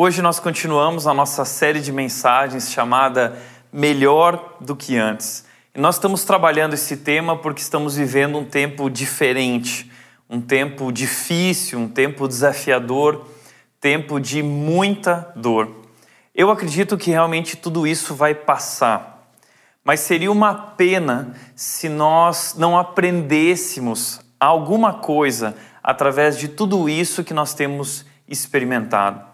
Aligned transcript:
Hoje 0.00 0.22
nós 0.22 0.38
continuamos 0.38 1.08
a 1.08 1.12
nossa 1.12 1.44
série 1.44 1.80
de 1.80 1.90
mensagens 1.90 2.70
chamada 2.70 3.36
Melhor 3.72 4.54
do 4.60 4.76
que 4.76 4.96
Antes. 4.96 5.44
E 5.74 5.80
nós 5.80 5.96
estamos 5.96 6.22
trabalhando 6.22 6.74
esse 6.74 6.98
tema 6.98 7.36
porque 7.36 7.60
estamos 7.60 7.96
vivendo 7.96 8.38
um 8.38 8.44
tempo 8.44 8.88
diferente, 8.88 9.90
um 10.30 10.40
tempo 10.40 10.92
difícil, 10.92 11.80
um 11.80 11.88
tempo 11.88 12.28
desafiador, 12.28 13.26
tempo 13.80 14.20
de 14.20 14.40
muita 14.40 15.32
dor. 15.34 15.68
Eu 16.32 16.48
acredito 16.52 16.96
que 16.96 17.10
realmente 17.10 17.56
tudo 17.56 17.84
isso 17.84 18.14
vai 18.14 18.36
passar, 18.36 19.28
mas 19.82 19.98
seria 19.98 20.30
uma 20.30 20.54
pena 20.54 21.34
se 21.56 21.88
nós 21.88 22.54
não 22.56 22.78
aprendêssemos 22.78 24.20
alguma 24.38 24.94
coisa 24.94 25.56
através 25.82 26.38
de 26.38 26.46
tudo 26.46 26.88
isso 26.88 27.24
que 27.24 27.34
nós 27.34 27.52
temos 27.52 28.06
experimentado. 28.28 29.27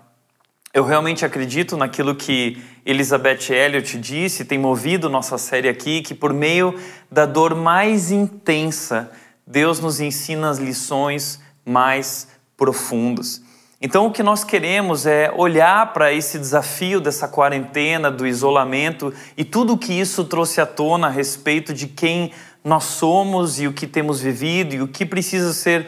Eu 0.74 0.82
realmente 0.82 1.24
acredito 1.24 1.76
naquilo 1.76 2.16
que 2.16 2.60
Elizabeth 2.84 3.52
Elliot 3.52 3.96
disse, 3.96 4.44
tem 4.44 4.58
movido 4.58 5.08
nossa 5.08 5.38
série 5.38 5.68
aqui, 5.68 6.02
que 6.02 6.12
por 6.12 6.32
meio 6.32 6.74
da 7.08 7.24
dor 7.24 7.54
mais 7.54 8.10
intensa, 8.10 9.08
Deus 9.46 9.78
nos 9.78 10.00
ensina 10.00 10.50
as 10.50 10.58
lições 10.58 11.40
mais 11.64 12.26
profundas. 12.56 13.40
Então, 13.80 14.06
o 14.06 14.10
que 14.10 14.20
nós 14.20 14.42
queremos 14.42 15.06
é 15.06 15.32
olhar 15.36 15.92
para 15.92 16.12
esse 16.12 16.40
desafio 16.40 17.00
dessa 17.00 17.28
quarentena, 17.28 18.10
do 18.10 18.26
isolamento 18.26 19.14
e 19.36 19.44
tudo 19.44 19.74
o 19.74 19.78
que 19.78 19.92
isso 19.92 20.24
trouxe 20.24 20.60
à 20.60 20.66
tona 20.66 21.06
a 21.06 21.10
respeito 21.10 21.72
de 21.72 21.86
quem 21.86 22.32
nós 22.64 22.82
somos 22.82 23.60
e 23.60 23.68
o 23.68 23.72
que 23.72 23.86
temos 23.86 24.20
vivido 24.20 24.74
e 24.74 24.82
o 24.82 24.88
que 24.88 25.06
precisa 25.06 25.52
ser 25.52 25.86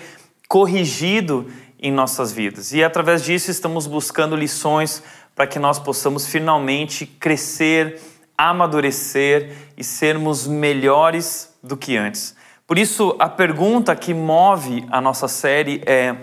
corrigido 0.49 1.51
em 1.87 1.93
nossas 1.93 2.33
vidas. 2.33 2.73
E 2.73 2.83
através 2.83 3.23
disso 3.23 3.49
estamos 3.49 3.87
buscando 3.87 4.35
lições 4.35 5.01
para 5.37 5.47
que 5.47 5.57
nós 5.57 5.79
possamos 5.79 6.27
finalmente 6.27 7.07
crescer, 7.07 8.01
amadurecer 8.37 9.53
e 9.77 9.85
sermos 9.85 10.49
melhores 10.49 11.55
do 11.63 11.77
que 11.77 11.97
antes. 11.97 12.35
Por 12.67 12.77
isso, 12.77 13.15
a 13.21 13.29
pergunta 13.29 13.95
que 13.95 14.13
move 14.13 14.85
a 14.91 15.01
nossa 15.01 15.29
série 15.29 15.81
é: 15.87 16.17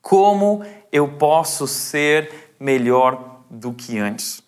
como 0.00 0.64
eu 0.92 1.08
posso 1.08 1.66
ser 1.66 2.54
melhor 2.60 3.40
do 3.50 3.72
que 3.72 3.98
antes? 3.98 4.40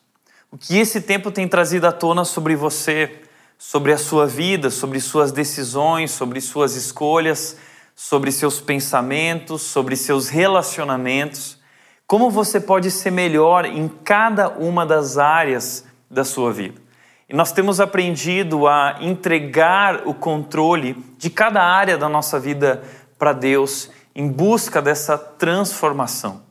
O 0.53 0.57
que 0.57 0.79
esse 0.79 1.01
tempo 1.01 1.33
tem 1.33 1.49
trazido 1.49 1.89
à 1.89 1.93
tona 1.93 2.25
sobre 2.25 2.55
você, 2.55 3.23
sobre 3.59 3.93
a 3.93 3.99
sua 3.99 4.25
vida, 4.25 4.71
sobre 4.71 5.01
suas 5.01 5.33
decisões, 5.33 6.13
sobre 6.13 6.41
suas 6.41 6.77
escolhas? 6.77 7.57
Sobre 8.01 8.31
seus 8.31 8.61
pensamentos, 8.61 9.61
sobre 9.61 9.97
seus 9.97 10.29
relacionamentos, 10.29 11.59
como 12.07 12.31
você 12.31 12.61
pode 12.61 12.93
ser 12.93 13.11
melhor 13.11 13.65
em 13.65 13.89
cada 13.89 14.49
uma 14.51 14.87
das 14.87 15.19
áreas 15.19 15.85
da 16.09 16.23
sua 16.23 16.53
vida. 16.53 16.81
E 17.29 17.35
nós 17.35 17.51
temos 17.51 17.81
aprendido 17.81 18.69
a 18.69 18.99
entregar 19.01 20.07
o 20.07 20.15
controle 20.15 20.95
de 21.19 21.29
cada 21.29 21.61
área 21.61 21.99
da 21.99 22.09
nossa 22.09 22.39
vida 22.39 22.85
para 23.19 23.33
Deus 23.33 23.91
em 24.15 24.29
busca 24.29 24.81
dessa 24.81 25.19
transformação. 25.19 26.43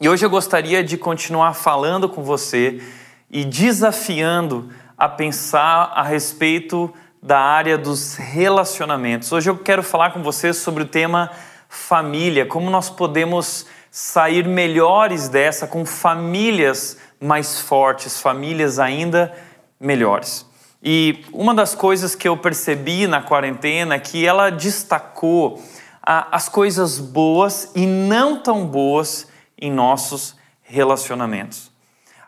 E 0.00 0.08
hoje 0.08 0.24
eu 0.24 0.30
gostaria 0.30 0.82
de 0.82 0.96
continuar 0.96 1.52
falando 1.52 2.08
com 2.08 2.22
você 2.22 2.82
e 3.30 3.44
desafiando 3.44 4.70
a 4.96 5.06
pensar 5.06 5.92
a 5.94 6.02
respeito 6.02 6.90
da 7.22 7.38
área 7.38 7.78
dos 7.78 8.16
relacionamentos. 8.16 9.30
Hoje 9.30 9.48
eu 9.48 9.56
quero 9.56 9.82
falar 9.84 10.10
com 10.10 10.22
você 10.24 10.52
sobre 10.52 10.82
o 10.82 10.86
tema 10.86 11.30
família, 11.68 12.44
como 12.44 12.68
nós 12.68 12.90
podemos 12.90 13.64
sair 13.92 14.44
melhores 14.44 15.28
dessa 15.28 15.68
com 15.68 15.86
famílias 15.86 16.98
mais 17.20 17.60
fortes, 17.60 18.20
famílias 18.20 18.80
ainda 18.80 19.32
melhores. 19.78 20.44
E 20.82 21.24
uma 21.32 21.54
das 21.54 21.76
coisas 21.76 22.16
que 22.16 22.26
eu 22.26 22.36
percebi 22.36 23.06
na 23.06 23.22
quarentena 23.22 23.94
é 23.94 24.00
que 24.00 24.26
ela 24.26 24.50
destacou 24.50 25.62
as 26.02 26.48
coisas 26.48 26.98
boas 26.98 27.70
e 27.76 27.86
não 27.86 28.42
tão 28.42 28.66
boas 28.66 29.28
em 29.56 29.70
nossos 29.70 30.34
relacionamentos. 30.62 31.70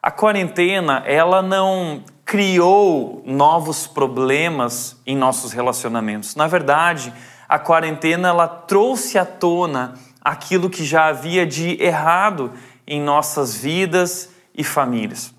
A 0.00 0.12
quarentena, 0.12 1.02
ela 1.04 1.42
não 1.42 2.04
criou 2.24 3.22
novos 3.26 3.86
problemas 3.86 4.96
em 5.06 5.16
nossos 5.16 5.52
relacionamentos. 5.52 6.34
Na 6.34 6.46
verdade, 6.46 7.12
a 7.48 7.58
quarentena 7.58 8.28
ela 8.28 8.48
trouxe 8.48 9.18
à 9.18 9.24
tona 9.24 9.94
aquilo 10.20 10.70
que 10.70 10.84
já 10.84 11.06
havia 11.06 11.46
de 11.46 11.80
errado 11.82 12.52
em 12.86 13.00
nossas 13.00 13.56
vidas 13.56 14.30
e 14.54 14.64
famílias. 14.64 15.34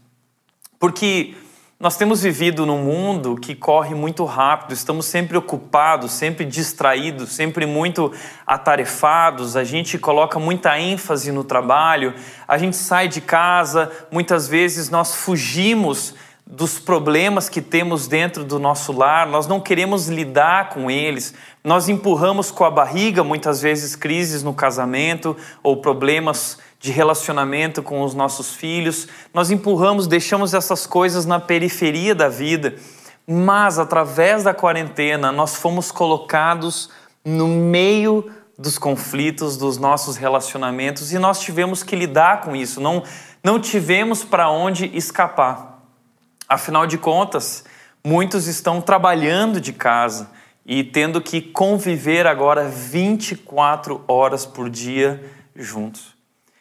Porque 0.80 1.36
nós 1.78 1.98
temos 1.98 2.22
vivido 2.22 2.66
num 2.66 2.84
mundo 2.84 3.36
que 3.36 3.54
corre 3.54 3.94
muito 3.94 4.24
rápido, 4.24 4.74
estamos 4.74 5.08
sempre 5.08 5.38
ocupados, 5.38 6.14
sempre 6.14 6.46
distraídos, 6.46 7.34
sempre 7.34 7.66
muito 7.66 8.14
atarefados, 8.48 9.58
a 9.58 9.64
gente 9.64 9.98
coloca 9.98 10.40
muita 10.40 10.80
ênfase 10.80 11.32
no 11.32 11.44
trabalho, 11.44 12.14
a 12.48 12.58
gente 12.58 12.78
sai 12.78 13.10
de 13.10 13.20
casa, 13.20 13.92
muitas 14.10 14.48
vezes 14.48 14.90
nós 14.90 15.16
fugimos 15.16 16.16
dos 16.48 16.78
problemas 16.78 17.50
que 17.50 17.60
temos 17.60 18.08
dentro 18.08 18.44
do 18.44 18.60
nosso 18.60 18.92
lar, 18.92 19.26
nós 19.26 19.48
não 19.48 19.60
queremos 19.60 20.08
lidar 20.08 20.70
com 20.70 20.92
eles, 20.92 21.34
nós 21.64 21.90
empurramos 21.90 22.52
com 22.52 22.64
a 22.64 22.70
barriga 22.70 23.24
muitas 23.24 23.62
vezes 23.62 23.96
crises 23.96 24.44
no 24.44 24.54
casamento 24.54 25.36
ou 25.64 25.78
problemas 25.78 26.60
de 26.80 26.92
relacionamento 26.92 27.82
com 27.82 28.04
os 28.04 28.14
nossos 28.14 28.54
filhos, 28.54 29.08
nós 29.34 29.50
empurramos, 29.50 30.06
deixamos 30.06 30.54
essas 30.54 30.86
coisas 30.86 31.26
na 31.26 31.40
periferia 31.40 32.14
da 32.14 32.30
vida, 32.30 32.76
mas 33.26 33.80
através 33.80 34.44
da 34.44 34.54
quarentena 34.54 35.32
nós 35.32 35.56
fomos 35.56 35.92
colocados 35.92 36.92
no 37.26 37.48
meio 37.48 38.32
dos 38.58 38.78
conflitos 38.78 39.58
dos 39.58 39.80
nossos 39.80 40.16
relacionamentos 40.16 41.12
e 41.12 41.18
nós 41.18 41.40
tivemos 41.40 41.82
que 41.82 41.96
lidar 41.96 42.42
com 42.42 42.56
isso, 42.56 42.80
não, 42.80 43.02
não 43.44 43.60
tivemos 43.60 44.24
para 44.24 44.52
onde 44.52 44.96
escapar. 44.96 45.75
Afinal 46.48 46.86
de 46.86 46.98
contas, 46.98 47.64
muitos 48.04 48.48
estão 48.48 48.80
trabalhando 48.80 49.60
de 49.60 49.74
casa 49.74 50.30
e 50.66 50.84
tendo 50.84 51.20
que 51.20 51.42
conviver 51.42 52.28
agora 52.28 52.68
24 52.68 54.04
horas 54.08 54.46
por 54.46 54.70
dia 54.70 55.24
juntos. 55.56 56.16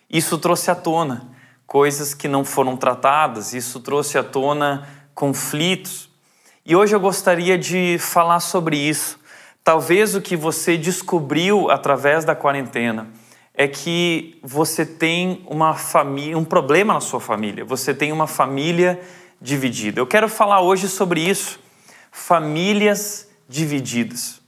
Isso 0.09 0.39
trouxe 0.39 0.71
à 0.71 0.75
tona 0.75 1.29
coisas 1.67 2.15
que 2.15 2.29
não 2.29 2.45
foram 2.45 2.77
tratadas, 2.77 3.53
isso 3.53 3.81
trouxe 3.81 4.17
à 4.17 4.23
tona 4.23 4.89
conflitos. 5.15 6.09
E 6.65 6.75
hoje 6.75 6.95
eu 6.95 7.01
gostaria 7.01 7.59
de 7.59 7.99
falar 7.99 8.41
sobre 8.41 8.77
isso. 8.77 9.19
Talvez 9.63 10.15
o 10.15 10.21
que 10.21 10.37
você 10.37 10.77
descobriu 10.79 11.71
através 11.71 12.25
da 12.25 12.35
quarentena 12.35 13.09
é 13.53 13.69
que 13.69 14.39
você 14.43 14.85
tem 14.85 15.45
uma 15.47 15.75
família, 15.75 16.37
um 16.37 16.45
problema 16.45 16.95
na 16.95 17.01
sua 17.01 17.21
família. 17.21 17.65
Você 17.65 17.95
tem 17.95 18.13
uma 18.13 18.27
família 18.27 19.01
dividida. 19.41 20.01
Eu 20.01 20.07
quero 20.07 20.29
falar 20.29 20.61
hoje 20.61 20.89
sobre 20.89 21.21
isso, 21.21 21.59
famílias 22.11 23.29
divididas. 23.49 24.41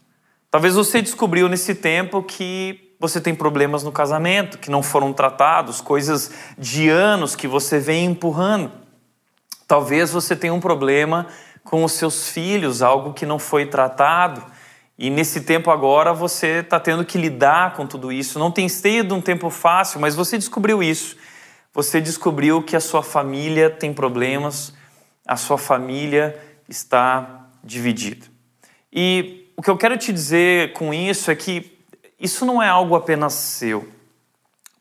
Talvez 0.50 0.74
você 0.74 1.02
descobriu 1.02 1.48
nesse 1.48 1.74
tempo 1.74 2.22
que 2.22 2.94
você 2.98 3.20
tem 3.20 3.34
problemas 3.34 3.82
no 3.82 3.92
casamento 3.92 4.58
que 4.58 4.70
não 4.70 4.82
foram 4.82 5.12
tratados, 5.12 5.80
coisas 5.80 6.30
de 6.56 6.88
anos 6.88 7.36
que 7.36 7.46
você 7.46 7.78
vem 7.78 8.06
empurrando. 8.06 8.72
Talvez 9.68 10.10
você 10.10 10.34
tenha 10.34 10.54
um 10.54 10.60
problema 10.60 11.26
com 11.62 11.84
os 11.84 11.92
seus 11.92 12.28
filhos, 12.28 12.80
algo 12.80 13.12
que 13.12 13.26
não 13.26 13.38
foi 13.38 13.66
tratado. 13.66 14.42
E 14.98 15.10
nesse 15.10 15.42
tempo 15.42 15.70
agora 15.70 16.14
você 16.14 16.60
está 16.60 16.80
tendo 16.80 17.04
que 17.04 17.18
lidar 17.18 17.74
com 17.74 17.86
tudo 17.86 18.10
isso. 18.10 18.38
Não 18.38 18.50
tem 18.50 18.68
sido 18.68 19.14
um 19.14 19.20
tempo 19.20 19.50
fácil, 19.50 20.00
mas 20.00 20.14
você 20.14 20.38
descobriu 20.38 20.82
isso. 20.82 21.16
Você 21.76 22.00
descobriu 22.00 22.62
que 22.62 22.74
a 22.74 22.80
sua 22.80 23.02
família 23.02 23.68
tem 23.68 23.92
problemas, 23.92 24.72
a 25.26 25.36
sua 25.36 25.58
família 25.58 26.34
está 26.66 27.50
dividida. 27.62 28.24
E 28.90 29.52
o 29.54 29.60
que 29.60 29.68
eu 29.68 29.76
quero 29.76 29.98
te 29.98 30.10
dizer 30.10 30.72
com 30.72 30.94
isso 30.94 31.30
é 31.30 31.36
que 31.36 31.78
isso 32.18 32.46
não 32.46 32.62
é 32.62 32.68
algo 32.70 32.96
apenas 32.96 33.34
seu. 33.34 33.86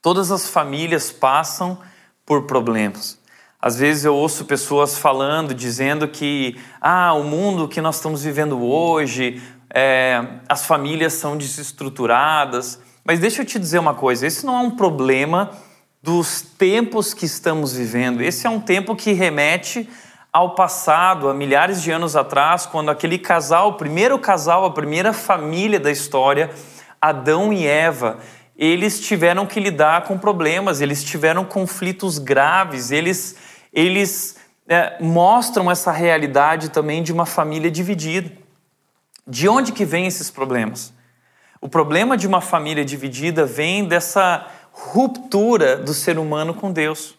Todas 0.01 0.31
as 0.31 0.47
famílias 0.47 1.11
passam 1.11 1.77
por 2.25 2.43
problemas. 2.43 3.19
Às 3.61 3.75
vezes 3.75 4.05
eu 4.05 4.15
ouço 4.15 4.45
pessoas 4.45 4.97
falando, 4.97 5.53
dizendo 5.53 6.07
que 6.07 6.57
ah, 6.79 7.11
o 7.11 7.25
mundo 7.25 7.67
que 7.67 7.81
nós 7.81 7.97
estamos 7.97 8.23
vivendo 8.23 8.63
hoje, 8.63 9.43
é, 9.69 10.25
as 10.47 10.65
famílias 10.65 11.11
são 11.11 11.35
desestruturadas. 11.35 12.79
Mas 13.03 13.19
deixa 13.19 13.41
eu 13.41 13.45
te 13.45 13.59
dizer 13.59 13.79
uma 13.79 13.95
coisa: 13.95 14.25
esse 14.25 14.45
não 14.45 14.55
é 14.57 14.61
um 14.61 14.71
problema 14.71 15.51
dos 16.05 16.39
tempos 16.39 17.15
que 17.15 17.25
estamos 17.25 17.73
vivendo. 17.73 18.21
Esse 18.21 18.45
é 18.45 18.49
um 18.49 18.59
tempo 18.59 18.95
que 18.95 19.11
remete 19.11 19.89
ao 20.31 20.53
passado, 20.53 21.27
há 21.27 21.33
milhares 21.33 21.81
de 21.81 21.89
anos 21.89 22.15
atrás, 22.15 22.67
quando 22.67 22.91
aquele 22.91 23.17
casal, 23.17 23.69
o 23.69 23.73
primeiro 23.73 24.19
casal, 24.19 24.65
a 24.65 24.69
primeira 24.69 25.11
família 25.11 25.79
da 25.79 25.89
história, 25.89 26.51
Adão 27.01 27.51
e 27.51 27.65
Eva, 27.65 28.19
eles 28.55 28.99
tiveram 28.99 29.47
que 29.47 29.59
lidar 29.59 30.03
com 30.03 30.15
problemas, 30.15 30.79
eles 30.79 31.03
tiveram 31.03 31.43
conflitos 31.43 32.19
graves, 32.19 32.91
eles, 32.91 33.35
eles 33.73 34.35
é, 34.67 35.01
mostram 35.01 35.71
essa 35.71 35.91
realidade 35.91 36.69
também 36.69 37.01
de 37.01 37.11
uma 37.11 37.25
família 37.25 37.71
dividida. 37.71 38.31
De 39.25 39.49
onde 39.49 39.71
que 39.71 39.83
vêm 39.83 40.05
esses 40.05 40.29
problemas? 40.29 40.93
O 41.59 41.67
problema 41.67 42.15
de 42.15 42.27
uma 42.27 42.41
família 42.41 42.85
dividida 42.85 43.43
vem 43.43 43.87
dessa 43.87 44.45
ruptura 44.77 45.77
do 45.77 45.93
ser 45.93 46.19
humano 46.19 46.53
com 46.53 46.69
Deus. 46.69 47.15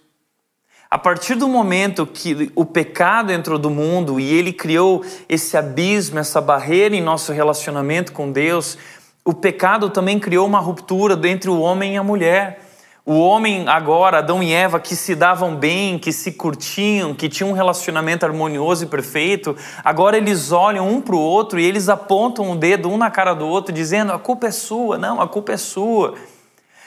A 0.91 0.99
partir 0.99 1.35
do 1.35 1.49
momento 1.49 2.07
que 2.07 2.53
o 2.55 2.65
pecado 2.65 3.33
entrou 3.33 3.59
do 3.59 3.71
mundo 3.71 4.21
e 4.21 4.35
ele 4.35 4.53
criou 4.53 5.03
esse 5.29 5.57
abismo, 5.57 6.19
essa 6.19 6.41
barreira 6.41 6.95
em 6.95 7.01
nosso 7.01 7.33
relacionamento 7.33 8.13
com 8.13 8.31
Deus, 8.31 8.77
o 9.25 9.33
pecado 9.33 9.89
também 9.89 10.21
criou 10.21 10.47
uma 10.47 10.61
ruptura 10.61 11.19
entre 11.29 11.51
o 11.51 11.59
homem 11.59 11.95
e 11.95 11.97
a 11.97 12.03
mulher. 12.03 12.61
O 13.05 13.19
homem 13.19 13.67
agora, 13.69 14.19
Adão 14.19 14.43
e 14.43 14.53
Eva, 14.53 14.79
que 14.79 14.95
se 14.95 15.15
davam 15.15 15.57
bem, 15.57 15.99
que 15.99 16.13
se 16.13 16.33
curtiam, 16.33 17.15
que 17.15 17.29
tinham 17.29 17.51
um 17.51 17.55
relacionamento 17.55 18.27
harmonioso 18.27 18.85
e 18.85 18.89
perfeito, 18.89 19.57
agora 19.83 20.17
eles 20.17 20.53
olham 20.53 20.89
um 20.89 21.01
para 21.01 21.15
o 21.17 21.21
outro 21.21 21.59
e 21.59 21.65
eles 21.65 21.89
apontam 21.89 22.47
o 22.47 22.53
um 22.53 22.57
dedo 22.57 22.89
um 22.89 22.99
na 22.99 23.11
cara 23.11 23.33
do 23.33 23.47
outro, 23.47 23.73
dizendo: 23.73 24.13
a 24.13 24.19
culpa 24.19 24.49
é 24.49 24.51
sua, 24.51 24.99
não, 24.99 25.21
a 25.21 25.27
culpa 25.27 25.53
é 25.53 25.57
sua. 25.57 26.15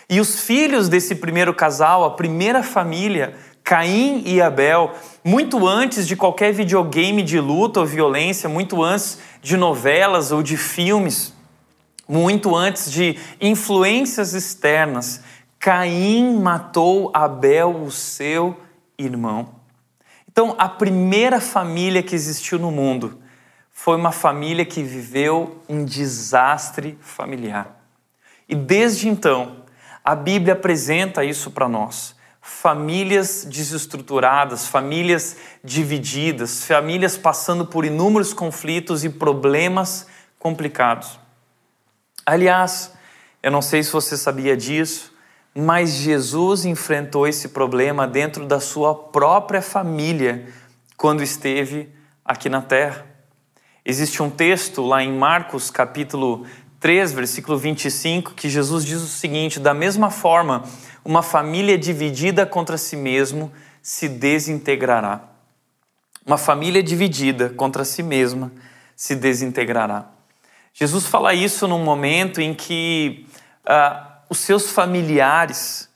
E 0.09 0.19
os 0.19 0.39
filhos 0.39 0.89
desse 0.89 1.13
primeiro 1.15 1.53
casal, 1.53 2.03
a 2.03 2.11
primeira 2.11 2.63
família, 2.63 3.35
Caim 3.63 4.23
e 4.25 4.41
Abel, 4.41 4.91
muito 5.23 5.67
antes 5.67 6.07
de 6.07 6.15
qualquer 6.15 6.51
videogame 6.51 7.21
de 7.21 7.39
luta 7.39 7.79
ou 7.79 7.85
violência, 7.85 8.49
muito 8.49 8.83
antes 8.83 9.19
de 9.41 9.55
novelas 9.55 10.31
ou 10.31 10.41
de 10.41 10.57
filmes, 10.57 11.31
muito 12.07 12.55
antes 12.55 12.91
de 12.91 13.19
influências 13.39 14.33
externas, 14.33 15.21
Caim 15.59 16.39
matou 16.39 17.11
Abel, 17.13 17.83
o 17.83 17.91
seu 17.91 18.57
irmão. 18.97 19.49
Então, 20.27 20.55
a 20.57 20.67
primeira 20.67 21.39
família 21.39 22.01
que 22.01 22.15
existiu 22.15 22.57
no 22.57 22.71
mundo 22.71 23.19
foi 23.69 23.95
uma 23.95 24.11
família 24.11 24.65
que 24.65 24.81
viveu 24.81 25.61
um 25.69 25.85
desastre 25.85 26.97
familiar. 26.99 27.79
E 28.47 28.55
desde 28.55 29.07
então, 29.07 29.57
a 30.03 30.15
Bíblia 30.15 30.53
apresenta 30.53 31.23
isso 31.23 31.51
para 31.51 31.67
nós. 31.67 32.15
Famílias 32.41 33.45
desestruturadas, 33.45 34.67
famílias 34.67 35.37
divididas, 35.63 36.63
famílias 36.63 37.17
passando 37.17 37.65
por 37.65 37.85
inúmeros 37.85 38.33
conflitos 38.33 39.03
e 39.03 39.09
problemas 39.09 40.07
complicados. 40.39 41.19
Aliás, 42.25 42.93
eu 43.43 43.51
não 43.51 43.61
sei 43.61 43.83
se 43.83 43.91
você 43.91 44.17
sabia 44.17 44.55
disso, 44.55 45.13
mas 45.53 45.91
Jesus 45.91 46.65
enfrentou 46.65 47.27
esse 47.27 47.49
problema 47.49 48.07
dentro 48.07 48.45
da 48.45 48.59
sua 48.59 48.95
própria 48.95 49.61
família 49.61 50.47
quando 50.95 51.21
esteve 51.21 51.89
aqui 52.23 52.49
na 52.49 52.61
terra. 52.61 53.05
Existe 53.83 54.21
um 54.21 54.29
texto 54.29 54.81
lá 54.81 55.03
em 55.03 55.11
Marcos, 55.11 55.71
capítulo 55.71 56.45
3, 56.79 57.11
versículo 57.11 57.57
25, 57.57 58.33
que 58.33 58.49
Jesus 58.49 58.85
diz 58.85 59.01
o 59.01 59.07
seguinte: 59.07 59.59
Da 59.59 59.73
mesma 59.73 60.09
forma, 60.09 60.63
uma 61.03 61.21
família 61.21 61.77
dividida 61.77 62.45
contra 62.45 62.77
si 62.77 62.95
mesmo 62.95 63.51
se 63.81 64.07
desintegrará. 64.07 65.21
Uma 66.25 66.37
família 66.37 66.81
dividida 66.81 67.49
contra 67.49 67.83
si 67.83 68.01
mesma 68.01 68.51
se 68.95 69.15
desintegrará. 69.15 70.05
Jesus 70.73 71.05
fala 71.05 71.33
isso 71.33 71.67
num 71.67 71.83
momento 71.83 72.39
em 72.39 72.53
que 72.53 73.25
uh, 73.65 74.05
os 74.29 74.37
seus 74.37 74.71
familiares 74.71 75.89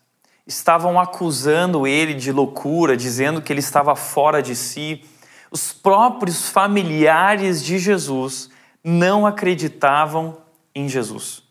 estavam 0.46 1.00
acusando 1.00 1.88
ele 1.88 2.14
de 2.14 2.32
loucura, 2.32 2.98
dizendo 2.98 3.42
que 3.42 3.54
ele 3.54 3.62
estava 3.62 3.96
fora 3.96 4.42
de 4.42 4.56
si. 4.56 5.02
Os 5.50 5.72
próprios 5.72 6.50
familiares 6.50 7.64
de 7.64 7.78
Jesus 7.78 8.50
não 8.84 9.26
acreditavam 9.26 10.43
em 10.76 10.88
Jesus. 10.90 11.44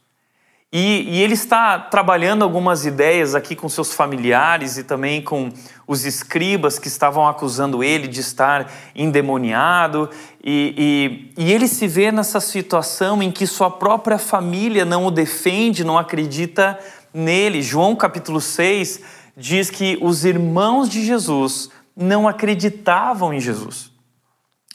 E, 0.75 1.03
e, 1.07 1.23
ele 1.23 1.35
está 1.35 1.79
trabalhando 1.79 2.43
algumas 2.43 2.87
ideias 2.87 3.35
aqui 3.35 3.55
com 3.55 3.69
seus 3.69 3.93
familiares 3.93 4.79
e 4.79 4.85
também 4.85 5.21
com 5.21 5.53
os 5.87 6.07
escribas 6.07 6.79
que 6.79 6.89
estavam 6.89 7.29
acusando 7.29 7.85
ele 7.85 8.09
de 8.09 8.21
estar 8.21 8.73
endemoniado. 8.97 10.09
E, 10.43 11.31
e, 11.37 11.45
e 11.45 11.53
ele 11.53 11.69
se 11.69 11.87
vê 11.87 12.11
nessa 12.11 12.41
situação 12.41 13.23
em 13.23 13.31
que 13.31 13.47
sua 13.47 13.71
própria 13.71 14.17
família 14.17 14.87
não 14.87 15.05
o 15.05 15.11
defende, 15.11 15.85
não 15.85 15.99
acredita 15.99 16.79
nele. 17.13 17.61
João 17.61 17.95
capítulo 17.95 18.41
6 18.41 19.01
diz 19.37 19.69
que 19.69 19.99
os 20.01 20.25
irmãos 20.25 20.89
de 20.89 21.05
Jesus 21.05 21.69
não 21.95 22.27
acreditavam 22.27 23.35
em 23.35 23.41
Jesus. 23.41 23.92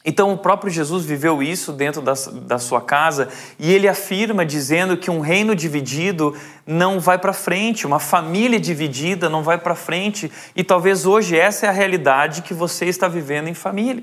Então, 0.10 0.32
o 0.32 0.38
próprio 0.38 0.72
Jesus 0.72 1.04
viveu 1.04 1.44
isso 1.44 1.74
dentro 1.74 2.02
da, 2.02 2.14
da 2.44 2.58
sua 2.58 2.80
casa 2.80 3.28
e 3.60 3.74
ele 3.74 3.90
afirma 3.90 4.46
dizendo 4.46 4.96
que 4.96 5.12
um 5.12 5.20
reino 5.20 5.54
dividido 5.54 6.34
não 6.66 6.98
vai 6.98 7.18
para 7.18 7.34
frente, 7.34 7.86
uma 7.86 8.00
família 8.00 8.58
dividida 8.58 9.28
não 9.28 9.44
vai 9.44 9.58
para 9.58 9.76
frente. 9.76 10.32
E 10.56 10.64
talvez 10.64 11.06
hoje 11.06 11.38
essa 11.38 11.66
é 11.66 11.70
a 11.70 11.74
realidade 11.74 12.42
que 12.42 12.54
você 12.54 12.86
está 12.86 13.10
vivendo 13.10 13.50
em 13.50 13.54
família. 13.54 14.02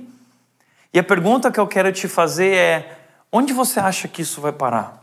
E 0.92 0.98
a 0.98 1.02
pergunta 1.02 1.50
que 1.50 1.58
eu 1.58 1.66
quero 1.66 1.90
te 1.90 2.06
fazer 2.06 2.54
é: 2.54 2.98
onde 3.32 3.54
você 3.54 3.80
acha 3.80 4.06
que 4.06 4.20
isso 4.20 4.42
vai 4.42 4.52
parar? 4.52 5.02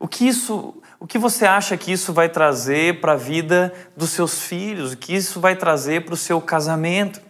O 0.00 0.08
que, 0.08 0.26
isso, 0.26 0.74
o 0.98 1.06
que 1.06 1.18
você 1.18 1.44
acha 1.44 1.76
que 1.76 1.92
isso 1.92 2.14
vai 2.14 2.30
trazer 2.30 2.98
para 3.02 3.12
a 3.12 3.16
vida 3.16 3.70
dos 3.94 4.08
seus 4.08 4.40
filhos? 4.40 4.94
O 4.94 4.96
que 4.96 5.14
isso 5.14 5.38
vai 5.38 5.54
trazer 5.54 6.06
para 6.06 6.14
o 6.14 6.16
seu 6.16 6.40
casamento? 6.40 7.20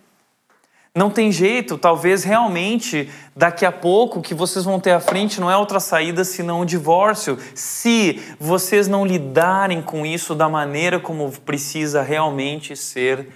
Não 0.94 1.08
tem 1.08 1.32
jeito, 1.32 1.78
talvez 1.78 2.22
realmente 2.22 3.10
daqui 3.34 3.64
a 3.64 3.72
pouco 3.72 4.18
o 4.18 4.22
que 4.22 4.34
vocês 4.34 4.62
vão 4.66 4.78
ter 4.78 4.90
à 4.90 5.00
frente 5.00 5.40
não 5.40 5.50
é 5.50 5.56
outra 5.56 5.80
saída 5.80 6.22
senão 6.22 6.60
o 6.60 6.66
divórcio, 6.66 7.38
se 7.54 8.20
vocês 8.38 8.88
não 8.88 9.06
lidarem 9.06 9.80
com 9.80 10.04
isso 10.04 10.34
da 10.34 10.50
maneira 10.50 11.00
como 11.00 11.32
precisa 11.40 12.02
realmente 12.02 12.76
ser 12.76 13.28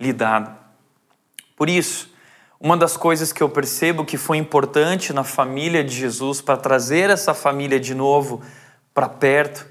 lidado. 0.00 0.56
Por 1.54 1.68
isso, 1.68 2.10
uma 2.58 2.78
das 2.78 2.96
coisas 2.96 3.30
que 3.30 3.42
eu 3.42 3.48
percebo 3.50 4.06
que 4.06 4.16
foi 4.16 4.38
importante 4.38 5.12
na 5.12 5.24
família 5.24 5.82
de 5.82 5.94
Jesus 5.94 6.40
para 6.40 6.56
trazer 6.56 7.10
essa 7.10 7.34
família 7.34 7.78
de 7.78 7.94
novo 7.94 8.40
para 8.94 9.08
perto 9.08 9.66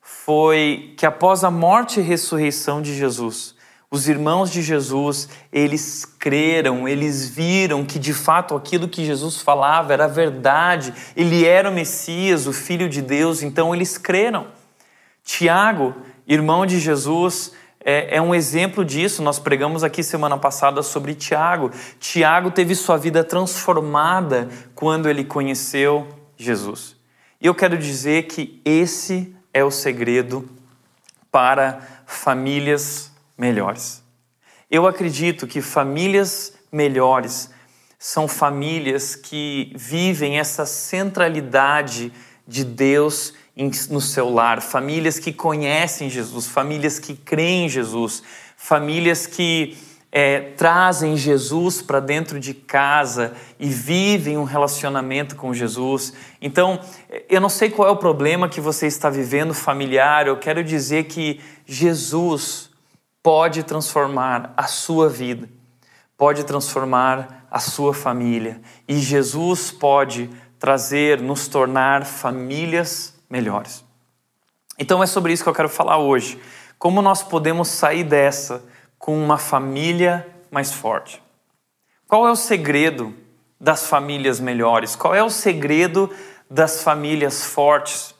foi 0.00 0.94
que 0.96 1.04
após 1.04 1.42
a 1.42 1.50
morte 1.50 1.98
e 1.98 2.02
ressurreição 2.02 2.80
de 2.80 2.94
Jesus, 2.96 3.55
os 3.90 4.08
irmãos 4.08 4.50
de 4.50 4.62
Jesus, 4.62 5.28
eles 5.52 6.04
creram, 6.04 6.88
eles 6.88 7.28
viram 7.28 7.84
que 7.84 7.98
de 7.98 8.12
fato 8.12 8.56
aquilo 8.56 8.88
que 8.88 9.04
Jesus 9.04 9.40
falava 9.40 9.92
era 9.92 10.08
verdade, 10.08 10.92
ele 11.16 11.44
era 11.44 11.70
o 11.70 11.72
Messias, 11.72 12.46
o 12.46 12.52
Filho 12.52 12.88
de 12.88 13.00
Deus, 13.00 13.42
então 13.42 13.74
eles 13.74 13.96
creram. 13.96 14.48
Tiago, 15.22 15.94
irmão 16.26 16.66
de 16.66 16.80
Jesus, 16.80 17.52
é, 17.84 18.16
é, 18.16 18.20
um 18.20 18.34
exemplo 18.34 18.84
disso. 18.84 19.22
Nós 19.22 19.38
pregamos 19.38 19.84
aqui 19.84 20.02
semana 20.02 20.36
passada 20.36 20.82
sobre 20.82 21.14
Tiago. 21.14 21.70
Tiago 22.00 22.50
teve 22.50 22.74
sua 22.74 22.96
vida 22.96 23.22
transformada 23.22 24.48
quando 24.74 25.08
ele 25.08 25.24
conheceu 25.24 26.08
Jesus. 26.36 26.96
E 27.40 27.46
eu 27.46 27.54
quero 27.54 27.78
dizer 27.78 28.24
que 28.24 28.60
esse 28.64 29.34
é 29.54 29.62
o 29.62 29.70
segredo 29.70 30.48
para 31.30 31.80
famílias 32.06 33.12
melhores. 33.36 34.02
Eu 34.70 34.86
acredito 34.86 35.46
que 35.46 35.60
famílias 35.60 36.54
melhores 36.72 37.50
são 37.98 38.28
famílias 38.28 39.14
que 39.14 39.72
vivem 39.76 40.38
essa 40.38 40.66
centralidade 40.66 42.12
de 42.46 42.64
Deus 42.64 43.32
no 43.88 44.00
seu 44.00 44.28
lar, 44.28 44.60
famílias 44.60 45.18
que 45.18 45.32
conhecem 45.32 46.10
Jesus, 46.10 46.46
famílias 46.46 46.98
que 46.98 47.14
creem 47.14 47.66
em 47.66 47.68
Jesus, 47.68 48.22
famílias 48.56 49.26
que 49.26 49.76
é, 50.12 50.40
trazem 50.56 51.16
Jesus 51.16 51.80
para 51.80 52.00
dentro 52.00 52.38
de 52.38 52.54
casa 52.54 53.34
e 53.58 53.66
vivem 53.68 54.36
um 54.36 54.44
relacionamento 54.44 55.36
com 55.36 55.54
Jesus. 55.54 56.12
Então, 56.40 56.80
eu 57.28 57.40
não 57.40 57.48
sei 57.48 57.70
qual 57.70 57.88
é 57.88 57.90
o 57.90 57.96
problema 57.96 58.48
que 58.48 58.60
você 58.60 58.86
está 58.86 59.10
vivendo 59.10 59.54
familiar, 59.54 60.26
eu 60.26 60.38
quero 60.38 60.62
dizer 60.62 61.04
que 61.04 61.40
Jesus 61.64 62.70
pode 63.26 63.64
transformar 63.64 64.54
a 64.56 64.68
sua 64.68 65.08
vida, 65.08 65.48
pode 66.16 66.44
transformar 66.44 67.44
a 67.50 67.58
sua 67.58 67.92
família 67.92 68.60
e 68.86 69.00
Jesus 69.00 69.72
pode 69.72 70.30
trazer, 70.60 71.20
nos 71.20 71.48
tornar 71.48 72.06
famílias 72.06 73.14
melhores. 73.28 73.84
Então 74.78 75.02
é 75.02 75.08
sobre 75.08 75.32
isso 75.32 75.42
que 75.42 75.48
eu 75.48 75.54
quero 75.54 75.68
falar 75.68 75.98
hoje. 75.98 76.40
Como 76.78 77.02
nós 77.02 77.24
podemos 77.24 77.66
sair 77.66 78.04
dessa 78.04 78.62
com 78.96 79.20
uma 79.20 79.38
família 79.38 80.24
mais 80.48 80.72
forte? 80.72 81.20
Qual 82.06 82.28
é 82.28 82.30
o 82.30 82.36
segredo 82.36 83.12
das 83.60 83.88
famílias 83.88 84.38
melhores? 84.38 84.94
Qual 84.94 85.12
é 85.12 85.24
o 85.24 85.30
segredo 85.30 86.08
das 86.48 86.84
famílias 86.84 87.44
fortes? 87.44 88.14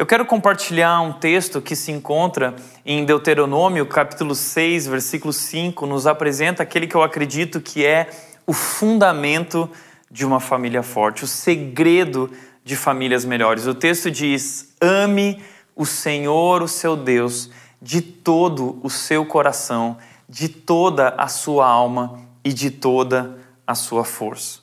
Eu 0.00 0.06
quero 0.06 0.24
compartilhar 0.24 0.98
um 1.02 1.12
texto 1.12 1.60
que 1.60 1.76
se 1.76 1.92
encontra 1.92 2.56
em 2.86 3.04
Deuteronômio, 3.04 3.84
capítulo 3.84 4.34
6, 4.34 4.86
versículo 4.86 5.30
5, 5.30 5.84
nos 5.84 6.06
apresenta 6.06 6.62
aquele 6.62 6.86
que 6.86 6.94
eu 6.94 7.02
acredito 7.02 7.60
que 7.60 7.84
é 7.84 8.08
o 8.46 8.54
fundamento 8.54 9.68
de 10.10 10.24
uma 10.24 10.40
família 10.40 10.82
forte, 10.82 11.24
o 11.24 11.26
segredo 11.26 12.30
de 12.64 12.76
famílias 12.76 13.26
melhores. 13.26 13.66
O 13.66 13.74
texto 13.74 14.10
diz: 14.10 14.74
ame 14.80 15.44
o 15.76 15.84
Senhor, 15.84 16.62
o 16.62 16.66
seu 16.66 16.96
Deus, 16.96 17.50
de 17.82 18.00
todo 18.00 18.80
o 18.82 18.88
seu 18.88 19.26
coração, 19.26 19.98
de 20.26 20.48
toda 20.48 21.10
a 21.10 21.28
sua 21.28 21.68
alma 21.68 22.18
e 22.42 22.54
de 22.54 22.70
toda 22.70 23.36
a 23.66 23.74
sua 23.74 24.02
força. 24.02 24.60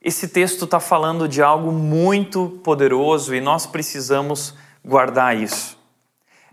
Esse 0.00 0.28
texto 0.28 0.64
está 0.64 0.80
falando 0.80 1.28
de 1.28 1.42
algo 1.42 1.72
muito 1.72 2.58
poderoso 2.64 3.34
e 3.34 3.40
nós 3.42 3.66
precisamos 3.66 4.54
guardar 4.88 5.36
isso. 5.36 5.76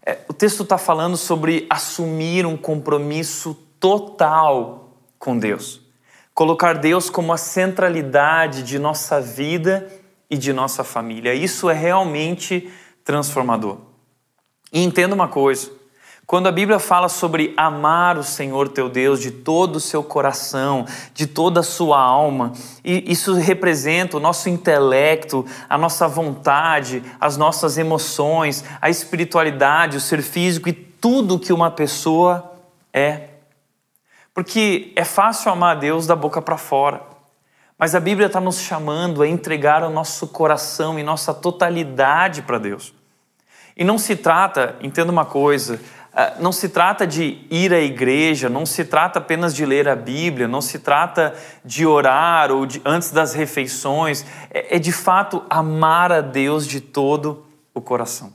É, 0.06 0.20
o 0.28 0.34
texto 0.34 0.64
está 0.64 0.78
falando 0.78 1.16
sobre 1.16 1.66
assumir 1.70 2.46
um 2.46 2.58
compromisso 2.58 3.56
total 3.80 4.90
com 5.18 5.40
Deus. 5.40 5.82
Colocar 6.34 6.74
Deus 6.74 7.10
como 7.10 7.32
a 7.32 7.38
centralidade 7.38 8.62
de 8.62 8.78
nossa 8.78 9.22
vida 9.22 9.90
e 10.30 10.38
de 10.38 10.52
nossa 10.52 10.84
família. 10.84 11.34
Isso 11.34 11.70
é 11.70 11.74
realmente 11.74 12.70
transformador. 13.06 13.78
E 14.72 14.84
entenda 14.84 15.16
uma 15.16 15.30
coisa: 15.30 15.72
quando 16.26 16.48
a 16.48 16.52
Bíblia 16.52 16.80
fala 16.80 17.08
sobre 17.08 17.54
amar 17.56 18.18
o 18.18 18.24
Senhor 18.24 18.68
teu 18.70 18.90
Deus 18.90 19.20
de 19.20 19.30
todo 19.30 19.76
o 19.76 19.80
seu 19.80 20.04
coração, 20.04 20.86
de 21.14 21.28
toda 21.28 21.60
a 21.60 21.64
sua 21.64 22.00
alma, 22.00 22.52
e 22.84 23.12
isso 23.12 23.36
representa 23.36 24.18
o 24.18 24.20
nosso 24.20 24.50
intelecto, 24.50 25.46
a 25.70 25.78
nossa 25.78 26.08
vontade, 26.08 27.04
as 27.22 27.38
nossas 27.38 27.78
emoções, 27.78 28.64
a 28.82 28.90
espiritualidade, 28.90 29.98
o 29.98 30.02
ser 30.02 30.24
físico 30.24 30.68
e 30.68 30.74
tudo 30.74 31.40
que 31.40 31.54
uma 31.54 31.70
pessoa 31.70 32.54
é. 32.92 33.30
Porque 34.34 34.92
é 34.96 35.04
fácil 35.04 35.52
amar 35.52 35.78
a 35.78 35.80
Deus 35.80 36.08
da 36.08 36.16
boca 36.16 36.42
para 36.42 36.58
fora. 36.58 37.02
Mas 37.78 37.94
a 37.94 38.00
Bíblia 38.00 38.28
está 38.28 38.40
nos 38.42 38.60
chamando 38.60 39.22
a 39.22 39.28
entregar 39.28 39.84
o 39.84 39.90
nosso 39.90 40.28
coração 40.28 40.98
e 40.98 41.04
nossa 41.04 41.34
totalidade 41.34 42.42
para 42.42 42.58
Deus. 42.58 42.94
E 43.78 43.84
não 43.84 43.98
se 43.98 44.16
trata, 44.16 44.78
entenda 44.82 45.12
uma 45.12 45.26
coisa, 45.26 45.80
não 46.40 46.52
se 46.54 46.70
trata 46.70 47.06
de 47.06 47.46
ir 47.50 47.74
à 47.74 47.80
igreja, 47.80 48.48
não 48.48 48.66
se 48.66 48.86
trata 48.86 49.20
apenas 49.20 49.54
de 49.54 49.66
ler 49.66 49.90
a 49.90 49.96
Bíblia, 49.96 50.48
não 50.48 50.62
se 50.62 50.80
trata 50.80 51.36
de 51.64 51.86
orar 51.86 52.52
ou 52.52 52.66
de, 52.66 52.82
antes 52.86 53.12
das 53.12 53.34
refeições, 53.34 54.26
é, 54.50 54.78
é 54.78 54.80
de 54.80 54.94
fato 54.94 55.44
amar 55.50 56.14
a 56.14 56.22
Deus 56.22 56.66
de 56.66 56.80
todo 56.80 57.46
o 57.74 57.82
coração. 57.82 58.34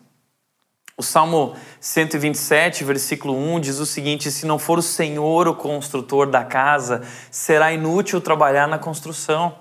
O 0.95 1.03
Salmo 1.03 1.57
127, 1.81 2.85
versículo 2.85 3.35
1 3.35 3.61
diz 3.61 3.79
o 3.79 3.87
seguinte: 3.87 4.31
Se 4.31 4.45
não 4.45 4.59
for 4.59 4.79
o 4.79 4.83
Senhor 4.83 5.49
o 5.49 5.55
construtor 5.55 6.27
da 6.27 6.45
casa, 6.45 7.01
será 7.31 7.73
inútil 7.73 8.21
trabalhar 8.21 8.69
na 8.69 8.79
construção. 8.79 9.55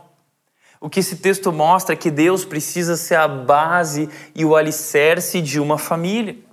O 0.81 0.89
que 0.89 0.99
esse 0.99 1.15
texto 1.15 1.53
mostra 1.53 1.93
é 1.93 1.97
que 1.97 2.11
Deus 2.11 2.43
precisa 2.43 2.97
ser 2.97 3.15
a 3.15 3.27
base 3.29 4.09
e 4.35 4.43
o 4.43 4.57
alicerce 4.57 5.41
de 5.41 5.61
uma 5.61 5.77
família. 5.77 6.48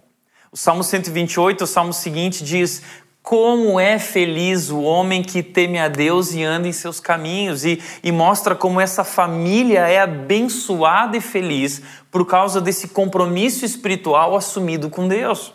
O 0.57 0.59
Salmo 0.59 0.83
128, 0.83 1.65
o 1.65 1.67
salmo 1.67 1.93
seguinte, 1.93 2.43
diz: 2.43 2.81
Como 3.23 3.79
é 3.79 3.99
feliz 3.99 4.71
o 4.71 4.81
homem 4.81 5.23
que 5.23 5.43
teme 5.43 5.79
a 5.79 5.87
Deus 5.87 6.33
e 6.33 6.43
anda 6.43 6.67
em 6.67 6.73
seus 6.73 6.99
caminhos, 6.99 7.63
e, 7.63 7.79
e 8.03 8.11
mostra 8.11 8.55
como 8.55 8.81
essa 8.81 9.05
família 9.05 9.81
é 9.81 10.01
abençoada 10.01 11.15
e 11.15 11.21
feliz 11.21 11.83
por 12.11 12.25
causa 12.25 12.59
desse 12.59 12.89
compromisso 12.89 13.67
espiritual 13.67 14.35
assumido 14.35 14.89
com 14.89 15.07
Deus. 15.07 15.53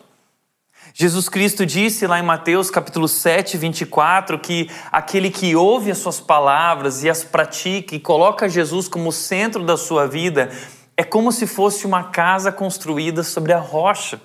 Jesus 0.94 1.28
Cristo 1.28 1.66
disse 1.66 2.06
lá 2.06 2.20
em 2.20 2.24
Mateus 2.24 2.70
capítulo 2.70 3.08
7, 3.08 3.58
24, 3.58 4.38
que 4.38 4.70
aquele 4.92 5.32
que 5.32 5.56
ouve 5.56 5.90
as 5.90 5.98
suas 5.98 6.20
palavras 6.20 7.04
e 7.04 7.10
as 7.10 7.24
pratica 7.24 7.96
e 7.96 8.00
coloca 8.00 8.48
Jesus 8.48 8.88
como 8.88 9.12
centro 9.12 9.64
da 9.64 9.78
sua 9.78 10.06
vida 10.06 10.52
é 10.96 11.04
como 11.04 11.32
se 11.32 11.48
fosse 11.48 11.88
uma 11.88 12.04
casa 12.04 12.52
construída 12.52 13.24
sobre 13.24 13.52
a 13.52 13.60
rocha. 13.60 14.22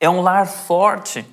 É 0.00 0.08
um 0.08 0.22
lar 0.22 0.46
forte. 0.46 1.24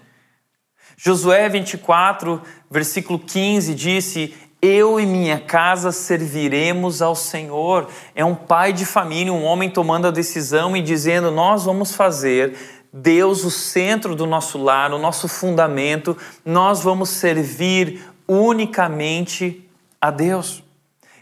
Josué 0.97 1.47
24, 1.47 2.41
versículo 2.69 3.17
15 3.17 3.73
disse: 3.73 4.35
Eu 4.61 4.99
e 4.99 5.05
minha 5.05 5.39
casa 5.39 5.93
serviremos 5.93 7.01
ao 7.01 7.15
Senhor. 7.15 7.87
É 8.13 8.25
um 8.25 8.35
pai 8.35 8.73
de 8.73 8.85
família, 8.85 9.31
um 9.31 9.45
homem 9.45 9.69
tomando 9.69 10.07
a 10.07 10.11
decisão 10.11 10.75
e 10.75 10.81
dizendo: 10.81 11.31
Nós 11.31 11.63
vamos 11.63 11.95
fazer 11.95 12.57
Deus 12.91 13.45
o 13.45 13.51
centro 13.51 14.15
do 14.15 14.25
nosso 14.25 14.57
lar, 14.57 14.91
o 14.91 14.99
nosso 14.99 15.27
fundamento, 15.27 16.17
nós 16.43 16.81
vamos 16.81 17.09
servir 17.09 18.03
unicamente 18.27 19.65
a 20.01 20.11
Deus. 20.11 20.63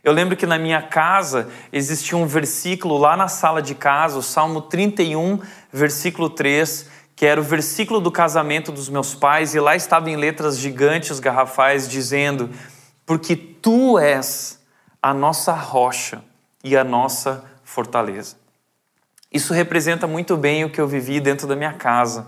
Eu 0.04 0.14
lembro 0.14 0.38
que 0.38 0.46
na 0.46 0.58
minha 0.58 0.84
casa 0.84 1.50
existia 1.74 2.18
um 2.18 2.28
versículo 2.28 2.98
lá 2.98 3.18
na 3.18 3.28
sala 3.28 3.62
de 3.62 3.74
casa, 3.74 4.18
o 4.18 4.24
Salmo 4.24 4.62
31, 4.62 5.40
versículo 5.74 6.30
3, 6.30 6.90
que 7.16 7.26
era 7.26 7.40
o 7.40 7.44
versículo 7.44 8.02
do 8.02 8.12
casamento 8.12 8.72
dos 8.72 8.90
meus 8.90 9.16
pais, 9.16 9.56
e 9.56 9.60
lá 9.60 9.76
estava 9.76 10.10
em 10.10 10.18
letras 10.18 10.58
gigantes, 10.58 11.20
garrafais, 11.20 11.88
dizendo: 11.88 12.50
Porque 13.06 13.36
tu 13.36 13.98
és 13.98 14.60
a 15.02 15.14
nossa 15.14 15.54
rocha 15.54 16.24
e 16.64 16.76
a 16.76 16.84
nossa 16.84 17.44
fortaleza. 17.64 18.36
Isso 19.32 19.54
representa 19.54 20.08
muito 20.08 20.36
bem 20.36 20.64
o 20.64 20.70
que 20.70 20.80
eu 20.80 20.88
vivi 20.88 21.20
dentro 21.20 21.48
da 21.48 21.56
minha 21.56 21.74
casa. 21.74 22.28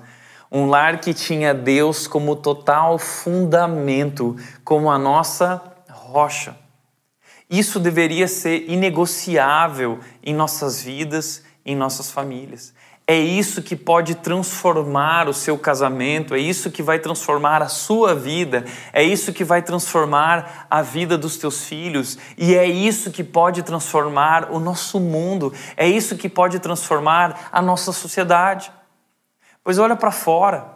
Um 0.51 0.67
lar 0.67 0.99
que 0.99 1.13
tinha 1.13 1.53
Deus 1.53 2.07
como 2.07 2.35
total 2.35 2.97
fundamento, 2.97 4.35
como 4.63 4.89
a 4.89 4.97
nossa 4.97 5.61
rocha. 5.89 6.55
Isso 7.49 7.79
deveria 7.79 8.27
ser 8.27 8.69
inegociável 8.69 9.99
em 10.21 10.33
nossas 10.33 10.81
vidas, 10.81 11.43
em 11.65 11.75
nossas 11.75 12.11
famílias. 12.11 12.73
É 13.09 13.17
isso 13.17 13.61
que 13.61 13.73
pode 13.73 14.15
transformar 14.15 15.29
o 15.29 15.33
seu 15.33 15.57
casamento, 15.57 16.35
é 16.35 16.39
isso 16.39 16.69
que 16.69 16.83
vai 16.83 16.99
transformar 16.99 17.61
a 17.61 17.69
sua 17.69 18.13
vida, 18.13 18.65
é 18.91 19.01
isso 19.01 19.31
que 19.31 19.45
vai 19.45 19.61
transformar 19.61 20.67
a 20.69 20.81
vida 20.81 21.17
dos 21.17 21.37
teus 21.37 21.63
filhos, 21.63 22.17
e 22.37 22.53
é 22.53 22.65
isso 22.65 23.09
que 23.09 23.23
pode 23.23 23.63
transformar 23.63 24.51
o 24.51 24.59
nosso 24.59 24.99
mundo, 24.99 25.53
é 25.77 25.87
isso 25.87 26.17
que 26.17 26.27
pode 26.27 26.59
transformar 26.59 27.47
a 27.49 27.61
nossa 27.61 27.93
sociedade. 27.93 28.69
Pois 29.63 29.79
olha 29.79 29.95
para 29.95 30.11
fora, 30.11 30.75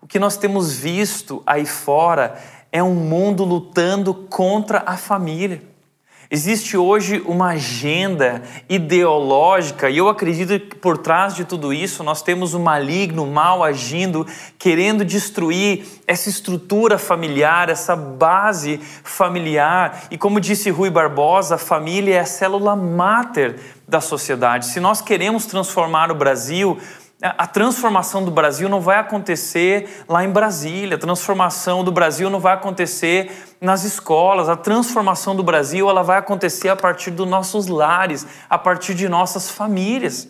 o 0.00 0.06
que 0.08 0.18
nós 0.18 0.36
temos 0.36 0.74
visto 0.74 1.44
aí 1.46 1.64
fora 1.64 2.42
é 2.72 2.82
um 2.82 2.94
mundo 2.94 3.44
lutando 3.44 4.12
contra 4.12 4.82
a 4.84 4.96
família. 4.96 5.62
Existe 6.34 6.78
hoje 6.78 7.22
uma 7.26 7.48
agenda 7.48 8.42
ideológica, 8.66 9.90
e 9.90 9.98
eu 9.98 10.08
acredito 10.08 10.58
que 10.58 10.74
por 10.76 10.96
trás 10.96 11.34
de 11.34 11.44
tudo 11.44 11.74
isso 11.74 12.02
nós 12.02 12.22
temos 12.22 12.54
o 12.54 12.58
maligno, 12.58 13.24
o 13.24 13.30
mal 13.30 13.62
agindo, 13.62 14.26
querendo 14.58 15.04
destruir 15.04 15.84
essa 16.06 16.30
estrutura 16.30 16.96
familiar, 16.96 17.68
essa 17.68 17.94
base 17.94 18.80
familiar. 19.04 20.04
E 20.10 20.16
como 20.16 20.40
disse 20.40 20.70
Rui 20.70 20.88
Barbosa, 20.88 21.56
a 21.56 21.58
família 21.58 22.14
é 22.14 22.20
a 22.20 22.24
célula 22.24 22.74
máter 22.74 23.60
da 23.86 24.00
sociedade. 24.00 24.68
Se 24.68 24.80
nós 24.80 25.02
queremos 25.02 25.44
transformar 25.44 26.10
o 26.10 26.14
Brasil, 26.14 26.78
a 27.22 27.46
transformação 27.46 28.24
do 28.24 28.32
Brasil 28.32 28.68
não 28.68 28.80
vai 28.80 28.98
acontecer 28.98 30.04
lá 30.08 30.24
em 30.24 30.30
Brasília, 30.30 30.96
a 30.96 31.00
transformação 31.00 31.84
do 31.84 31.92
Brasil 31.92 32.28
não 32.28 32.40
vai 32.40 32.54
acontecer 32.54 33.30
nas 33.60 33.84
escolas, 33.84 34.48
a 34.48 34.56
transformação 34.56 35.36
do 35.36 35.42
Brasil 35.44 35.88
ela 35.88 36.02
vai 36.02 36.18
acontecer 36.18 36.68
a 36.68 36.74
partir 36.74 37.12
dos 37.12 37.28
nossos 37.28 37.68
lares, 37.68 38.26
a 38.50 38.58
partir 38.58 38.94
de 38.94 39.08
nossas 39.08 39.50
famílias. 39.50 40.26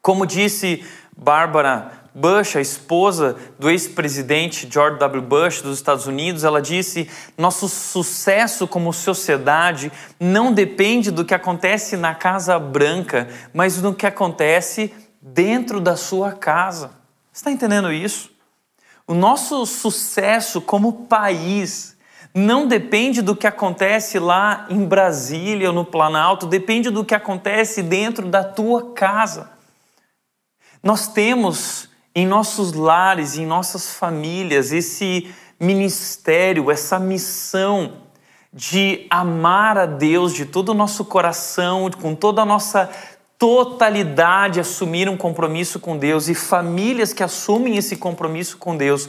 Como 0.00 0.24
disse 0.24 0.82
Bárbara 1.14 1.92
Bush, 2.14 2.56
a 2.56 2.60
esposa 2.60 3.36
do 3.58 3.70
ex-presidente 3.70 4.66
George 4.70 4.98
W. 4.98 5.22
Bush 5.22 5.60
dos 5.60 5.76
Estados 5.76 6.06
Unidos, 6.06 6.42
ela 6.44 6.62
disse: 6.62 7.08
nosso 7.36 7.68
sucesso 7.68 8.66
como 8.66 8.92
sociedade 8.92 9.92
não 10.18 10.52
depende 10.52 11.10
do 11.10 11.24
que 11.24 11.34
acontece 11.34 11.96
na 11.96 12.14
Casa 12.14 12.58
Branca, 12.58 13.28
mas 13.52 13.80
do 13.80 13.94
que 13.94 14.06
acontece 14.06 14.92
dentro 15.20 15.80
da 15.80 15.96
sua 15.96 16.32
casa. 16.32 16.88
Você 17.32 17.40
está 17.40 17.50
entendendo 17.50 17.92
isso? 17.92 18.30
O 19.06 19.14
nosso 19.14 19.66
sucesso 19.66 20.60
como 20.60 21.06
país 21.06 21.96
não 22.34 22.66
depende 22.66 23.20
do 23.20 23.34
que 23.34 23.46
acontece 23.46 24.18
lá 24.18 24.66
em 24.70 24.84
Brasília 24.84 25.68
ou 25.68 25.74
no 25.74 25.84
Planalto, 25.84 26.46
depende 26.46 26.90
do 26.90 27.04
que 27.04 27.14
acontece 27.14 27.82
dentro 27.82 28.28
da 28.28 28.44
tua 28.44 28.92
casa. 28.92 29.50
Nós 30.82 31.08
temos 31.08 31.88
em 32.14 32.26
nossos 32.26 32.72
lares, 32.72 33.36
em 33.36 33.44
nossas 33.44 33.92
famílias, 33.94 34.72
esse 34.72 35.32
ministério, 35.58 36.70
essa 36.70 36.98
missão 36.98 37.94
de 38.52 39.06
amar 39.10 39.78
a 39.78 39.86
Deus 39.86 40.32
de 40.32 40.44
todo 40.44 40.70
o 40.70 40.74
nosso 40.74 41.04
coração, 41.04 41.90
com 41.90 42.14
toda 42.14 42.42
a 42.42 42.46
nossa 42.46 42.90
totalidade 43.40 44.60
assumir 44.60 45.08
um 45.08 45.16
compromisso 45.16 45.80
com 45.80 45.96
Deus 45.96 46.28
e 46.28 46.34
famílias 46.34 47.14
que 47.14 47.22
assumem 47.22 47.78
esse 47.78 47.96
compromisso 47.96 48.58
com 48.58 48.76
Deus 48.76 49.08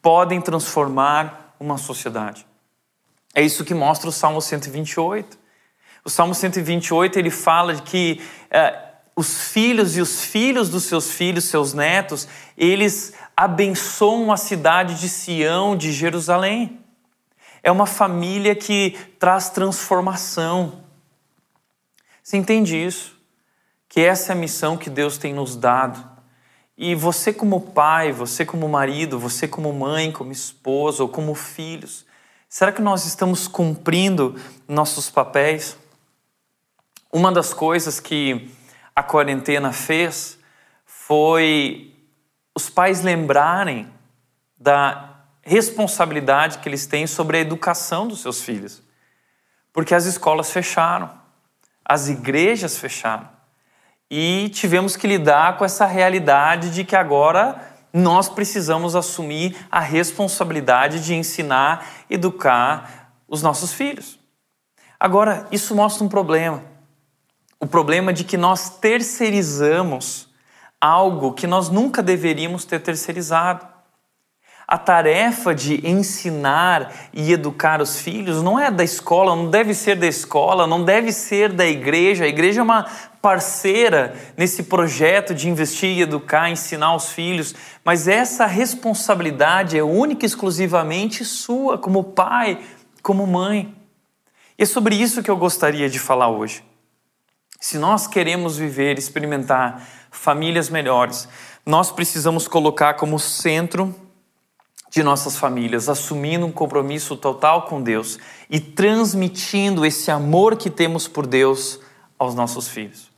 podem 0.00 0.40
transformar 0.40 1.56
uma 1.58 1.76
sociedade. 1.76 2.46
É 3.34 3.42
isso 3.42 3.64
que 3.64 3.74
mostra 3.74 4.08
o 4.08 4.12
Salmo 4.12 4.40
128. 4.40 5.36
O 6.04 6.10
Salmo 6.10 6.32
128 6.32 7.18
ele 7.18 7.30
fala 7.30 7.74
de 7.74 7.82
que 7.82 8.20
uh, 8.52 8.92
os 9.16 9.48
filhos 9.48 9.96
e 9.96 10.00
os 10.00 10.24
filhos 10.24 10.68
dos 10.68 10.84
seus 10.84 11.10
filhos, 11.10 11.44
seus 11.44 11.74
netos, 11.74 12.28
eles 12.56 13.12
abençoam 13.36 14.30
a 14.30 14.36
cidade 14.36 14.94
de 15.00 15.08
Sião, 15.08 15.76
de 15.76 15.90
Jerusalém. 15.90 16.78
É 17.64 17.72
uma 17.72 17.86
família 17.86 18.54
que 18.54 18.96
traz 19.18 19.50
transformação. 19.50 20.84
Você 22.22 22.36
entende 22.36 22.76
isso? 22.76 23.21
Que 23.92 24.00
essa 24.00 24.32
é 24.32 24.34
a 24.34 24.38
missão 24.38 24.78
que 24.78 24.88
Deus 24.88 25.18
tem 25.18 25.34
nos 25.34 25.54
dado. 25.54 26.02
E 26.78 26.94
você, 26.94 27.30
como 27.30 27.60
pai, 27.60 28.10
você, 28.10 28.42
como 28.42 28.66
marido, 28.66 29.18
você, 29.18 29.46
como 29.46 29.70
mãe, 29.70 30.10
como 30.10 30.32
esposa 30.32 31.02
ou 31.02 31.10
como 31.10 31.34
filhos, 31.34 32.06
será 32.48 32.72
que 32.72 32.80
nós 32.80 33.04
estamos 33.04 33.46
cumprindo 33.46 34.34
nossos 34.66 35.10
papéis? 35.10 35.76
Uma 37.12 37.30
das 37.30 37.52
coisas 37.52 38.00
que 38.00 38.50
a 38.96 39.02
quarentena 39.02 39.74
fez 39.74 40.38
foi 40.86 41.94
os 42.54 42.70
pais 42.70 43.02
lembrarem 43.02 43.92
da 44.58 45.20
responsabilidade 45.42 46.60
que 46.60 46.68
eles 46.70 46.86
têm 46.86 47.06
sobre 47.06 47.36
a 47.36 47.40
educação 47.40 48.08
dos 48.08 48.22
seus 48.22 48.40
filhos. 48.40 48.82
Porque 49.70 49.94
as 49.94 50.06
escolas 50.06 50.50
fecharam, 50.50 51.10
as 51.84 52.08
igrejas 52.08 52.78
fecharam. 52.78 53.31
E 54.14 54.50
tivemos 54.50 54.94
que 54.94 55.06
lidar 55.06 55.56
com 55.56 55.64
essa 55.64 55.86
realidade 55.86 56.68
de 56.68 56.84
que 56.84 56.94
agora 56.94 57.58
nós 57.90 58.28
precisamos 58.28 58.94
assumir 58.94 59.56
a 59.70 59.80
responsabilidade 59.80 61.02
de 61.02 61.14
ensinar, 61.14 61.86
educar 62.10 63.14
os 63.26 63.40
nossos 63.40 63.72
filhos. 63.72 64.18
Agora, 65.00 65.46
isso 65.50 65.74
mostra 65.74 66.04
um 66.04 66.10
problema. 66.10 66.62
O 67.58 67.66
problema 67.66 68.12
de 68.12 68.22
que 68.22 68.36
nós 68.36 68.68
terceirizamos 68.68 70.28
algo 70.78 71.32
que 71.32 71.46
nós 71.46 71.70
nunca 71.70 72.02
deveríamos 72.02 72.66
ter 72.66 72.80
terceirizado. 72.80 73.66
A 74.68 74.76
tarefa 74.76 75.54
de 75.54 75.88
ensinar 75.88 76.92
e 77.14 77.32
educar 77.32 77.80
os 77.80 77.98
filhos 77.98 78.42
não 78.42 78.60
é 78.60 78.70
da 78.70 78.84
escola, 78.84 79.34
não 79.34 79.48
deve 79.48 79.72
ser 79.72 79.96
da 79.96 80.06
escola, 80.06 80.66
não 80.66 80.84
deve 80.84 81.12
ser 81.12 81.50
da 81.50 81.66
igreja. 81.66 82.24
A 82.24 82.28
igreja 82.28 82.60
é 82.60 82.62
uma 82.62 82.86
parceira 83.22 84.16
nesse 84.36 84.64
projeto 84.64 85.32
de 85.32 85.48
investir 85.48 85.96
e 85.96 86.02
educar, 86.02 86.50
ensinar 86.50 86.96
os 86.96 87.10
filhos, 87.10 87.54
mas 87.84 88.08
essa 88.08 88.44
responsabilidade 88.46 89.78
é 89.78 89.82
única 89.82 90.24
e 90.24 90.26
exclusivamente 90.26 91.24
sua, 91.24 91.78
como 91.78 92.02
pai, 92.02 92.58
como 93.00 93.24
mãe. 93.24 93.72
E 94.58 94.64
é 94.64 94.66
sobre 94.66 94.96
isso 94.96 95.22
que 95.22 95.30
eu 95.30 95.36
gostaria 95.36 95.88
de 95.88 96.00
falar 96.00 96.28
hoje. 96.28 96.64
Se 97.60 97.78
nós 97.78 98.08
queremos 98.08 98.56
viver, 98.56 98.98
experimentar 98.98 99.86
famílias 100.10 100.68
melhores, 100.68 101.28
nós 101.64 101.92
precisamos 101.92 102.48
colocar 102.48 102.94
como 102.94 103.20
centro 103.20 103.94
de 104.90 105.00
nossas 105.02 105.36
famílias, 105.36 105.88
assumindo 105.88 106.44
um 106.44 106.52
compromisso 106.52 107.16
total 107.16 107.62
com 107.62 107.80
Deus 107.80 108.18
e 108.50 108.58
transmitindo 108.58 109.86
esse 109.86 110.10
amor 110.10 110.56
que 110.56 110.68
temos 110.68 111.06
por 111.06 111.24
Deus 111.24 111.78
aos 112.18 112.34
nossos 112.34 112.66
filhos. 112.66 113.11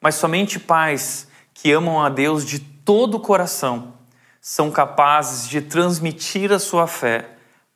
Mas 0.00 0.14
somente 0.14 0.58
pais 0.58 1.28
que 1.52 1.70
amam 1.72 2.00
a 2.00 2.08
Deus 2.08 2.44
de 2.44 2.58
todo 2.58 3.16
o 3.16 3.20
coração 3.20 3.94
são 4.40 4.70
capazes 4.70 5.48
de 5.48 5.60
transmitir 5.60 6.50
a 6.50 6.58
sua 6.58 6.86
fé 6.86 7.28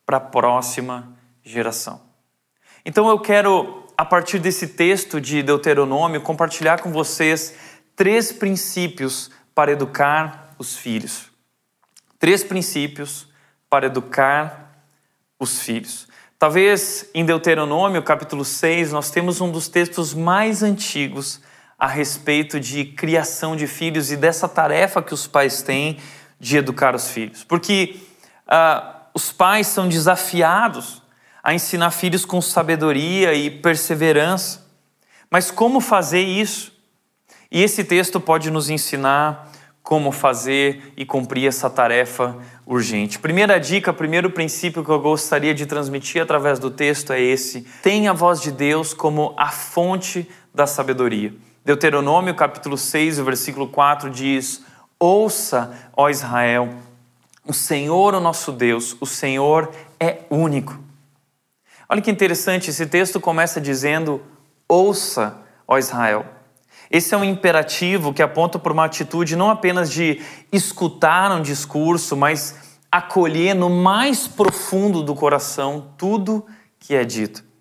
para 0.07 0.17
a 0.17 0.21
próxima 0.21 1.13
geração. 1.43 2.01
Então 2.85 3.09
eu 3.09 3.19
quero, 3.19 3.87
a 3.97 4.05
partir 4.05 4.39
desse 4.39 4.69
texto 4.69 5.21
de 5.21 5.43
Deuteronômio, 5.43 6.21
compartilhar 6.21 6.81
com 6.81 6.91
vocês 6.91 7.55
três 7.95 8.33
princípios 8.33 9.31
para 9.55 9.73
educar 9.73 10.55
os 10.59 10.77
filhos. 10.77 11.31
Três 12.19 12.43
princípios 12.43 13.29
para 13.69 13.87
educar 13.87 14.87
os 15.39 15.61
filhos. 15.61 16.09
Talvez 16.39 17.09
em 17.15 17.25
Deuteronômio, 17.25 18.03
capítulo 18.03 18.45
6, 18.45 18.93
nós 18.93 19.11
temos 19.11 19.41
um 19.41 19.51
dos 19.51 19.69
textos 19.69 20.15
mais 20.15 20.63
antigos 20.63 21.41
a 21.79 21.87
respeito 21.87 22.59
de 22.61 22.85
criação 22.85 23.57
de 23.57 23.67
filhos 23.67 24.11
e 24.11 24.17
dessa 24.17 24.49
tarefa 24.49 25.03
que 25.03 25.15
os 25.15 25.27
pais 25.27 25.63
têm 25.63 25.99
de 26.39 26.57
educar 26.57 26.95
os 26.95 27.09
filhos. 27.09 27.45
Porque 27.45 27.97
uh, 28.47 28.95
os 29.15 29.33
pais 29.33 29.67
são 29.67 29.89
desafiados 29.89 31.03
a 31.43 31.53
ensinar 31.53 31.91
filhos 31.91 32.25
com 32.25 32.41
sabedoria 32.41 33.35
e 33.35 33.51
perseverança. 33.51 34.65
Mas 35.31 35.51
como 35.51 35.81
fazer 35.81 36.23
isso? 36.23 36.73
E 37.51 37.63
esse 37.63 37.85
texto 37.85 38.19
pode 38.19 38.51
nos 38.51 38.71
ensinar 38.71 39.51
como 39.83 40.11
fazer 40.11 40.95
e 40.97 41.05
cumprir 41.05 41.47
essa 41.47 41.69
tarefa 41.69 42.37
urgente. 42.67 43.19
Primeira 43.19 43.61
dica, 43.61 43.93
primeiro 43.93 44.31
princípio 44.31 44.83
que 44.83 44.91
eu 44.91 44.99
gostaria 44.99 45.55
de 45.55 45.67
transmitir 45.67 46.23
através 46.23 46.59
do 46.59 46.71
texto 46.71 47.13
é 47.13 47.21
esse: 47.21 47.61
tenha 47.83 48.13
a 48.13 48.15
voz 48.15 48.41
de 48.41 48.51
Deus 48.51 48.95
como 48.95 49.35
a 49.37 49.51
fonte 49.51 50.27
da 50.55 50.67
sabedoria. 50.67 51.35
Deuteronômio 51.65 52.35
capítulo 52.35 52.77
6, 52.77 53.21
versículo 53.21 53.67
4 53.67 54.11
diz: 54.11 54.63
Ouça, 55.01 55.73
ó 55.97 56.11
Israel, 56.11 56.69
o 57.43 57.55
Senhor, 57.55 58.15
o 58.15 58.21
nosso 58.21 58.53
Deus, 58.53 58.95
o 59.01 59.07
Senhor 59.07 59.71
é 59.99 60.19
único. 60.29 60.79
Olha 61.89 62.03
que 62.03 62.11
interessante, 62.11 62.69
esse 62.69 62.85
texto 62.85 63.19
começa 63.19 63.63
dizendo: 63.63 64.21
Ouça, 64.69 65.39
ó 65.67 65.79
Israel. 65.79 66.27
Esse 66.91 67.15
é 67.15 67.17
um 67.17 67.25
imperativo 67.25 68.13
que 68.13 68.23
aponta 68.23 68.59
para 68.59 68.73
uma 68.73 68.85
atitude 68.85 69.35
não 69.35 69.49
apenas 69.49 69.91
de 69.91 70.21
escutar 70.53 71.33
um 71.33 71.41
discurso, 71.41 72.15
mas 72.15 72.57
acolher 72.93 73.55
no 73.55 73.71
mais 73.71 74.29
profundo 74.29 75.03
do 75.03 75.15
coração 75.15 75.93
tudo 75.97 76.45
que 76.79 76.95
é 76.95 77.05
dito. 77.05 77.54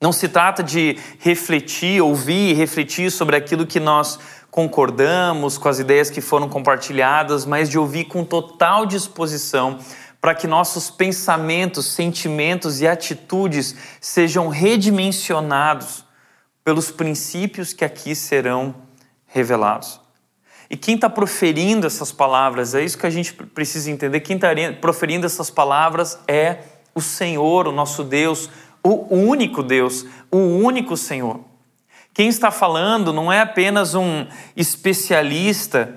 Não 0.00 0.12
se 0.12 0.28
trata 0.28 0.62
de 0.62 0.98
refletir, 1.18 2.00
ouvir 2.00 2.50
e 2.50 2.54
refletir 2.54 3.10
sobre 3.10 3.36
aquilo 3.36 3.66
que 3.66 3.78
nós 3.78 4.18
concordamos, 4.50 5.58
com 5.58 5.68
as 5.68 5.78
ideias 5.78 6.08
que 6.08 6.22
foram 6.22 6.48
compartilhadas, 6.48 7.44
mas 7.44 7.68
de 7.68 7.78
ouvir 7.78 8.06
com 8.06 8.24
total 8.24 8.86
disposição 8.86 9.78
para 10.18 10.34
que 10.34 10.46
nossos 10.46 10.90
pensamentos, 10.90 11.86
sentimentos 11.86 12.80
e 12.80 12.88
atitudes 12.88 13.74
sejam 14.00 14.48
redimensionados 14.48 16.04
pelos 16.64 16.90
princípios 16.90 17.72
que 17.72 17.84
aqui 17.84 18.14
serão 18.14 18.74
revelados. 19.26 20.00
E 20.68 20.76
quem 20.76 20.94
está 20.94 21.10
proferindo 21.10 21.86
essas 21.86 22.12
palavras, 22.12 22.74
é 22.74 22.82
isso 22.82 22.96
que 22.96 23.06
a 23.06 23.10
gente 23.10 23.32
precisa 23.32 23.90
entender. 23.90 24.20
Quem 24.20 24.36
está 24.36 24.48
proferindo 24.80 25.26
essas 25.26 25.50
palavras 25.50 26.18
é 26.28 26.58
o 26.94 27.00
Senhor, 27.00 27.66
o 27.66 27.72
nosso 27.72 28.04
Deus, 28.04 28.48
o 28.82 29.16
único 29.16 29.62
Deus, 29.62 30.06
o 30.30 30.38
único 30.38 30.96
Senhor. 30.96 31.40
Quem 32.12 32.28
está 32.28 32.50
falando 32.50 33.12
não 33.12 33.32
é 33.32 33.40
apenas 33.40 33.94
um 33.94 34.26
especialista 34.56 35.94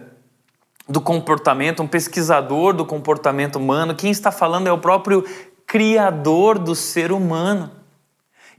do 0.88 1.02
comportamento, 1.02 1.82
um 1.82 1.88
pesquisador 1.88 2.74
do 2.74 2.86
comportamento 2.86 3.56
humano, 3.56 3.96
quem 3.96 4.12
está 4.12 4.32
falando 4.32 4.67
é 4.67 4.72
o 4.72 4.78
próprio 4.78 5.26
Criador 5.65 6.60
do 6.60 6.76
ser 6.76 7.12
humano. 7.12 7.72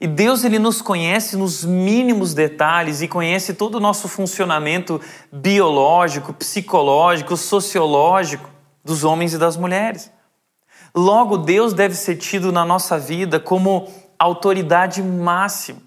E 0.00 0.06
Deus 0.06 0.42
ele 0.42 0.58
nos 0.58 0.82
conhece 0.82 1.36
nos 1.36 1.64
mínimos 1.64 2.34
detalhes 2.34 3.00
e 3.00 3.08
conhece 3.08 3.54
todo 3.54 3.76
o 3.76 3.80
nosso 3.80 4.08
funcionamento 4.08 5.00
biológico, 5.30 6.32
psicológico, 6.32 7.36
sociológico 7.36 8.50
dos 8.84 9.04
homens 9.04 9.32
e 9.32 9.38
das 9.38 9.56
mulheres. 9.56 10.10
Logo, 10.94 11.38
Deus 11.38 11.72
deve 11.72 11.94
ser 11.94 12.16
tido 12.16 12.52
na 12.52 12.64
nossa 12.64 12.98
vida 12.98 13.38
como 13.38 13.88
autoridade 14.24 15.02
máxima. 15.02 15.80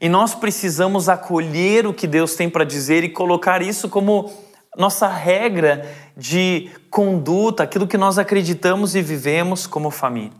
E 0.00 0.08
nós 0.08 0.34
precisamos 0.34 1.08
acolher 1.08 1.86
o 1.86 1.92
que 1.92 2.06
Deus 2.06 2.34
tem 2.34 2.48
para 2.48 2.64
dizer 2.64 3.04
e 3.04 3.10
colocar 3.10 3.60
isso 3.60 3.88
como 3.88 4.32
nossa 4.76 5.08
regra 5.08 5.86
de 6.16 6.70
conduta, 6.88 7.62
aquilo 7.62 7.86
que 7.86 7.98
nós 7.98 8.18
acreditamos 8.18 8.94
e 8.94 9.02
vivemos 9.02 9.66
como 9.66 9.90
família. 9.90 10.32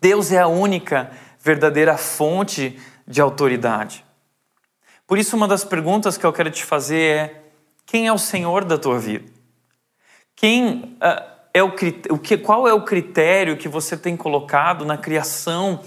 Deus 0.00 0.30
é 0.32 0.38
a 0.38 0.46
única 0.46 1.10
verdadeira 1.38 1.96
fonte 1.96 2.78
de 3.06 3.20
autoridade. 3.20 4.04
Por 5.06 5.18
isso, 5.18 5.36
uma 5.36 5.48
das 5.48 5.64
perguntas 5.64 6.18
que 6.18 6.26
eu 6.26 6.32
quero 6.32 6.50
te 6.50 6.64
fazer 6.64 7.00
é: 7.00 7.42
quem 7.86 8.06
é 8.06 8.12
o 8.12 8.18
Senhor 8.18 8.64
da 8.64 8.76
tua 8.76 8.98
vida? 8.98 9.30
Quem 10.36 10.96
uh, 11.02 11.30
é 11.52 11.62
o, 11.62 11.72
o 12.10 12.18
que, 12.18 12.36
qual 12.36 12.66
é 12.68 12.72
o 12.72 12.84
critério 12.84 13.56
que 13.56 13.68
você 13.68 13.96
tem 13.96 14.16
colocado 14.16 14.84
na 14.84 14.96
criação 14.96 15.80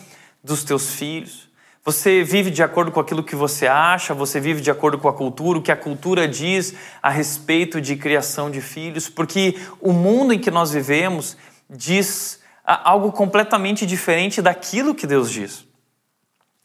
dos 0.44 0.64
teus 0.64 0.96
filhos? 0.96 1.50
Você 1.86 2.24
vive 2.24 2.50
de 2.50 2.64
acordo 2.64 2.92
com 2.92 3.00
aquilo 3.00 3.24
que 3.24 3.36
você 3.36 3.68
acha, 3.68 4.14
você 4.14 4.40
vive 4.40 4.62
de 4.62 4.72
acordo 4.72 4.98
com 4.98 5.10
a 5.10 5.14
cultura, 5.14 5.60
o 5.60 5.62
que 5.62 5.72
a 5.72 5.76
cultura 5.76 6.28
diz 6.28 6.74
a 7.02 7.10
respeito 7.10 7.82
de 7.82 7.98
criação 7.98 8.50
de 8.50 8.62
filhos, 8.62 9.10
porque 9.10 9.58
o 9.82 9.92
mundo 9.92 10.34
em 10.34 10.40
que 10.40 10.50
nós 10.50 10.72
vivemos 10.72 11.36
diz 11.70 12.42
algo 12.64 13.12
completamente 13.12 13.86
diferente 13.86 14.42
daquilo 14.42 14.96
que 14.96 15.06
Deus 15.06 15.30
diz. 15.30 15.66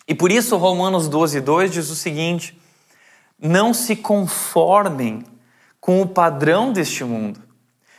E 0.06 0.14
por 0.14 0.30
isso 0.30 0.56
Romanos 0.56 1.08
12, 1.08 1.40
2 1.40 1.72
diz 1.72 1.90
o 1.90 1.96
seguinte: 1.96 2.56
não 3.40 3.74
se 3.74 3.96
conformem 3.96 5.24
com 5.80 6.00
o 6.00 6.06
padrão 6.06 6.72
deste 6.72 7.02
mundo, 7.02 7.40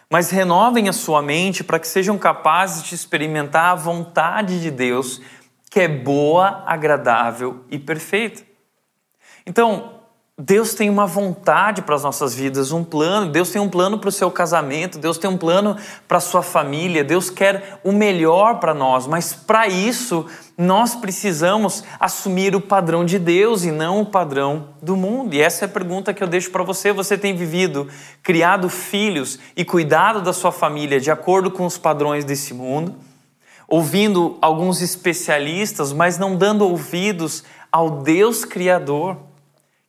mas 0.09 0.29
renovem 0.29 0.87
a 0.87 0.93
sua 0.93 1.21
mente 1.21 1.63
para 1.63 1.79
que 1.79 1.87
sejam 1.87 2.17
capazes 2.17 2.83
de 2.83 2.95
experimentar 2.95 3.73
a 3.73 3.75
vontade 3.75 4.61
de 4.61 4.71
Deus 4.71 5.21
que 5.69 5.79
é 5.79 5.87
boa, 5.87 6.63
agradável 6.65 7.63
e 7.69 7.77
perfeita. 7.77 8.41
Então, 9.45 9.99
Deus 10.41 10.73
tem 10.73 10.89
uma 10.89 11.05
vontade 11.05 11.81
para 11.81 11.95
as 11.95 12.03
nossas 12.03 12.33
vidas, 12.33 12.71
um 12.71 12.81
plano. 12.81 13.29
Deus 13.29 13.49
tem 13.49 13.61
um 13.61 13.67
plano 13.67 13.99
para 13.99 14.07
o 14.07 14.11
seu 14.11 14.31
casamento, 14.31 14.97
Deus 14.97 15.17
tem 15.17 15.29
um 15.29 15.37
plano 15.37 15.75
para 16.07 16.17
a 16.17 16.21
sua 16.21 16.41
família, 16.41 17.03
Deus 17.03 17.29
quer 17.29 17.81
o 17.83 17.91
melhor 17.91 18.57
para 18.61 18.73
nós, 18.73 19.05
mas 19.05 19.33
para 19.33 19.67
isso 19.67 20.25
nós 20.57 20.95
precisamos 20.95 21.83
assumir 21.99 22.55
o 22.55 22.61
padrão 22.61 23.03
de 23.03 23.19
Deus 23.19 23.65
e 23.65 23.71
não 23.71 23.99
o 23.99 24.05
padrão 24.05 24.69
do 24.81 24.95
mundo. 24.95 25.33
E 25.33 25.41
essa 25.41 25.65
é 25.65 25.67
a 25.67 25.69
pergunta 25.69 26.13
que 26.13 26.23
eu 26.23 26.27
deixo 26.27 26.51
para 26.51 26.63
você. 26.63 26.93
Você 26.93 27.17
tem 27.17 27.35
vivido, 27.35 27.89
criado 28.23 28.69
filhos 28.69 29.39
e 29.57 29.65
cuidado 29.65 30.21
da 30.21 30.31
sua 30.31 30.53
família 30.53 31.01
de 31.01 31.11
acordo 31.11 31.51
com 31.51 31.65
os 31.65 31.77
padrões 31.77 32.23
desse 32.23 32.53
mundo? 32.53 32.95
Ouvindo 33.69 34.37
alguns 34.41 34.81
especialistas, 34.81 35.93
mas 35.93 36.17
não 36.17 36.35
dando 36.35 36.67
ouvidos 36.67 37.43
ao 37.71 38.01
Deus 38.01 38.43
Criador, 38.43 39.17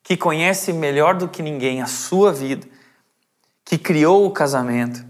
que 0.02 0.16
conhece 0.16 0.72
melhor 0.72 1.14
do 1.14 1.28
que 1.28 1.42
ninguém 1.42 1.80
a 1.80 1.86
sua 1.86 2.30
vida, 2.32 2.66
que 3.64 3.78
criou 3.78 4.26
o 4.26 4.30
casamento, 4.30 5.04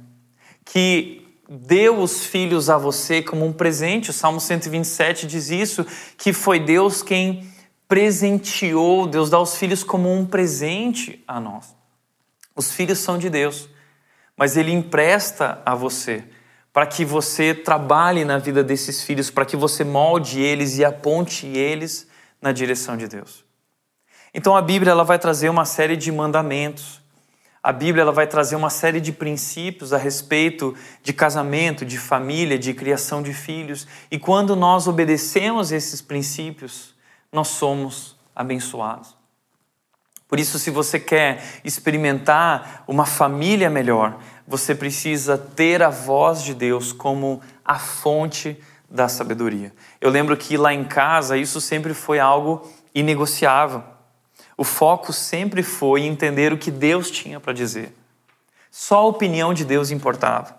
que 0.64 1.26
deu 1.48 1.98
os 1.98 2.24
filhos 2.24 2.70
a 2.70 2.78
você 2.78 3.20
como 3.20 3.44
um 3.44 3.52
presente. 3.52 4.10
O 4.10 4.12
Salmo 4.12 4.38
127 4.38 5.26
diz 5.26 5.50
isso, 5.50 5.84
que 6.16 6.32
foi 6.32 6.60
Deus 6.60 7.02
quem 7.02 7.50
presenteou, 7.88 9.08
Deus 9.08 9.30
dá 9.30 9.40
os 9.40 9.56
filhos 9.56 9.82
como 9.82 10.12
um 10.12 10.24
presente 10.24 11.24
a 11.26 11.40
nós. 11.40 11.74
Os 12.54 12.70
filhos 12.70 13.00
são 13.00 13.18
de 13.18 13.28
Deus, 13.28 13.68
mas 14.36 14.56
Ele 14.56 14.70
empresta 14.70 15.60
a 15.66 15.74
você 15.74 16.22
para 16.72 16.86
que 16.86 17.04
você 17.04 17.54
trabalhe 17.54 18.24
na 18.24 18.38
vida 18.38 18.62
desses 18.62 19.02
filhos, 19.02 19.30
para 19.30 19.44
que 19.44 19.56
você 19.56 19.82
molde 19.84 20.40
eles 20.40 20.78
e 20.78 20.84
aponte 20.84 21.46
eles 21.46 22.06
na 22.40 22.52
direção 22.52 22.96
de 22.96 23.08
Deus. 23.08 23.44
Então 24.32 24.56
a 24.56 24.62
Bíblia 24.62 24.92
ela 24.92 25.04
vai 25.04 25.18
trazer 25.18 25.48
uma 25.48 25.64
série 25.64 25.96
de 25.96 26.12
mandamentos. 26.12 27.00
A 27.62 27.72
Bíblia 27.72 28.02
ela 28.02 28.12
vai 28.12 28.26
trazer 28.26 28.56
uma 28.56 28.70
série 28.70 29.00
de 29.00 29.12
princípios 29.12 29.92
a 29.92 29.98
respeito 29.98 30.74
de 31.02 31.12
casamento, 31.12 31.84
de 31.84 31.98
família, 31.98 32.58
de 32.58 32.72
criação 32.72 33.22
de 33.22 33.34
filhos. 33.34 33.86
E 34.10 34.18
quando 34.18 34.54
nós 34.54 34.86
obedecemos 34.86 35.72
esses 35.72 36.00
princípios, 36.00 36.94
nós 37.32 37.48
somos 37.48 38.16
abençoados. 38.34 39.18
Por 40.26 40.38
isso, 40.38 40.60
se 40.60 40.70
você 40.70 41.00
quer 41.00 41.42
experimentar 41.64 42.84
uma 42.86 43.04
família 43.04 43.68
melhor, 43.68 44.20
você 44.50 44.74
precisa 44.74 45.38
ter 45.38 45.80
a 45.80 45.90
voz 45.90 46.42
de 46.42 46.54
Deus 46.54 46.92
como 46.92 47.40
a 47.64 47.78
fonte 47.78 48.60
da 48.90 49.08
sabedoria. 49.08 49.72
Eu 50.00 50.10
lembro 50.10 50.36
que 50.36 50.56
lá 50.56 50.74
em 50.74 50.82
casa 50.82 51.36
isso 51.36 51.60
sempre 51.60 51.94
foi 51.94 52.18
algo 52.18 52.68
inegociável. 52.92 53.84
O 54.56 54.64
foco 54.64 55.12
sempre 55.12 55.62
foi 55.62 56.02
entender 56.02 56.52
o 56.52 56.58
que 56.58 56.72
Deus 56.72 57.12
tinha 57.12 57.38
para 57.38 57.52
dizer. 57.52 57.94
Só 58.72 58.98
a 58.98 59.06
opinião 59.06 59.54
de 59.54 59.64
Deus 59.64 59.92
importava. 59.92 60.58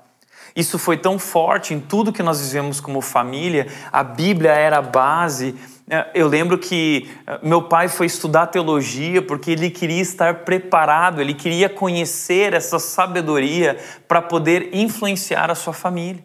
Isso 0.55 0.79
foi 0.79 0.95
tão 0.95 1.19
forte 1.19 1.73
em 1.73 1.79
tudo 1.81 2.13
que 2.13 2.23
nós 2.23 2.39
vivemos 2.39 2.79
como 2.79 3.01
família, 3.01 3.67
a 3.91 4.05
Bíblia 4.05 4.53
era 4.53 4.77
a 4.77 4.81
base. 4.81 5.53
É, 5.89 6.11
eu 6.13 6.27
lembro 6.27 6.57
que 6.57 7.09
é, 7.27 7.39
meu 7.43 7.63
pai 7.63 7.87
foi 7.87 8.05
estudar 8.05 8.47
teologia 8.47 9.21
porque 9.21 9.51
ele 9.51 9.69
queria 9.69 10.01
estar 10.01 10.45
preparado, 10.45 11.19
ele 11.21 11.33
queria 11.33 11.69
conhecer 11.69 12.53
essa 12.53 12.79
sabedoria 12.79 13.77
para 14.07 14.21
poder 14.21 14.69
influenciar 14.73 15.51
a 15.51 15.55
sua 15.55 15.73
família. 15.73 16.23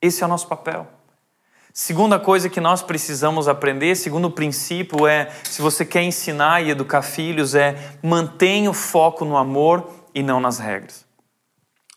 Esse 0.00 0.22
é 0.22 0.26
o 0.26 0.28
nosso 0.28 0.48
papel. 0.48 0.86
Segunda 1.74 2.18
coisa 2.18 2.50
que 2.50 2.60
nós 2.60 2.82
precisamos 2.82 3.48
aprender, 3.48 3.96
segundo 3.96 4.30
princípio, 4.30 5.06
é: 5.06 5.30
se 5.44 5.62
você 5.62 5.86
quer 5.86 6.02
ensinar 6.02 6.60
e 6.60 6.70
educar 6.70 7.00
filhos, 7.00 7.54
é 7.54 7.76
mantenha 8.02 8.68
o 8.68 8.74
foco 8.74 9.24
no 9.24 9.38
amor 9.38 9.88
e 10.14 10.22
não 10.22 10.38
nas 10.38 10.58
regras. 10.58 11.06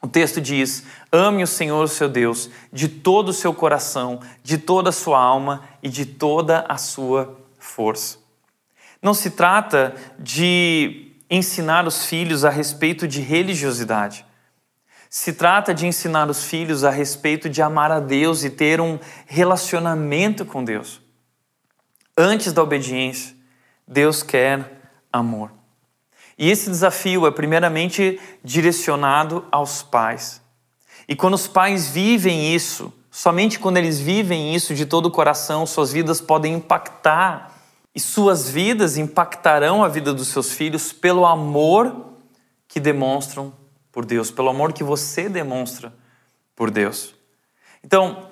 O 0.02 0.08
texto 0.08 0.39
diz: 0.39 0.86
ame 1.15 1.43
o 1.43 1.47
Senhor, 1.47 1.88
seu 1.88 2.10
Deus, 2.10 2.49
de 2.71 2.89
todo 2.89 3.30
o 3.30 3.34
seu 3.34 3.54
coração, 3.54 4.19
de 4.43 4.58
toda 4.58 4.89
a 4.89 4.93
sua 4.93 5.19
alma 5.19 5.63
e 5.82 5.88
de 5.88 6.06
toda 6.06 6.65
a 6.67 6.78
sua 6.78 7.39
força. 7.58 8.17
Não 9.01 9.13
se 9.13 9.32
trata 9.32 9.95
de 10.19 11.13
ensinar 11.30 11.88
os 11.88 12.06
filhos 12.06 12.43
a 12.43 12.49
respeito 12.49 13.08
de 13.08 13.21
religiosidade. 13.21 14.25
Se 15.10 15.32
trata 15.32 15.73
de 15.73 15.88
ensinar 15.88 16.30
os 16.30 16.43
filhos 16.43 16.84
a 16.84 16.89
respeito 16.89 17.49
de 17.49 17.62
amar 17.62 17.91
a 17.91 17.99
Deus 17.99 18.43
e 18.43 18.49
ter 18.49 18.82
um 18.82 18.99
relacionamento 19.25 20.45
com 20.45 20.63
Deus. 20.63 21.01
Antes 22.17 22.51
da 22.51 22.62
obediência, 22.62 23.36
Deus 23.88 24.21
quer 24.21 24.89
amor. 25.12 25.51
E 26.38 26.51
esse 26.51 26.69
desafio 26.69 27.25
é 27.25 27.32
primeiramente 27.32 28.19
direcionado 28.43 29.45
aos 29.51 29.82
pais. 29.82 30.41
E 31.07 31.15
quando 31.15 31.35
os 31.35 31.47
pais 31.47 31.87
vivem 31.87 32.53
isso, 32.53 32.91
somente 33.11 33.59
quando 33.59 33.77
eles 33.77 33.99
vivem 33.99 34.55
isso 34.55 34.73
de 34.73 34.85
todo 34.85 35.05
o 35.05 35.11
coração, 35.11 35.65
suas 35.65 35.91
vidas 35.91 36.19
podem 36.19 36.55
impactar 36.55 37.53
e 37.93 37.99
suas 37.99 38.49
vidas 38.49 38.97
impactarão 38.97 39.83
a 39.83 39.87
vida 39.87 40.13
dos 40.13 40.27
seus 40.29 40.51
filhos 40.51 40.91
pelo 40.91 41.25
amor 41.25 42.13
que 42.67 42.79
demonstram 42.79 43.53
por 43.91 44.03
Deus, 44.03 44.31
pelo 44.31 44.49
amor 44.49 44.73
que 44.73 44.83
você 44.83 45.29
demonstra 45.29 45.93
por 46.55 46.71
Deus. 46.71 47.13
Então, 47.83 48.29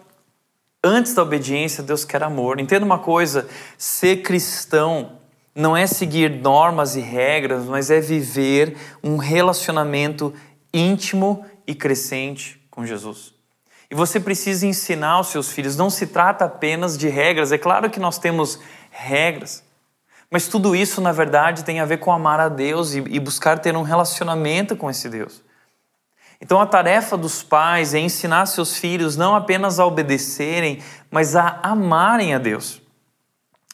antes 0.84 1.14
da 1.14 1.22
obediência, 1.22 1.84
Deus 1.84 2.04
quer 2.04 2.24
amor. 2.24 2.60
Entenda 2.60 2.84
uma 2.84 3.00
coisa: 3.00 3.48
ser 3.78 4.18
cristão 4.18 5.20
não 5.56 5.78
é 5.78 5.86
seguir 5.86 6.30
normas 6.42 6.96
e 6.96 7.00
regras, 7.00 7.66
mas 7.66 7.92
é 7.92 8.02
viver 8.02 8.76
um 9.04 9.18
relacionamento 9.18 10.34
íntimo 10.74 11.46
e 11.66 11.76
crescente 11.76 12.63
com 12.74 12.84
Jesus. 12.84 13.36
E 13.90 13.94
você 13.94 14.20
precisa 14.20 14.66
ensinar 14.66 15.12
aos 15.12 15.28
seus 15.28 15.52
filhos, 15.52 15.78
não 15.78 15.92
se 15.92 16.08
trata 16.08 16.46
apenas 16.46 16.98
de 16.98 17.08
regras, 17.08 17.52
é 17.52 17.58
claro 17.60 17.88
que 17.88 18.00
nós 18.00 18.18
temos 18.18 18.60
regras, 18.90 19.64
mas 20.32 20.48
tudo 20.48 20.76
isso, 20.76 21.00
na 21.00 21.12
verdade, 21.12 21.64
tem 21.64 21.80
a 21.80 21.86
ver 21.86 21.98
com 21.98 22.12
amar 22.12 22.40
a 22.40 22.50
Deus 22.50 22.96
e, 22.96 23.20
buscar 23.20 23.60
ter 23.60 23.78
um 23.78 23.84
relacionamento 23.84 24.76
com 24.76 24.90
esse 24.90 25.08
Deus. 25.08 25.44
Então, 26.42 26.60
a 26.60 26.66
tarefa 26.66 27.16
dos 27.16 27.44
pais 27.44 27.94
é 27.94 28.00
ensinar 28.00 28.48
seus 28.48 28.76
filhos 28.76 29.16
não 29.16 29.36
apenas 29.36 29.80
a 29.80 29.86
obedecerem, 29.86 30.82
mas 31.12 31.36
a 31.36 31.60
amarem 31.62 32.34
a 32.34 32.40
Deus. 32.40 32.82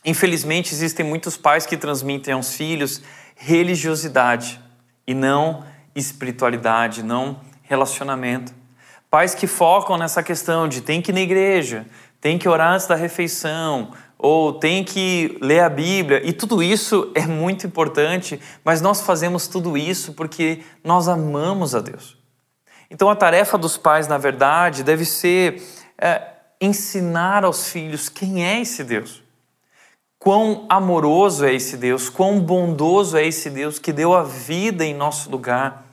Infelizmente, 0.04 0.74
existem 0.74 1.06
muitos 1.06 1.38
pais 1.38 1.66
que 1.66 1.78
transmitem 1.78 2.34
aos 2.34 2.54
filhos 2.54 3.02
religiosidade 3.38 4.62
e 5.08 5.14
não 5.14 5.64
espiritualidade, 5.96 7.02
não 7.02 7.40
relacionamento. 7.64 8.59
Pais 9.10 9.34
que 9.34 9.48
focam 9.48 9.98
nessa 9.98 10.22
questão 10.22 10.68
de 10.68 10.82
tem 10.82 11.02
que 11.02 11.12
ir 11.12 11.14
na 11.14 11.22
igreja, 11.22 11.86
tem 12.22 12.38
que 12.38 12.48
orar 12.48 12.74
antes 12.74 12.88
da 12.88 12.96
refeição, 12.96 13.92
ou 14.18 14.54
tem 14.54 14.84
que 14.84 15.38
ler 15.42 15.62
a 15.62 15.70
Bíblia, 15.70 16.22
e 16.26 16.34
tudo 16.34 16.62
isso 16.62 17.10
é 17.16 17.26
muito 17.26 17.66
importante, 17.66 18.40
mas 18.66 18.82
nós 18.82 19.02
fazemos 19.02 19.48
tudo 19.48 19.78
isso 19.78 20.14
porque 20.14 20.62
nós 20.84 21.08
amamos 21.08 21.74
a 21.74 21.80
Deus. 21.80 22.18
Então 22.92 23.10
a 23.10 23.16
tarefa 23.16 23.58
dos 23.58 23.78
pais, 23.78 24.08
na 24.08 24.18
verdade, 24.18 24.84
deve 24.84 25.06
ser 25.06 25.64
é, 25.98 26.22
ensinar 26.60 27.46
aos 27.46 27.70
filhos 27.70 28.10
quem 28.10 28.46
é 28.46 28.60
esse 28.60 28.84
Deus. 28.84 29.24
Quão 30.20 30.66
amoroso 30.68 31.46
é 31.46 31.54
esse 31.54 31.78
Deus, 31.78 32.10
quão 32.10 32.42
bondoso 32.42 33.16
é 33.16 33.26
esse 33.26 33.50
Deus 33.50 33.80
que 33.80 33.94
deu 33.94 34.14
a 34.14 34.22
vida 34.22 34.84
em 34.84 34.94
nosso 34.94 35.30
lugar. 35.32 35.86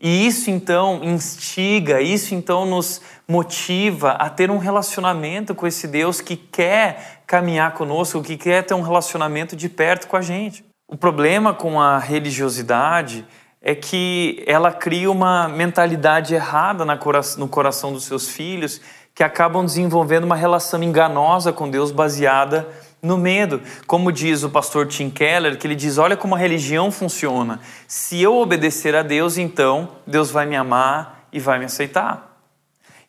E 0.00 0.26
isso 0.26 0.50
então 0.50 1.00
instiga, 1.02 2.00
isso 2.00 2.34
então 2.34 2.66
nos 2.66 3.00
motiva 3.26 4.12
a 4.12 4.28
ter 4.28 4.50
um 4.50 4.58
relacionamento 4.58 5.54
com 5.54 5.66
esse 5.66 5.88
Deus 5.88 6.20
que 6.20 6.36
quer 6.36 7.22
caminhar 7.26 7.72
conosco, 7.72 8.22
que 8.22 8.36
quer 8.36 8.62
ter 8.62 8.74
um 8.74 8.82
relacionamento 8.82 9.56
de 9.56 9.68
perto 9.68 10.06
com 10.06 10.16
a 10.16 10.20
gente. 10.20 10.64
O 10.86 10.96
problema 10.96 11.54
com 11.54 11.80
a 11.80 11.98
religiosidade 11.98 13.26
é 13.60 13.74
que 13.74 14.44
ela 14.46 14.70
cria 14.70 15.10
uma 15.10 15.48
mentalidade 15.48 16.34
errada 16.34 16.84
no 16.84 17.48
coração 17.48 17.92
dos 17.92 18.04
seus 18.04 18.28
filhos 18.28 18.80
que 19.14 19.24
acabam 19.24 19.64
desenvolvendo 19.64 20.24
uma 20.24 20.36
relação 20.36 20.82
enganosa 20.82 21.52
com 21.52 21.70
Deus 21.70 21.90
baseada 21.90 22.68
no 23.06 23.16
medo. 23.16 23.62
Como 23.86 24.12
diz 24.12 24.42
o 24.42 24.50
pastor 24.50 24.86
Tim 24.86 25.08
Keller, 25.08 25.56
que 25.56 25.66
ele 25.66 25.74
diz: 25.74 25.96
Olha 25.96 26.16
como 26.16 26.34
a 26.34 26.38
religião 26.38 26.90
funciona. 26.90 27.60
Se 27.86 28.20
eu 28.20 28.36
obedecer 28.36 28.94
a 28.94 29.02
Deus, 29.02 29.38
então 29.38 29.88
Deus 30.06 30.30
vai 30.30 30.44
me 30.44 30.56
amar 30.56 31.28
e 31.32 31.38
vai 31.38 31.58
me 31.58 31.64
aceitar. 31.64 32.36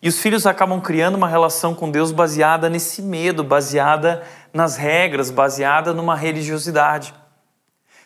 E 0.00 0.08
os 0.08 0.20
filhos 0.20 0.46
acabam 0.46 0.80
criando 0.80 1.16
uma 1.16 1.28
relação 1.28 1.74
com 1.74 1.90
Deus 1.90 2.12
baseada 2.12 2.70
nesse 2.70 3.02
medo, 3.02 3.42
baseada 3.42 4.22
nas 4.54 4.76
regras, 4.76 5.28
baseada 5.30 5.92
numa 5.92 6.14
religiosidade. 6.14 7.12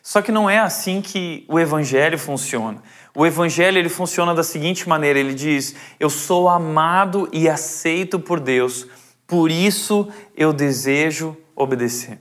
Só 0.02 0.22
que 0.22 0.33
não 0.33 0.48
é 0.48 0.59
assim 0.59 1.02
que 1.02 1.44
o 1.48 1.61
evangelho 1.61 2.18
funciona. 2.18 2.83
O 3.14 3.26
evangelho 3.26 3.78
ele 3.78 3.90
funciona 3.90 4.35
da 4.35 4.42
seguinte 4.42 4.88
maneira, 4.88 5.18
ele 5.18 5.35
diz: 5.35 5.76
"Eu 6.00 6.09
sou 6.09 6.48
amado 6.48 7.28
e 7.31 7.46
aceito 7.46 8.18
por 8.18 8.40
Deus, 8.40 8.87
por 9.26 9.50
isso 9.50 10.09
eu 10.35 10.52
desejo 10.52 11.37
obedecer". 11.56 12.18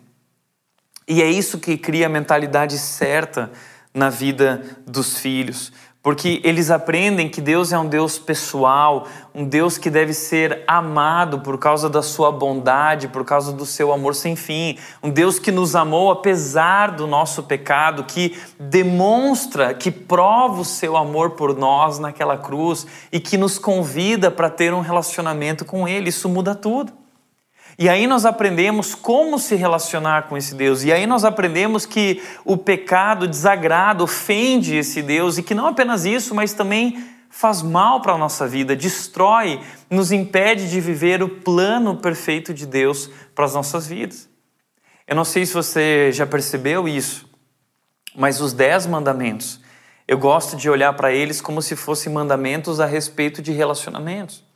E 1.08 1.22
é 1.22 1.30
isso 1.30 1.60
que 1.60 1.78
cria 1.78 2.06
a 2.06 2.10
mentalidade 2.10 2.78
certa 2.78 3.52
na 3.94 4.10
vida 4.10 4.62
dos 4.88 5.17
filhos 5.17 5.72
porque 6.04 6.41
eles 6.44 6.72
aprendem 6.72 7.30
que 7.30 7.39
Deus 7.39 7.72
é 7.72 7.78
um 7.78 7.86
Deus 7.86 8.17
pessoal, 8.17 9.08
um 9.36 9.46
Deus 9.46 9.78
que 9.78 9.88
deve 9.88 10.13
ser 10.13 10.63
amado 10.65 11.39
por 11.41 11.60
causa 11.60 11.88
da 11.88 12.02
sua 12.02 12.32
bondade, 12.32 13.08
por 13.08 13.24
causa 13.24 13.54
do 13.54 13.67
seu 13.67 13.94
amor 13.94 14.15
sem 14.15 14.36
fim, 14.36 14.80
um 15.04 15.12
Deus 15.12 15.38
que 15.38 15.52
nos 15.52 15.76
amou 15.76 16.10
apesar 16.10 16.91
do 16.91 17.06
nosso 17.06 17.44
pecado, 17.44 18.04
que 18.04 18.36
demonstra, 18.60 19.76
que 19.76 19.91
prova 19.91 20.62
o 20.62 20.65
seu 20.65 20.98
amor 20.98 21.32
por 21.32 21.56
nós 21.56 22.00
naquela 22.00 22.38
cruz 22.38 22.88
e 23.12 23.20
que 23.20 23.38
nos 23.38 23.60
convida 23.60 24.32
para 24.32 24.50
ter 24.50 24.74
um 24.74 24.82
relacionamento 24.82 25.63
com 25.63 25.88
Ele. 25.88 26.10
Isso 26.10 26.28
muda 26.28 26.56
tudo. 26.56 27.01
E 27.82 27.89
aí 27.89 28.06
nós 28.06 28.28
aprendemos 28.28 28.94
como 28.94 29.39
se 29.39 29.56
relacionar 29.56 30.28
com 30.30 30.38
esse 30.38 30.54
Deus. 30.54 30.84
E 30.84 30.91
aí 30.91 31.08
nós 31.08 31.24
aprendemos 31.26 31.84
que 31.84 32.22
o 32.46 32.56
pecado 32.56 33.28
desagrada, 33.28 34.04
ofende 34.04 34.76
esse 34.76 35.02
Deus 35.02 35.39
e 35.39 35.41
que 35.41 35.56
não 35.56 35.65
apenas 35.65 36.06
isso, 36.06 36.36
mas 36.36 36.54
também 36.54 37.04
faz 37.28 37.63
mal 37.63 38.00
para 38.00 38.13
a 38.13 38.17
nossa 38.20 38.48
vida, 38.48 38.76
destrói, 38.76 39.60
nos 39.89 40.12
impede 40.12 40.70
de 40.70 40.80
viver 40.80 41.24
o 41.24 41.28
plano 41.28 41.98
perfeito 41.98 42.54
de 42.54 42.67
Deus 42.67 43.10
para 43.34 43.46
as 43.46 43.56
nossas 43.56 43.88
vidas. 43.88 44.30
Eu 45.08 45.15
não 45.15 45.26
sei 45.26 45.44
se 45.44 45.54
você 45.56 46.12
já 46.12 46.28
percebeu 46.28 46.88
isso, 46.88 47.28
mas 48.15 48.41
os 48.41 48.54
dez 48.54 48.86
mandamentos, 48.86 49.60
eu 50.08 50.20
gosto 50.20 50.56
de 50.56 50.70
olhar 50.70 50.94
para 50.94 51.12
eles 51.12 51.41
como 51.41 51.63
se 51.63 51.76
fossem 51.76 52.13
mandamentos 52.13 52.80
a 52.80 52.86
respeito 52.86 53.41
de 53.41 53.52
relacionamentos. 53.52 54.51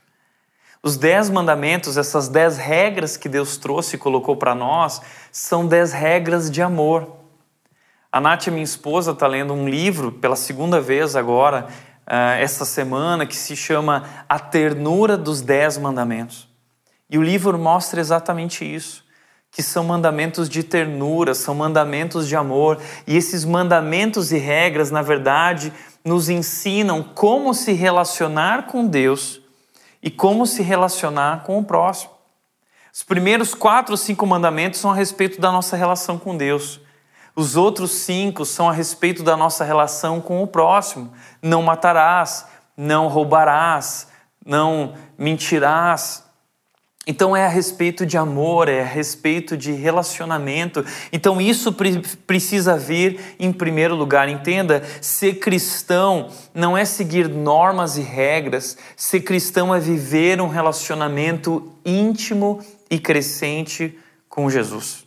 Os 0.86 0.98
dez 0.98 1.32
mandamentos, 1.32 1.98
essas 1.98 2.28
dez 2.28 2.58
regras 2.58 3.18
que 3.18 3.28
Deus 3.28 3.58
trouxe 3.58 3.96
e 3.96 3.98
colocou 3.98 4.38
para 4.38 4.54
nós, 4.54 5.02
são 5.32 5.66
dez 5.66 5.92
regras 5.92 6.48
de 6.52 6.62
amor. 6.62 7.22
A 8.12 8.22
Nath, 8.22 8.50
minha 8.50 8.64
esposa, 8.64 9.10
está 9.10 9.26
lendo 9.26 9.52
um 9.52 9.68
livro 9.68 10.12
pela 10.12 10.36
segunda 10.36 10.80
vez 10.80 11.16
agora, 11.16 11.66
uh, 12.06 12.38
essa 12.40 12.66
semana, 12.66 13.26
que 13.26 13.36
se 13.36 13.56
chama 13.56 14.04
A 14.30 14.38
Ternura 14.38 15.18
dos 15.18 15.42
Dez 15.42 15.76
Mandamentos. 15.76 16.48
E 17.10 17.18
o 17.18 17.24
livro 17.24 17.58
mostra 17.58 18.00
exatamente 18.00 18.64
isso 18.64 19.04
que 19.50 19.64
são 19.64 19.86
mandamentos 19.86 20.48
de 20.48 20.62
ternura, 20.62 21.34
são 21.34 21.56
mandamentos 21.56 22.28
de 22.28 22.36
amor, 22.36 22.78
e 23.08 23.16
esses 23.16 23.44
mandamentos 23.46 24.34
e 24.34 24.38
regras, 24.38 24.92
na 24.92 25.02
verdade, 25.02 25.74
nos 26.04 26.30
ensinam 26.30 27.02
como 27.02 27.54
se 27.54 27.72
relacionar 27.72 28.68
com 28.68 28.86
Deus 28.86 29.45
e 30.06 30.12
como 30.12 30.46
se 30.46 30.62
relacionar 30.62 31.44
com 31.44 31.58
o 31.58 31.66
próximo. 31.66 32.12
Os 32.94 33.02
primeiros 33.02 33.56
quatro 33.56 33.94
ou 33.94 33.98
cinco 33.98 34.28
mandamentos 34.28 34.80
são 34.80 34.92
a 34.92 34.96
respeito 34.96 35.42
da 35.42 35.52
nossa 35.52 35.76
relação 35.76 36.20
com 36.20 36.38
Deus. 36.38 36.80
Os 37.36 37.58
outros 37.58 37.92
cinco 37.92 38.46
são 38.46 38.70
a 38.70 38.72
respeito 38.72 39.24
da 39.24 39.36
nossa 39.36 39.66
relação 39.66 40.22
com 40.22 40.44
o 40.44 40.48
próximo. 40.48 41.12
Não 41.42 41.64
matarás, 41.64 42.46
não 42.78 43.08
roubarás, 43.08 44.08
não 44.46 44.94
mentirás, 45.18 46.24
então 47.08 47.36
é 47.36 47.46
a 47.46 47.50
respeito 47.50 48.04
de 48.06 48.18
amor, 48.18 48.68
é 48.68 48.82
a 48.82 48.86
respeito 48.86 49.56
de 49.56 49.72
relacionamento. 49.72 50.84
Então 51.12 51.40
isso 51.40 51.72
pre 51.72 52.02
precisa 52.26 52.78
vir 52.78 53.20
em 53.40 53.52
primeiro 53.52 53.96
lugar. 53.96 54.28
Entenda, 54.28 54.84
ser 55.00 55.36
cristão 55.36 56.30
não 56.54 56.76
é 56.76 56.84
seguir 56.84 57.30
normas 57.30 57.98
e 57.98 58.02
regras. 58.02 58.76
Ser 58.96 59.22
cristão 59.22 59.74
é 59.74 59.80
viver 59.80 60.42
um 60.42 60.48
relacionamento 60.48 61.72
íntimo 61.86 62.60
e 62.90 62.98
crescente 62.98 63.98
com 64.28 64.50
Jesus. 64.50 65.06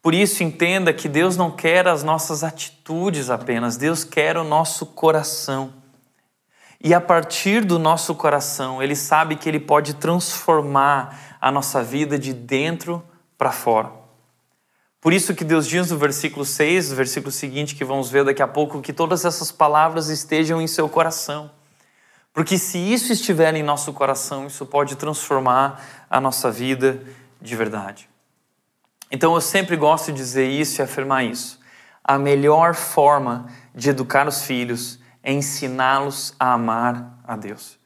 Por 0.00 0.14
isso 0.14 0.44
entenda 0.44 0.92
que 0.92 1.08
Deus 1.08 1.36
não 1.36 1.50
quer 1.50 1.88
as 1.88 2.04
nossas 2.04 2.44
atitudes 2.44 3.28
apenas, 3.28 3.76
Deus 3.76 4.04
quer 4.04 4.36
o 4.36 4.44
nosso 4.44 4.86
coração. 4.86 5.72
E 6.86 6.94
a 6.94 7.00
partir 7.00 7.64
do 7.64 7.80
nosso 7.80 8.14
coração, 8.14 8.80
Ele 8.80 8.94
sabe 8.94 9.34
que 9.34 9.48
Ele 9.48 9.58
pode 9.58 9.94
transformar 9.94 11.36
a 11.40 11.50
nossa 11.50 11.82
vida 11.82 12.16
de 12.16 12.32
dentro 12.32 13.02
para 13.36 13.50
fora. 13.50 13.90
Por 15.00 15.12
isso 15.12 15.34
que 15.34 15.42
Deus 15.42 15.66
diz 15.66 15.90
no 15.90 15.98
versículo 15.98 16.44
6, 16.44 16.90
no 16.90 16.94
versículo 16.94 17.32
seguinte, 17.32 17.74
que 17.74 17.84
vamos 17.84 18.08
ver 18.08 18.24
daqui 18.24 18.40
a 18.40 18.46
pouco, 18.46 18.80
que 18.80 18.92
todas 18.92 19.24
essas 19.24 19.50
palavras 19.50 20.10
estejam 20.10 20.62
em 20.62 20.68
seu 20.68 20.88
coração. 20.88 21.50
Porque 22.32 22.56
se 22.56 22.78
isso 22.78 23.12
estiver 23.12 23.52
em 23.56 23.64
nosso 23.64 23.92
coração, 23.92 24.46
isso 24.46 24.64
pode 24.64 24.94
transformar 24.94 25.84
a 26.08 26.20
nossa 26.20 26.52
vida 26.52 27.02
de 27.42 27.56
verdade. 27.56 28.08
Então 29.10 29.34
eu 29.34 29.40
sempre 29.40 29.74
gosto 29.74 30.12
de 30.12 30.18
dizer 30.18 30.48
isso 30.48 30.80
e 30.80 30.82
afirmar 30.84 31.24
isso. 31.24 31.58
A 32.04 32.16
melhor 32.16 32.76
forma 32.76 33.48
de 33.74 33.90
educar 33.90 34.28
os 34.28 34.42
filhos 34.42 35.00
é 35.26 35.32
ensiná-los 35.32 36.36
a 36.38 36.52
amar 36.52 37.18
a 37.26 37.34
Deus. 37.34 37.76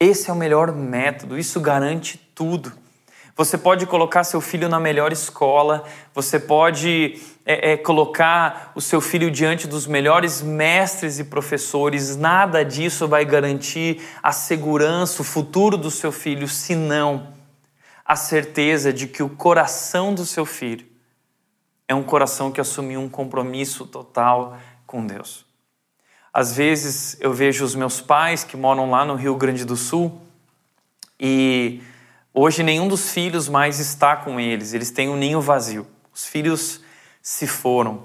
Esse 0.00 0.28
é 0.28 0.32
o 0.32 0.36
melhor 0.36 0.72
método, 0.72 1.38
isso 1.38 1.60
garante 1.60 2.18
tudo. 2.34 2.72
Você 3.36 3.56
pode 3.56 3.86
colocar 3.86 4.24
seu 4.24 4.40
filho 4.40 4.68
na 4.68 4.80
melhor 4.80 5.12
escola, 5.12 5.84
você 6.12 6.40
pode 6.40 7.22
é, 7.46 7.74
é, 7.74 7.76
colocar 7.76 8.72
o 8.74 8.80
seu 8.80 9.00
filho 9.00 9.30
diante 9.30 9.68
dos 9.68 9.86
melhores 9.86 10.42
mestres 10.42 11.20
e 11.20 11.24
professores, 11.24 12.16
nada 12.16 12.64
disso 12.64 13.06
vai 13.06 13.24
garantir 13.24 14.02
a 14.20 14.32
segurança, 14.32 15.22
o 15.22 15.24
futuro 15.24 15.76
do 15.76 15.92
seu 15.92 16.10
filho, 16.10 16.48
senão 16.48 17.34
a 18.04 18.16
certeza 18.16 18.92
de 18.92 19.06
que 19.06 19.22
o 19.22 19.28
coração 19.28 20.12
do 20.12 20.26
seu 20.26 20.44
filho 20.44 20.84
é 21.86 21.94
um 21.94 22.02
coração 22.02 22.50
que 22.50 22.60
assumiu 22.60 22.98
um 22.98 23.08
compromisso 23.08 23.86
total 23.86 24.58
com 24.84 25.06
Deus. 25.06 25.47
Às 26.38 26.52
vezes 26.52 27.16
eu 27.18 27.32
vejo 27.32 27.64
os 27.64 27.74
meus 27.74 28.00
pais 28.00 28.44
que 28.44 28.56
moram 28.56 28.88
lá 28.88 29.04
no 29.04 29.16
Rio 29.16 29.34
Grande 29.34 29.64
do 29.64 29.74
Sul 29.74 30.20
e 31.18 31.82
hoje 32.32 32.62
nenhum 32.62 32.86
dos 32.86 33.10
filhos 33.10 33.48
mais 33.48 33.80
está 33.80 34.14
com 34.14 34.38
eles, 34.38 34.72
eles 34.72 34.92
têm 34.92 35.08
um 35.08 35.16
ninho 35.16 35.40
vazio. 35.40 35.84
Os 36.14 36.26
filhos 36.26 36.80
se 37.20 37.44
foram. 37.48 38.04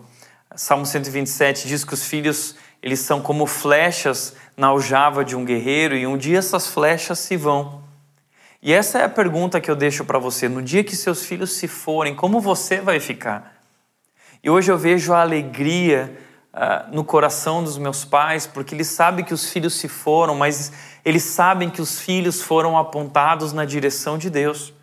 Salmo 0.56 0.84
127 0.84 1.68
diz 1.68 1.86
que 1.86 1.94
os 1.94 2.08
filhos 2.08 2.56
eles 2.82 3.02
são 3.02 3.22
como 3.22 3.46
flechas 3.46 4.34
na 4.58 4.66
aljava 4.66 5.24
de 5.24 5.36
um 5.36 5.46
guerreiro 5.46 5.96
e 5.96 6.08
um 6.08 6.18
dia 6.18 6.40
essas 6.40 6.66
flechas 6.66 7.20
se 7.20 7.38
vão. 7.38 7.84
E 8.64 8.74
essa 8.74 8.98
é 8.98 9.04
a 9.04 9.10
pergunta 9.10 9.62
que 9.62 9.70
eu 9.70 9.76
deixo 9.76 10.04
para 10.06 10.18
você. 10.18 10.50
No 10.50 10.64
dia 10.64 10.84
que 10.84 10.96
seus 10.96 11.24
filhos 11.24 11.52
se 11.52 11.68
forem, 11.68 12.16
como 12.16 12.42
você 12.42 12.82
vai 12.82 13.00
ficar? 13.00 13.62
E 14.44 14.50
hoje 14.50 14.72
eu 14.72 14.78
vejo 14.80 15.14
a 15.14 15.22
alegria 15.22 16.18
uh, 16.54 16.94
no 16.96 17.04
coração 17.04 17.64
dos 17.64 17.78
meus 17.78 18.06
pais, 18.06 18.46
porque 18.46 18.76
eles 18.76 18.88
sabem 18.88 19.26
que 19.26 19.34
os 19.34 19.50
filhos 19.50 19.74
se 19.74 19.88
foram, 19.88 20.36
mas 20.36 20.72
eles 21.04 21.24
sabem 21.24 21.70
que 21.70 21.82
os 21.82 22.00
filhos 22.00 22.42
foram 22.42 22.78
apontados 22.78 23.52
na 23.52 23.66
direção 23.66 24.18
de 24.18 24.30
Deus. 24.30 24.74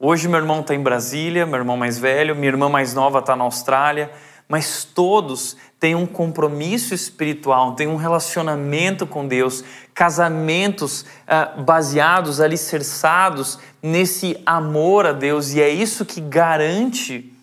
Hoje 0.00 0.28
meu 0.28 0.38
irmão 0.38 0.60
está 0.60 0.74
em 0.74 0.82
Brasília, 0.82 1.44
meu 1.44 1.58
irmão 1.58 1.76
mais 1.76 1.98
velho, 1.98 2.34
minha 2.34 2.48
irmã 2.48 2.68
mais 2.68 2.94
nova 2.94 3.18
está 3.18 3.34
na 3.34 3.44
Austrália, 3.44 4.10
mas 4.48 4.82
todos 4.82 5.56
têm 5.78 5.94
um 5.94 6.06
compromisso 6.06 6.94
espiritual, 6.94 7.74
têm 7.74 7.86
um 7.86 7.96
relacionamento 7.96 9.06
com 9.06 9.26
Deus, 9.26 9.62
casamentos 9.92 11.02
uh, 11.02 11.62
baseados, 11.62 12.40
alicerçados 12.40 13.58
nesse 13.82 14.40
amor 14.46 15.04
a 15.04 15.12
Deus, 15.12 15.52
e 15.52 15.60
é 15.60 15.68
isso 15.68 16.04
que 16.06 16.20
garante 16.20 17.36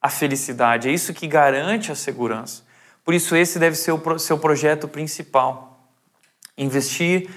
a 0.00 0.08
felicidade, 0.08 0.88
é 0.88 0.92
isso 0.92 1.12
que 1.12 1.26
garante 1.26 1.92
a 1.92 1.94
segurança. 1.94 2.62
Por 3.04 3.14
isso, 3.14 3.36
esse 3.36 3.58
deve 3.58 3.76
ser 3.76 3.92
o 3.92 4.18
seu 4.18 4.38
projeto 4.38 4.88
principal. 4.88 5.88
Investir 6.56 7.28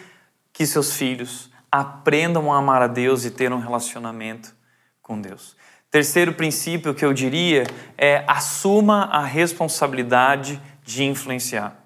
que 0.52 0.65
seus 0.65 0.95
filhos 0.95 1.52
aprendam 1.71 2.54
a 2.54 2.58
amar 2.58 2.82
a 2.82 2.88
Deus 2.88 3.26
e 3.26 3.32
ter 3.32 3.52
um 3.52 3.60
relacionamento 3.60 4.56
com 5.02 5.19
Deus. 5.19 5.56
Terceiro 5.89 6.34
princípio 6.34 6.93
que 6.93 7.04
eu 7.04 7.13
diria 7.13 7.65
é 7.97 8.23
assuma 8.28 9.06
a 9.06 9.23
responsabilidade 9.23 10.62
de 10.84 11.04
influenciar. 11.04 11.82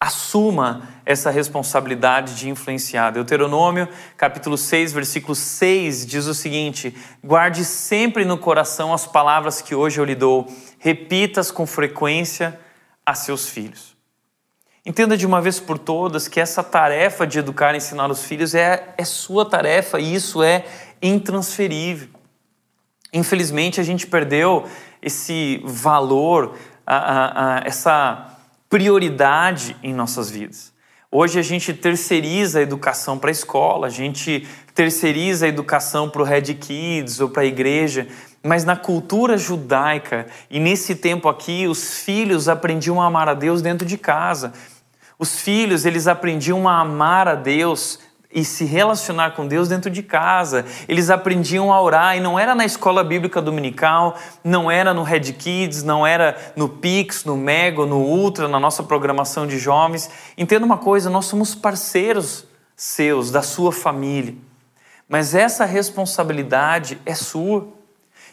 Assuma 0.00 0.88
essa 1.04 1.28
responsabilidade 1.28 2.36
de 2.36 2.48
influenciar. 2.48 3.10
Deuteronômio, 3.10 3.88
capítulo 4.16 4.56
6, 4.56 4.92
versículo 4.92 5.34
6 5.34 6.06
diz 6.06 6.26
o 6.26 6.34
seguinte: 6.34 6.96
Guarde 7.22 7.64
sempre 7.64 8.24
no 8.24 8.38
coração 8.38 8.94
as 8.94 9.06
palavras 9.06 9.60
que 9.60 9.74
hoje 9.74 10.00
eu 10.00 10.04
lhe 10.04 10.14
dou, 10.14 10.46
repita-as 10.78 11.50
com 11.50 11.66
frequência 11.66 12.60
a 13.04 13.12
seus 13.12 13.48
filhos. 13.48 13.96
Entenda 14.86 15.16
de 15.16 15.26
uma 15.26 15.40
vez 15.40 15.58
por 15.58 15.76
todas 15.76 16.28
que 16.28 16.38
essa 16.38 16.62
tarefa 16.62 17.26
de 17.26 17.40
educar 17.40 17.74
e 17.74 17.78
ensinar 17.78 18.08
os 18.08 18.22
filhos 18.22 18.54
é, 18.54 18.94
é 18.96 19.04
sua 19.04 19.44
tarefa 19.44 19.98
e 19.98 20.14
isso 20.14 20.44
é 20.44 20.64
intransferível. 21.02 22.08
Infelizmente, 23.12 23.80
a 23.80 23.84
gente 23.84 24.06
perdeu 24.06 24.64
esse 25.02 25.60
valor, 25.64 26.56
a, 26.86 26.96
a, 26.96 27.56
a, 27.56 27.60
essa 27.66 28.37
prioridade 28.68 29.76
em 29.82 29.94
nossas 29.94 30.30
vidas. 30.30 30.72
Hoje 31.10 31.38
a 31.38 31.42
gente 31.42 31.72
terceiriza 31.72 32.58
a 32.58 32.62
educação 32.62 33.18
para 33.18 33.30
a 33.30 33.32
escola, 33.32 33.86
a 33.86 33.90
gente 33.90 34.46
terceiriza 34.74 35.46
a 35.46 35.48
educação 35.48 36.10
para 36.10 36.20
o 36.20 36.24
Red 36.24 36.54
Kids 36.54 37.18
ou 37.18 37.30
para 37.30 37.42
a 37.42 37.46
igreja, 37.46 38.06
mas 38.42 38.62
na 38.64 38.76
cultura 38.76 39.38
judaica 39.38 40.26
e 40.50 40.60
nesse 40.60 40.94
tempo 40.94 41.28
aqui, 41.28 41.66
os 41.66 42.00
filhos 42.00 42.46
aprendiam 42.46 43.00
a 43.00 43.06
amar 43.06 43.26
a 43.26 43.34
Deus 43.34 43.62
dentro 43.62 43.86
de 43.86 43.96
casa. 43.96 44.52
Os 45.18 45.40
filhos, 45.40 45.86
eles 45.86 46.06
aprendiam 46.06 46.68
a 46.68 46.78
amar 46.80 47.26
a 47.26 47.34
Deus 47.34 47.98
e 48.32 48.44
se 48.44 48.64
relacionar 48.64 49.30
com 49.30 49.46
Deus 49.46 49.68
dentro 49.68 49.90
de 49.90 50.02
casa. 50.02 50.64
Eles 50.86 51.08
aprendiam 51.08 51.72
a 51.72 51.80
orar 51.80 52.16
e 52.16 52.20
não 52.20 52.38
era 52.38 52.54
na 52.54 52.64
escola 52.64 53.02
bíblica 53.02 53.40
dominical, 53.40 54.16
não 54.44 54.70
era 54.70 54.92
no 54.92 55.02
Red 55.02 55.32
Kids, 55.32 55.82
não 55.82 56.06
era 56.06 56.36
no 56.54 56.68
Pix, 56.68 57.24
no 57.24 57.36
Mego, 57.36 57.86
no 57.86 57.98
Ultra, 57.98 58.46
na 58.46 58.60
nossa 58.60 58.82
programação 58.82 59.46
de 59.46 59.58
jovens. 59.58 60.10
Entenda 60.36 60.66
uma 60.66 60.78
coisa, 60.78 61.08
nós 61.08 61.24
somos 61.24 61.54
parceiros 61.54 62.46
seus, 62.76 63.30
da 63.30 63.42
sua 63.42 63.72
família. 63.72 64.34
Mas 65.08 65.34
essa 65.34 65.64
responsabilidade 65.64 67.00
é 67.06 67.14
sua. 67.14 67.77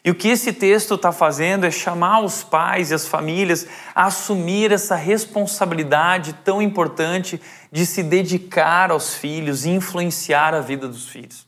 E 0.05 0.11
o 0.11 0.13
que 0.13 0.27
esse 0.27 0.53
texto 0.53 0.93
está 0.93 1.11
fazendo 1.11 1.65
é 1.65 1.71
chamar 1.71 2.19
os 2.19 2.43
pais 2.43 2.91
e 2.91 2.93
as 2.93 3.07
famílias 3.07 3.67
a 3.95 4.05
assumir 4.05 4.71
essa 4.71 4.95
responsabilidade 4.95 6.33
tão 6.43 6.61
importante 6.61 7.41
de 7.71 7.87
se 7.87 8.03
dedicar 8.03 8.91
aos 8.91 9.15
filhos 9.15 9.65
e 9.65 9.71
influenciar 9.71 10.53
a 10.53 10.61
vida 10.61 10.87
dos 10.87 11.07
filhos. 11.07 11.47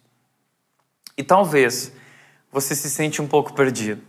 E 1.15 1.22
talvez 1.22 1.91
você 2.52 2.74
se 2.74 2.89
sente 2.89 3.22
um 3.22 3.28
pouco 3.28 3.54
perdido. 3.54 4.02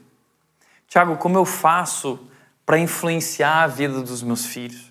Tiago, 0.88 1.18
como 1.18 1.36
eu 1.36 1.44
faço 1.44 2.18
para 2.64 2.78
influenciar 2.78 3.64
a 3.64 3.66
vida 3.66 4.00
dos 4.00 4.22
meus 4.22 4.46
filhos? 4.46 4.90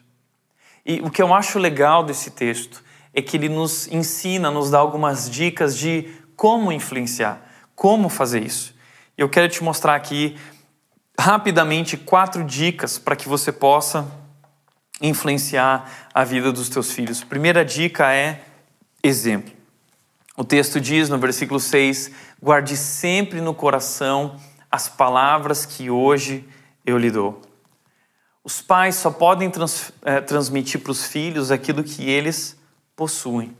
E 0.85 1.01
o 1.01 1.09
que 1.09 1.21
eu 1.21 1.33
acho 1.33 1.57
legal 1.57 2.03
desse 2.03 2.29
texto 2.29 2.83
é 3.11 3.23
que 3.23 3.35
ele 3.35 3.49
nos 3.49 3.87
ensina, 3.87 4.51
nos 4.51 4.69
dá 4.69 4.77
algumas 4.77 5.27
dicas 5.27 5.75
de 5.75 6.13
como 6.35 6.71
influenciar, 6.71 7.41
como 7.75 8.07
fazer 8.07 8.43
isso. 8.43 8.76
Eu 9.17 9.27
quero 9.27 9.49
te 9.49 9.63
mostrar 9.63 9.95
aqui 9.95 10.37
rapidamente 11.19 11.97
quatro 11.97 12.43
dicas 12.43 12.99
para 12.99 13.15
que 13.15 13.27
você 13.27 13.51
possa 13.51 14.07
influenciar 15.01 16.09
a 16.13 16.23
vida 16.23 16.51
dos 16.51 16.69
teus 16.69 16.91
filhos. 16.91 17.23
Primeira 17.23 17.65
dica 17.65 18.13
é 18.13 18.43
exemplo. 19.01 19.51
O 20.37 20.43
texto 20.43 20.79
diz 20.79 21.09
no 21.09 21.17
versículo 21.17 21.59
6: 21.59 22.11
Guarde 22.39 22.77
sempre 22.77 23.41
no 23.41 23.55
coração 23.55 24.39
as 24.71 24.87
palavras 24.87 25.65
que 25.65 25.89
hoje 25.89 26.47
eu 26.85 26.95
lhe 26.99 27.09
dou. 27.09 27.41
Os 28.43 28.61
pais 28.61 28.95
só 28.95 29.09
podem 29.09 29.49
trans, 29.49 29.91
é, 30.03 30.21
transmitir 30.21 30.79
para 30.81 30.91
os 30.91 31.05
filhos 31.05 31.49
aquilo 31.49 31.83
que 31.83 32.07
eles 32.07 32.55
possuem. 32.95 33.57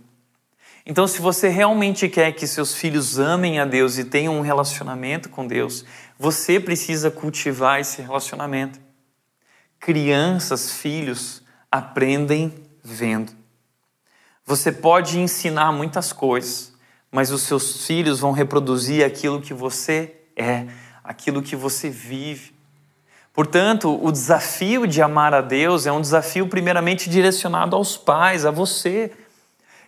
Então, 0.90 1.06
se 1.06 1.20
você 1.20 1.50
realmente 1.50 2.08
quer 2.08 2.32
que 2.32 2.48
seus 2.48 2.74
filhos 2.74 3.20
amem 3.20 3.60
a 3.60 3.66
Deus 3.66 3.98
e 3.98 4.06
tenham 4.06 4.38
um 4.38 4.42
relacionamento 4.42 5.28
com 5.28 5.46
Deus, 5.46 5.84
você 6.18 6.62
precisa 6.62 7.12
cultivar 7.12 7.82
esse 7.82 8.02
relacionamento. 8.02 8.80
Crianças, 9.82 10.72
filhos, 10.72 11.44
aprendem 11.70 12.54
vendo. 12.82 13.34
Você 14.46 14.72
pode 14.72 15.20
ensinar 15.20 15.74
muitas 15.74 16.14
coisas, 16.14 16.72
mas 17.12 17.32
os 17.32 17.42
seus 17.42 17.86
filhos 17.86 18.22
vão 18.22 18.32
reproduzir 18.32 19.06
aquilo 19.06 19.42
que 19.42 19.54
você 19.54 20.16
é, 20.38 20.68
aquilo 21.04 21.44
que 21.44 21.58
você 21.58 21.90
vive. 21.90 22.56
Portanto, 23.34 24.00
o 24.02 24.10
desafio 24.10 24.88
de 24.88 25.02
amar 25.02 25.34
a 25.34 25.42
Deus 25.42 25.86
é 25.86 25.92
um 25.92 26.00
desafio 26.00 26.48
primeiramente 26.48 27.10
direcionado 27.10 27.76
aos 27.76 27.98
pais, 27.98 28.46
a 28.46 28.52
você. 28.52 29.12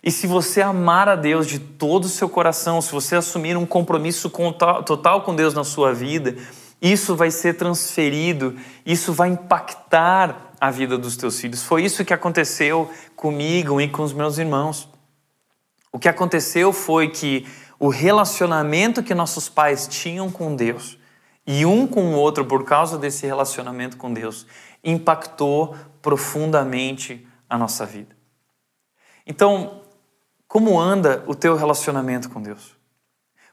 E 0.02 0.10
se 0.10 0.26
você 0.26 0.62
amar 0.62 1.08
a 1.08 1.16
Deus 1.16 1.46
de 1.46 1.58
todo 1.58 2.04
o 2.04 2.08
seu 2.08 2.28
coração, 2.28 2.80
se 2.80 2.90
você 2.90 3.16
assumir 3.16 3.56
um 3.56 3.66
compromisso 3.66 4.30
total 4.30 5.22
com 5.22 5.34
Deus 5.34 5.52
na 5.52 5.64
sua 5.64 5.92
vida, 5.92 6.36
isso 6.80 7.14
vai 7.14 7.30
ser 7.30 7.54
transferido, 7.54 8.56
isso 8.86 9.12
vai 9.12 9.28
impactar 9.28 10.54
a 10.58 10.70
vida 10.70 10.96
dos 10.96 11.16
teus 11.16 11.38
filhos. 11.38 11.62
Foi 11.62 11.84
isso 11.84 12.04
que 12.04 12.14
aconteceu 12.14 12.90
comigo 13.14 13.80
e 13.80 13.88
com 13.88 14.02
os 14.02 14.12
meus 14.12 14.38
irmãos. 14.38 14.88
O 15.92 15.98
que 15.98 16.08
aconteceu 16.08 16.72
foi 16.72 17.08
que 17.08 17.46
o 17.78 17.88
relacionamento 17.88 19.02
que 19.02 19.14
nossos 19.14 19.48
pais 19.48 19.86
tinham 19.86 20.30
com 20.30 20.54
Deus 20.54 20.98
e 21.46 21.66
um 21.66 21.86
com 21.86 22.14
o 22.14 22.16
outro 22.16 22.44
por 22.44 22.64
causa 22.64 22.96
desse 22.96 23.26
relacionamento 23.26 23.96
com 23.96 24.12
Deus 24.12 24.46
impactou 24.82 25.74
profundamente 26.00 27.26
a 27.48 27.58
nossa 27.58 27.84
vida. 27.84 28.16
Então, 29.26 29.82
como 30.50 30.80
anda 30.80 31.22
o 31.28 31.34
teu 31.36 31.54
relacionamento 31.54 32.28
com 32.28 32.42
Deus? 32.42 32.74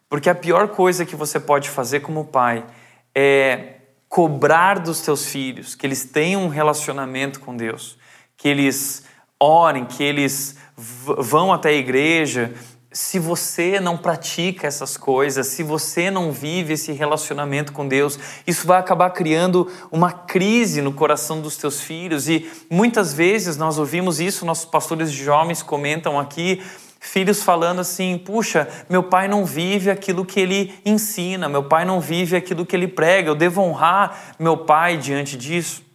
Porque 0.09 0.31
a 0.31 0.33
pior 0.33 0.69
coisa 0.69 1.05
que 1.05 1.15
você 1.15 1.39
pode 1.39 1.69
fazer 1.69 1.99
como 1.99 2.25
pai 2.25 2.65
é 3.13 3.75
cobrar 4.09 4.79
dos 4.79 5.01
teus 5.01 5.27
filhos 5.27 5.75
que 5.75 5.85
eles 5.85 6.05
tenham 6.05 6.45
um 6.45 6.47
relacionamento 6.47 7.39
com 7.39 7.55
Deus, 7.55 7.99
que 8.35 8.47
eles 8.47 9.03
orem, 9.39 9.85
que 9.85 10.03
eles 10.03 10.57
vão 10.75 11.53
até 11.53 11.69
a 11.69 11.73
igreja. 11.73 12.51
Se 12.91 13.19
você 13.19 13.79
não 13.79 13.95
pratica 13.95 14.65
essas 14.65 14.97
coisas, 14.97 15.45
se 15.45 15.61
você 15.61 16.09
não 16.09 16.31
vive 16.31 16.73
esse 16.73 16.91
relacionamento 16.93 17.73
com 17.73 17.87
Deus, 17.87 18.17
isso 18.47 18.65
vai 18.65 18.79
acabar 18.79 19.11
criando 19.11 19.71
uma 19.91 20.11
crise 20.11 20.81
no 20.81 20.91
coração 20.91 21.41
dos 21.41 21.57
teus 21.57 21.79
filhos. 21.79 22.27
E 22.27 22.49
muitas 22.71 23.13
vezes 23.13 23.55
nós 23.55 23.77
ouvimos 23.77 24.19
isso, 24.19 24.47
nossos 24.47 24.65
pastores 24.65 25.11
de 25.11 25.23
jovens 25.23 25.61
comentam 25.61 26.19
aqui, 26.19 26.59
Filhos 26.99 27.43
falando 27.43 27.79
assim: 27.81 28.17
puxa, 28.17 28.67
meu 28.89 29.03
pai 29.03 29.27
não 29.27 29.45
vive 29.45 29.89
aquilo 29.89 30.25
que 30.25 30.39
ele 30.39 30.73
ensina, 30.85 31.47
meu 31.47 31.63
pai 31.63 31.85
não 31.85 31.99
vive 32.01 32.35
aquilo 32.35 32.65
que 32.65 32.75
ele 32.75 32.87
prega, 32.87 33.29
eu 33.29 33.35
devo 33.35 33.61
honrar 33.61 34.35
meu 34.39 34.57
pai 34.57 34.97
diante 34.97 35.37
disso. 35.37 35.85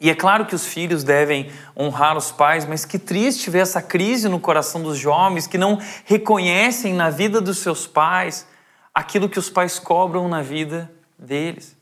E 0.00 0.10
é 0.10 0.14
claro 0.14 0.44
que 0.44 0.54
os 0.54 0.66
filhos 0.66 1.04
devem 1.04 1.50
honrar 1.76 2.16
os 2.16 2.30
pais, 2.32 2.66
mas 2.66 2.84
que 2.84 2.98
triste 2.98 3.48
ver 3.48 3.60
essa 3.60 3.80
crise 3.80 4.28
no 4.28 4.40
coração 4.40 4.82
dos 4.82 4.98
jovens 4.98 5.46
que 5.46 5.56
não 5.56 5.78
reconhecem 6.04 6.92
na 6.92 7.10
vida 7.10 7.40
dos 7.40 7.58
seus 7.58 7.86
pais 7.86 8.46
aquilo 8.92 9.28
que 9.28 9.38
os 9.38 9.48
pais 9.48 9.78
cobram 9.78 10.28
na 10.28 10.42
vida 10.42 10.90
deles. 11.18 11.76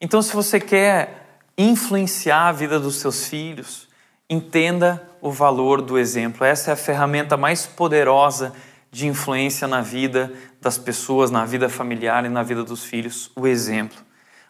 Então, 0.00 0.20
se 0.20 0.34
você 0.34 0.58
quer 0.58 1.40
influenciar 1.56 2.48
a 2.48 2.52
vida 2.52 2.80
dos 2.80 2.96
seus 2.96 3.28
filhos, 3.28 3.88
entenda 4.32 5.06
o 5.20 5.30
valor 5.30 5.82
do 5.82 5.98
exemplo. 5.98 6.44
Essa 6.44 6.70
é 6.70 6.72
a 6.72 6.76
ferramenta 6.76 7.36
mais 7.36 7.66
poderosa 7.66 8.52
de 8.90 9.06
influência 9.06 9.68
na 9.68 9.80
vida 9.80 10.32
das 10.60 10.78
pessoas, 10.78 11.30
na 11.30 11.44
vida 11.44 11.68
familiar 11.68 12.24
e 12.24 12.28
na 12.28 12.42
vida 12.42 12.64
dos 12.64 12.84
filhos, 12.84 13.30
o 13.36 13.46
exemplo. 13.46 13.98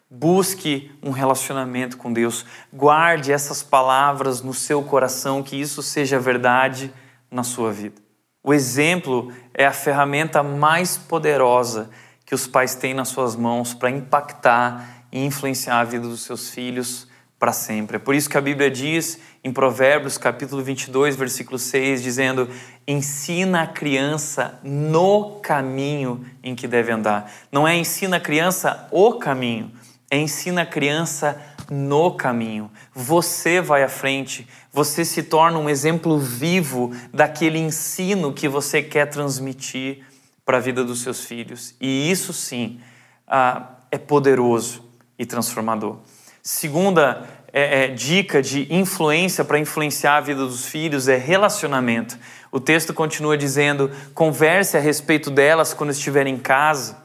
Busque 0.08 0.90
um 1.02 1.10
relacionamento 1.10 1.96
com 1.96 2.12
Deus. 2.12 2.44
Guarde 2.72 3.32
essas 3.32 3.62
palavras 3.62 4.42
no 4.42 4.54
seu 4.54 4.82
coração, 4.82 5.42
que 5.42 5.60
isso 5.60 5.82
seja 5.82 6.18
verdade 6.18 6.92
na 7.30 7.42
sua 7.42 7.72
vida. 7.72 8.00
O 8.42 8.52
exemplo 8.52 9.32
é 9.54 9.66
a 9.66 9.72
ferramenta 9.72 10.42
mais 10.42 10.96
poderosa 10.96 11.90
que 12.24 12.34
os 12.34 12.46
pais 12.46 12.74
têm 12.74 12.94
nas 12.94 13.08
suas 13.08 13.36
mãos 13.36 13.74
para 13.74 13.90
impactar 13.90 15.06
e 15.10 15.24
influenciar 15.24 15.80
a 15.80 15.84
vida 15.84 16.06
dos 16.06 16.22
seus 16.22 16.50
filhos 16.50 17.08
para 17.42 17.52
sempre. 17.52 17.96
É 17.96 17.98
por 17.98 18.14
isso 18.14 18.30
que 18.30 18.38
a 18.38 18.40
Bíblia 18.40 18.70
diz 18.70 19.18
em 19.42 19.52
Provérbios, 19.52 20.16
capítulo 20.16 20.62
22, 20.62 21.16
versículo 21.16 21.58
6, 21.58 22.00
dizendo: 22.00 22.48
ensina 22.86 23.62
a 23.62 23.66
criança 23.66 24.60
no 24.62 25.40
caminho 25.40 26.24
em 26.40 26.54
que 26.54 26.68
deve 26.68 26.92
andar. 26.92 27.32
Não 27.50 27.66
é 27.66 27.74
ensina 27.74 28.18
a 28.18 28.20
criança 28.20 28.86
o 28.92 29.14
caminho, 29.14 29.72
é 30.08 30.16
ensina 30.18 30.62
a 30.62 30.66
criança 30.66 31.36
no 31.68 32.12
caminho. 32.12 32.70
Você 32.94 33.60
vai 33.60 33.82
à 33.82 33.88
frente, 33.88 34.46
você 34.72 35.04
se 35.04 35.24
torna 35.24 35.58
um 35.58 35.68
exemplo 35.68 36.20
vivo 36.20 36.94
daquele 37.12 37.58
ensino 37.58 38.32
que 38.32 38.46
você 38.46 38.84
quer 38.84 39.06
transmitir 39.06 40.04
para 40.44 40.58
a 40.58 40.60
vida 40.60 40.84
dos 40.84 41.02
seus 41.02 41.24
filhos. 41.24 41.74
E 41.80 42.08
isso 42.08 42.32
sim 42.32 42.78
ah, 43.26 43.68
é 43.90 43.98
poderoso 43.98 44.84
e 45.18 45.26
transformador. 45.26 45.98
Segunda 46.42 47.28
é, 47.52 47.84
é, 47.84 47.88
dica 47.88 48.40
de 48.40 48.66
influência 48.72 49.44
para 49.44 49.58
influenciar 49.58 50.16
a 50.16 50.20
vida 50.20 50.40
dos 50.46 50.64
filhos 50.64 51.06
é 51.06 51.16
relacionamento. 51.16 52.18
O 52.50 52.58
texto 52.58 52.94
continua 52.94 53.36
dizendo: 53.36 53.90
converse 54.14 54.76
a 54.76 54.80
respeito 54.80 55.30
delas 55.30 55.74
quando 55.74 55.90
estiver 55.90 56.26
em 56.26 56.38
casa 56.38 56.96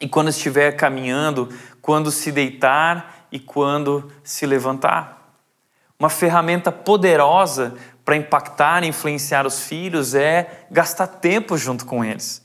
e 0.00 0.06
quando 0.06 0.28
estiver 0.28 0.72
caminhando, 0.72 1.48
quando 1.80 2.10
se 2.10 2.30
deitar 2.30 3.26
e 3.32 3.38
quando 3.38 4.12
se 4.22 4.44
levantar. 4.44 5.38
Uma 5.98 6.10
ferramenta 6.10 6.70
poderosa 6.70 7.74
para 8.04 8.16
impactar 8.16 8.82
e 8.82 8.88
influenciar 8.88 9.46
os 9.46 9.62
filhos 9.62 10.14
é 10.14 10.66
gastar 10.70 11.06
tempo 11.06 11.56
junto 11.56 11.86
com 11.86 12.04
eles. 12.04 12.42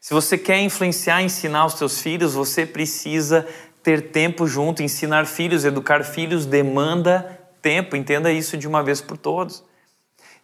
Se 0.00 0.14
você 0.14 0.36
quer 0.36 0.60
influenciar 0.60 1.22
ensinar 1.22 1.66
os 1.66 1.74
seus 1.74 2.00
filhos, 2.00 2.34
você 2.34 2.66
precisa 2.66 3.46
ter 3.82 4.10
tempo 4.10 4.46
junto. 4.46 4.82
Ensinar 4.82 5.26
filhos, 5.26 5.64
educar 5.64 6.04
filhos 6.04 6.46
demanda 6.46 7.38
tempo, 7.60 7.96
entenda 7.96 8.32
isso 8.32 8.56
de 8.56 8.66
uma 8.66 8.82
vez 8.82 9.00
por 9.00 9.16
todas. 9.16 9.64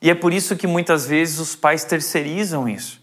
E 0.00 0.10
é 0.10 0.14
por 0.14 0.32
isso 0.32 0.56
que 0.56 0.66
muitas 0.66 1.06
vezes 1.06 1.38
os 1.38 1.56
pais 1.56 1.84
terceirizam 1.84 2.68
isso, 2.68 3.00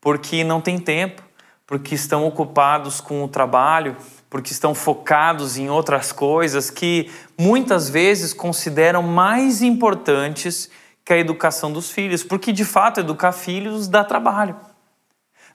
porque 0.00 0.44
não 0.44 0.60
tem 0.60 0.78
tempo, 0.78 1.22
porque 1.66 1.94
estão 1.94 2.24
ocupados 2.24 3.00
com 3.00 3.24
o 3.24 3.28
trabalho, 3.28 3.96
porque 4.30 4.52
estão 4.52 4.74
focados 4.74 5.56
em 5.56 5.68
outras 5.68 6.12
coisas 6.12 6.70
que 6.70 7.10
muitas 7.36 7.88
vezes 7.88 8.32
consideram 8.32 9.02
mais 9.02 9.62
importantes 9.62 10.70
que 11.04 11.12
a 11.12 11.18
educação 11.18 11.72
dos 11.72 11.90
filhos, 11.90 12.22
porque 12.22 12.52
de 12.52 12.64
fato 12.64 13.00
educar 13.00 13.32
filhos 13.32 13.88
dá 13.88 14.04
trabalho. 14.04 14.56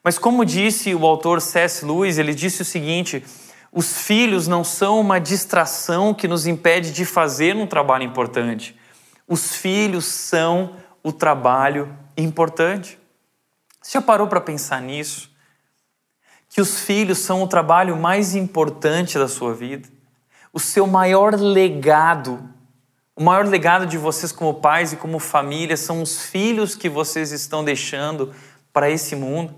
Mas 0.04 0.18
como 0.18 0.44
disse 0.44 0.94
o 0.96 1.06
autor 1.06 1.42
C.S. 1.42 1.86
Lewis, 1.86 2.18
ele 2.18 2.34
disse 2.34 2.64
o 2.64 2.66
seguinte: 2.66 3.24
os 3.72 4.02
filhos 4.02 4.48
não 4.48 4.64
são 4.64 5.00
uma 5.00 5.20
distração 5.20 6.14
que 6.14 6.28
nos 6.28 6.46
impede 6.46 6.92
de 6.92 7.06
fazer 7.06 7.56
um 7.56 7.66
trabalho 7.66 8.04
importante. 8.04 8.78
Os 9.28 9.56
filhos 9.56 10.06
são 10.06 10.76
o 11.02 11.12
trabalho 11.12 11.96
importante. 12.18 13.00
Você 13.82 13.94
já 13.94 14.02
parou 14.02 14.28
para 14.28 14.42
pensar 14.42 14.82
nisso? 14.82 15.32
Que 16.50 16.60
os 16.60 16.82
filhos 16.82 17.20
são 17.20 17.42
o 17.42 17.48
trabalho 17.48 17.96
mais 17.96 18.36
importante 18.36 19.18
da 19.18 19.28
sua 19.28 19.54
vida? 19.54 19.88
O 20.52 20.60
seu 20.60 20.86
maior 20.86 21.34
legado 21.36 22.52
o 23.22 23.24
maior 23.24 23.46
legado 23.46 23.86
de 23.86 23.98
vocês 23.98 24.32
como 24.32 24.56
pais 24.56 24.94
e 24.94 24.96
como 24.96 25.20
família 25.20 25.78
são 25.78 26.02
os 26.02 26.26
filhos 26.26 26.76
que 26.76 26.90
vocês 26.90 27.32
estão 27.32 27.64
deixando 27.64 28.34
para 28.74 28.90
esse 28.90 29.16
mundo. 29.16 29.54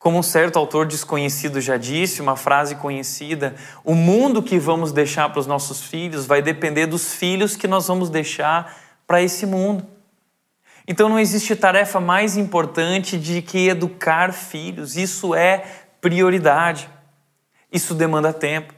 Como 0.00 0.18
um 0.18 0.22
certo 0.22 0.58
autor 0.58 0.86
desconhecido 0.86 1.60
já 1.60 1.76
disse, 1.76 2.22
uma 2.22 2.34
frase 2.34 2.74
conhecida: 2.74 3.54
o 3.84 3.94
mundo 3.94 4.42
que 4.42 4.58
vamos 4.58 4.92
deixar 4.92 5.28
para 5.28 5.40
os 5.40 5.46
nossos 5.46 5.82
filhos 5.82 6.24
vai 6.24 6.40
depender 6.40 6.86
dos 6.86 7.12
filhos 7.12 7.54
que 7.54 7.68
nós 7.68 7.86
vamos 7.86 8.08
deixar 8.08 8.76
para 9.06 9.20
esse 9.20 9.44
mundo. 9.44 9.86
Então 10.88 11.06
não 11.06 11.18
existe 11.18 11.54
tarefa 11.54 12.00
mais 12.00 12.38
importante 12.38 13.18
de 13.18 13.42
que 13.42 13.68
educar 13.68 14.32
filhos, 14.32 14.96
isso 14.96 15.34
é 15.34 15.64
prioridade. 16.00 16.88
Isso 17.70 17.94
demanda 17.94 18.32
tempo. 18.32 18.72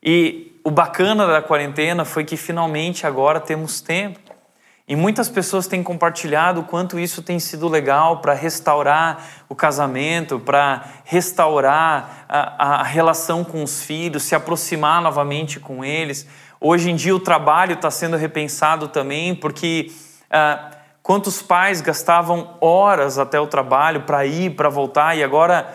E 0.00 0.56
o 0.62 0.70
bacana 0.70 1.26
da 1.26 1.42
quarentena 1.42 2.04
foi 2.04 2.24
que 2.24 2.36
finalmente 2.36 3.08
agora 3.08 3.40
temos 3.40 3.80
tempo. 3.80 4.23
E 4.86 4.94
muitas 4.94 5.30
pessoas 5.30 5.66
têm 5.66 5.82
compartilhado 5.82 6.60
o 6.60 6.64
quanto 6.64 6.98
isso 6.98 7.22
tem 7.22 7.38
sido 7.38 7.68
legal 7.68 8.18
para 8.18 8.34
restaurar 8.34 9.24
o 9.48 9.54
casamento, 9.54 10.38
para 10.38 10.84
restaurar 11.04 12.26
a, 12.28 12.80
a, 12.80 12.82
relação 12.82 13.42
com 13.42 13.62
os 13.62 13.82
filhos, 13.82 14.24
se 14.24 14.34
aproximar 14.34 15.00
novamente 15.00 15.58
com 15.58 15.82
eles. 15.82 16.26
Hoje 16.60 16.90
em 16.90 16.96
dia 16.96 17.16
o 17.16 17.20
trabalho 17.20 17.72
está 17.72 17.90
sendo 17.90 18.18
repensado 18.18 18.88
também, 18.88 19.34
porque 19.34 19.90
ah, 20.30 20.72
quantos 21.02 21.40
pais 21.40 21.80
gastavam 21.80 22.58
horas 22.60 23.18
até 23.18 23.40
o 23.40 23.46
trabalho 23.46 24.02
para 24.02 24.26
ir, 24.26 24.50
para 24.54 24.68
voltar, 24.68 25.16
e 25.16 25.24
agora 25.24 25.74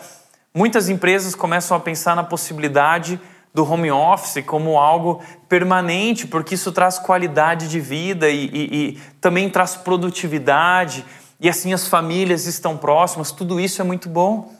muitas 0.54 0.88
empresas 0.88 1.34
começam 1.34 1.76
a 1.76 1.80
pensar 1.80 2.14
na 2.14 2.22
possibilidade 2.22 3.20
do 3.52 3.64
home 3.64 3.90
office 3.90 4.44
como 4.44 4.78
algo 4.78 5.22
permanente, 5.48 6.26
porque 6.26 6.54
isso 6.54 6.70
traz 6.72 6.98
qualidade 6.98 7.68
de 7.68 7.80
vida 7.80 8.28
e, 8.28 8.46
e, 8.46 8.88
e, 8.88 9.00
também 9.20 9.50
traz 9.50 9.76
produtividade, 9.76 11.04
e 11.38 11.48
assim 11.48 11.72
as 11.72 11.88
famílias 11.88 12.46
estão 12.46 12.76
próximas, 12.76 13.32
tudo 13.32 13.58
isso 13.58 13.80
é 13.80 13.84
muito 13.84 14.08
bom. 14.08 14.54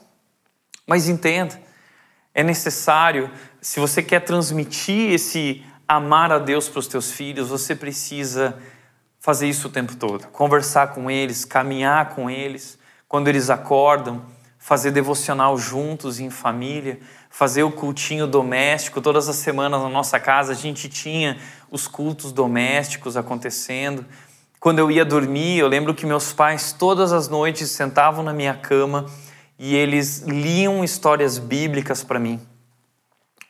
Mas 0.87 1.09
entenda, 1.09 1.61
é 2.35 2.43
necessário, 2.43 3.31
se 3.61 3.79
você 3.79 4.03
quer 4.03 4.21
transmitir 4.21 5.13
esse 5.13 5.65
amar 5.87 6.33
a 6.33 6.39
Deus 6.39 6.69
para 6.69 6.81
os 6.81 6.87
teus 6.87 7.13
filhos, 7.13 7.49
você 7.49 7.75
precisa 7.75 8.57
fazer 9.21 9.49
isso 9.49 9.69
o 9.69 9.71
tempo 9.71 9.95
todo, 9.97 10.27
conversar 10.29 10.89
com 10.89 11.11
eles, 11.11 11.45
caminhar 11.45 12.15
com 12.15 12.31
eles, 12.31 12.79
quando 13.07 13.29
eles 13.29 13.51
acordam, 13.51 14.25
fazer 14.59 14.91
devocional 14.91 15.59
juntos 15.59 16.21
em 16.21 16.31
família, 16.31 17.01
fazer 17.31 17.63
o 17.63 17.71
cultinho 17.71 18.27
doméstico. 18.27 19.01
Todas 19.01 19.29
as 19.29 19.37
semanas 19.37 19.81
na 19.81 19.89
nossa 19.89 20.19
casa 20.21 20.53
a 20.53 20.55
gente 20.55 20.89
tinha 20.89 21.39
os 21.71 21.87
cultos 21.89 22.33
domésticos 22.33 23.17
acontecendo. 23.17 24.05
Quando 24.59 24.81
eu 24.81 24.91
ia 24.91 25.05
dormir, 25.07 25.59
eu 25.59 25.69
lembro 25.69 25.95
que 25.95 26.05
meus 26.05 26.35
pais 26.35 26.73
todas 26.73 27.13
as 27.13 27.29
noites 27.29 27.71
sentavam 27.71 28.23
na 28.23 28.35
minha 28.35 28.53
cama 28.53 29.07
e 29.59 29.75
eles 29.75 30.23
liam 30.27 30.85
histórias 30.85 31.39
bíblicas 31.39 32.05
para 32.05 32.19
mim. 32.19 32.39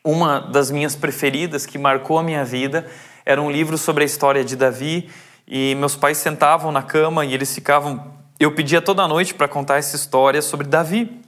Uma 0.05 0.39
das 0.39 0.71
minhas 0.71 0.95
preferidas 0.95 1.67
que 1.67 1.79
marcou 1.79 2.19
a 2.19 2.23
minha 2.23 2.45
vida 2.45 2.87
era 3.25 3.41
um 3.41 3.51
livro 3.51 3.77
sobre 3.77 4.05
a 4.05 4.07
história 4.07 4.45
de 4.45 4.57
Davi 4.57 5.11
e 5.47 5.75
meus 5.75 5.97
pais 5.97 6.19
sentavam 6.19 6.71
na 6.71 6.83
cama 6.83 7.25
e 7.25 7.35
eles 7.35 7.53
ficavam. 7.53 8.15
Eu 8.39 8.55
pedia 8.55 8.81
toda 8.81 9.07
noite 9.09 9.35
para 9.35 9.49
contar 9.49 9.79
essa 9.79 9.97
história 9.97 10.41
sobre 10.41 10.67
Davi. 10.67 11.20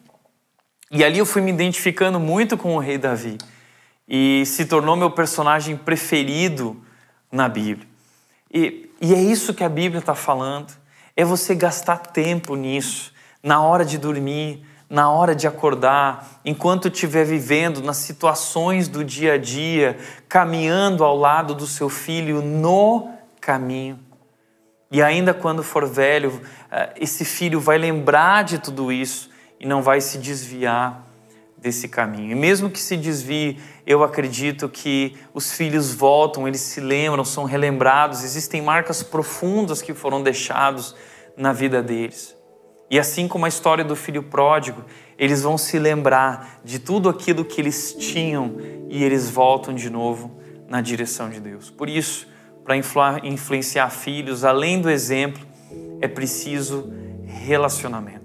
E 0.95 1.03
ali 1.03 1.19
eu 1.19 1.25
fui 1.25 1.41
me 1.41 1.51
identificando 1.51 2.21
muito 2.21 2.55
com 2.59 2.77
o 2.77 2.79
rei 2.79 2.99
Davi 2.99 3.39
e 4.07 4.45
se 4.45 4.67
tornou 4.67 4.95
meu 4.95 5.11
personagem 5.11 5.75
preferido 5.75 6.77
na 7.33 7.49
Bíblia. 7.49 7.89
E, 8.53 8.91
e 9.01 9.15
é 9.15 9.19
isso 9.19 9.55
que 9.55 9.65
a 9.65 9.71
Bíblia 9.71 10.01
está 10.01 10.15
falando: 10.15 10.71
é 11.17 11.25
você 11.25 11.55
gastar 11.55 11.97
tempo 11.97 12.55
nisso, 12.57 13.11
na 13.43 13.63
hora 13.63 13.87
de 13.87 13.97
dormir, 13.97 14.67
na 14.91 15.11
hora 15.11 15.35
de 15.35 15.47
acordar, 15.47 16.41
enquanto 16.45 16.89
estiver 16.89 17.25
vivendo 17.25 17.83
nas 17.83 17.97
situações 17.97 18.87
do 18.87 19.03
dia 19.03 19.33
a 19.33 19.39
dia, 19.39 19.97
caminhando 20.29 21.05
ao 21.05 21.17
lado 21.17 21.55
do 21.55 21.67
seu 21.67 21.89
filho 21.89 22.43
no 22.43 23.09
caminho. 23.41 23.99
E 24.91 25.01
ainda 25.01 25.33
quando 25.33 25.63
for 25.63 25.89
velho, 25.89 26.43
eh, 26.71 26.93
esse 27.01 27.25
filho 27.25 27.59
vai 27.59 27.79
lembrar 27.79 28.45
de 28.45 28.59
tudo 28.59 28.93
isso 28.93 29.32
e 29.63 29.67
não 29.67 29.81
vai 29.81 30.01
se 30.01 30.19
desviar 30.19 31.09
desse 31.57 31.89
caminho. 31.89 32.33
E 32.33 32.35
mesmo 32.35 32.69
que 32.69 32.81
se 32.81 32.97
desvie, 32.97 33.61
eu 33.87 34.03
acredito 34.03 34.69
que 34.69 35.17
os 35.33 35.53
filhos 35.53 35.95
voltam, 35.95 36.49
eles 36.49 36.61
se 36.61 36.81
lembram, 36.81 37.25
são 37.25 37.45
relembrados, 37.45 38.25
existem 38.25 38.61
marcas 38.61 39.05
profundas 39.05 39.81
que 39.81 39.95
foram 39.95 40.21
deixados 40.21 40.97
na 41.37 41.53
vida 41.53 41.81
deles. 41.81 42.37
E 42.91 42.99
assim 42.99 43.29
como 43.29 43.47
a 43.47 43.49
história 43.49 43.85
do 43.85 43.95
filho 43.95 44.25
pródigo, 44.25 44.85
eles 45.17 45.43
vão 45.43 45.57
se 45.57 45.79
lembrar 45.79 46.61
de 46.65 46.81
tudo 46.81 47.09
aquilo 47.09 47.45
que 47.45 47.61
eles 47.61 47.95
tinham 47.95 48.57
e 48.91 49.03
eles 49.05 49.31
voltam 49.31 49.73
de 49.73 49.89
novo 49.89 50.43
na 50.69 50.81
direção 50.81 51.31
de 51.31 51.39
Deus. 51.39 51.71
Por 51.71 51.89
isso, 51.89 52.27
para 52.65 52.77
influenciar 52.77 53.89
filhos, 53.91 54.45
além 54.45 54.81
do 54.81 54.91
exemplo, 54.91 55.41
é 56.01 56.09
preciso 56.09 56.93
relacionamento. 57.25 58.22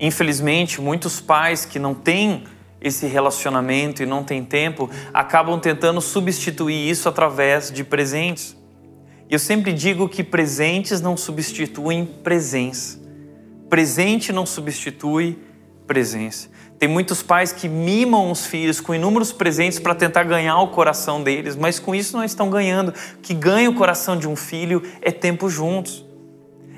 Infelizmente, 0.00 0.80
muitos 0.80 1.20
pais 1.20 1.66
que 1.66 1.78
não 1.78 1.94
têm 1.94 2.44
esse 2.80 3.06
relacionamento 3.06 4.02
e 4.02 4.06
não 4.06 4.24
têm 4.24 4.42
tempo 4.42 4.88
acabam 5.12 5.60
tentando 5.60 6.00
substituir 6.00 6.88
isso 6.88 7.06
através 7.06 7.70
de 7.70 7.84
presentes. 7.84 8.56
Eu 9.28 9.38
sempre 9.38 9.74
digo 9.74 10.08
que 10.08 10.24
presentes 10.24 11.00
não 11.00 11.16
substituem 11.16 12.06
presença. 12.06 12.98
Presente 13.68 14.32
não 14.32 14.46
substitui 14.46 15.38
presença. 15.86 16.48
Tem 16.78 16.88
muitos 16.88 17.22
pais 17.22 17.52
que 17.52 17.68
mimam 17.68 18.30
os 18.30 18.46
filhos 18.46 18.80
com 18.80 18.94
inúmeros 18.94 19.32
presentes 19.32 19.78
para 19.78 19.94
tentar 19.94 20.24
ganhar 20.24 20.58
o 20.60 20.68
coração 20.68 21.22
deles, 21.22 21.54
mas 21.54 21.78
com 21.78 21.94
isso 21.94 22.16
não 22.16 22.24
estão 22.24 22.48
ganhando. 22.48 22.88
O 22.88 23.18
que 23.18 23.34
ganha 23.34 23.68
o 23.68 23.74
coração 23.74 24.16
de 24.16 24.26
um 24.26 24.34
filho 24.34 24.82
é 25.02 25.12
tempo 25.12 25.50
juntos, 25.50 26.04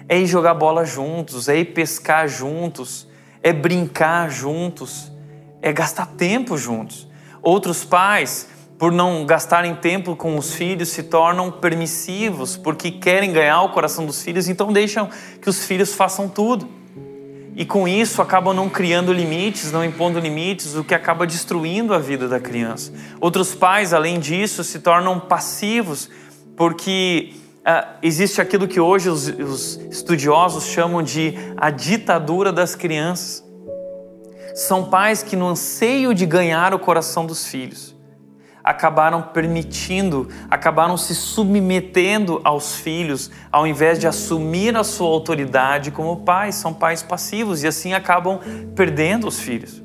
é 0.08 0.18
ir 0.18 0.26
jogar 0.26 0.54
bola 0.54 0.84
juntos, 0.84 1.48
é 1.48 1.56
ir 1.56 1.66
pescar 1.66 2.26
juntos, 2.26 3.06
é 3.42 3.52
brincar 3.52 4.30
juntos, 4.30 5.10
é 5.60 5.72
gastar 5.72 6.06
tempo 6.06 6.56
juntos. 6.56 7.08
Outros 7.42 7.84
pais, 7.84 8.48
por 8.78 8.92
não 8.92 9.26
gastarem 9.26 9.74
tempo 9.74 10.14
com 10.14 10.36
os 10.36 10.54
filhos, 10.54 10.90
se 10.90 11.02
tornam 11.02 11.50
permissivos 11.50 12.56
porque 12.56 12.90
querem 12.90 13.32
ganhar 13.32 13.62
o 13.62 13.70
coração 13.70 14.06
dos 14.06 14.22
filhos, 14.22 14.48
então 14.48 14.72
deixam 14.72 15.08
que 15.40 15.48
os 15.48 15.64
filhos 15.64 15.94
façam 15.94 16.28
tudo. 16.28 16.68
E 17.54 17.66
com 17.66 17.86
isso 17.86 18.22
acabam 18.22 18.54
não 18.54 18.68
criando 18.68 19.12
limites, 19.12 19.70
não 19.70 19.84
impondo 19.84 20.18
limites, 20.18 20.74
o 20.74 20.82
que 20.82 20.94
acaba 20.94 21.26
destruindo 21.26 21.92
a 21.92 21.98
vida 21.98 22.26
da 22.26 22.40
criança. 22.40 22.92
Outros 23.20 23.54
pais, 23.54 23.92
além 23.92 24.18
disso, 24.18 24.64
se 24.64 24.78
tornam 24.78 25.20
passivos 25.20 26.08
porque 26.56 27.34
uh, 27.62 27.98
existe 28.02 28.40
aquilo 28.40 28.68
que 28.68 28.80
hoje 28.80 29.08
os, 29.08 29.28
os 29.28 29.76
estudiosos 29.90 30.66
chamam 30.66 31.02
de 31.02 31.34
a 31.56 31.70
ditadura 31.70 32.52
das 32.52 32.74
crianças. 32.74 33.44
São 34.54 34.84
pais 34.84 35.22
que, 35.22 35.34
no 35.34 35.48
anseio 35.48 36.14
de 36.14 36.26
ganhar 36.26 36.74
o 36.74 36.78
coração 36.78 37.24
dos 37.24 37.46
filhos, 37.46 37.96
acabaram 38.62 39.22
permitindo, 39.22 40.28
acabaram 40.50 40.96
se 40.96 41.14
submetendo 41.14 42.40
aos 42.44 42.76
filhos, 42.76 43.30
ao 43.50 43.66
invés 43.66 43.98
de 43.98 44.06
assumir 44.06 44.76
a 44.76 44.84
sua 44.84 45.08
autoridade 45.08 45.90
como 45.90 46.18
pais. 46.18 46.56
São 46.56 46.74
pais 46.74 47.02
passivos 47.02 47.62
e 47.62 47.66
assim 47.66 47.94
acabam 47.94 48.38
perdendo 48.74 49.26
os 49.26 49.40
filhos. 49.40 49.82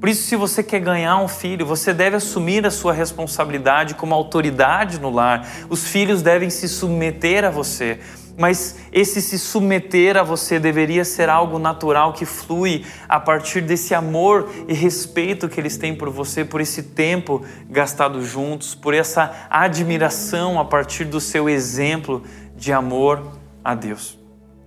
Por 0.00 0.08
isso, 0.08 0.22
se 0.22 0.36
você 0.36 0.62
quer 0.62 0.80
ganhar 0.80 1.18
um 1.18 1.26
filho, 1.26 1.66
você 1.66 1.92
deve 1.92 2.16
assumir 2.16 2.64
a 2.64 2.70
sua 2.70 2.92
responsabilidade 2.92 3.94
como 3.94 4.14
autoridade 4.14 5.00
no 5.00 5.10
lar. 5.10 5.46
Os 5.68 5.88
filhos 5.88 6.22
devem 6.22 6.50
se 6.50 6.68
submeter 6.68 7.44
a 7.44 7.50
você. 7.50 7.98
Mas 8.38 8.76
esse 8.92 9.20
se 9.20 9.36
submeter 9.36 10.16
a 10.16 10.22
você 10.22 10.60
deveria 10.60 11.04
ser 11.04 11.28
algo 11.28 11.58
natural 11.58 12.12
que 12.12 12.24
flui 12.24 12.84
a 13.08 13.18
partir 13.18 13.60
desse 13.60 13.92
amor 13.92 14.48
e 14.68 14.72
respeito 14.72 15.48
que 15.48 15.58
eles 15.58 15.76
têm 15.76 15.92
por 15.92 16.08
você, 16.08 16.44
por 16.44 16.60
esse 16.60 16.84
tempo 16.84 17.44
gastado 17.68 18.24
juntos, 18.24 18.76
por 18.76 18.94
essa 18.94 19.48
admiração 19.50 20.60
a 20.60 20.64
partir 20.64 21.04
do 21.04 21.20
seu 21.20 21.48
exemplo 21.48 22.22
de 22.56 22.72
amor 22.72 23.20
a 23.64 23.74
Deus. 23.74 24.16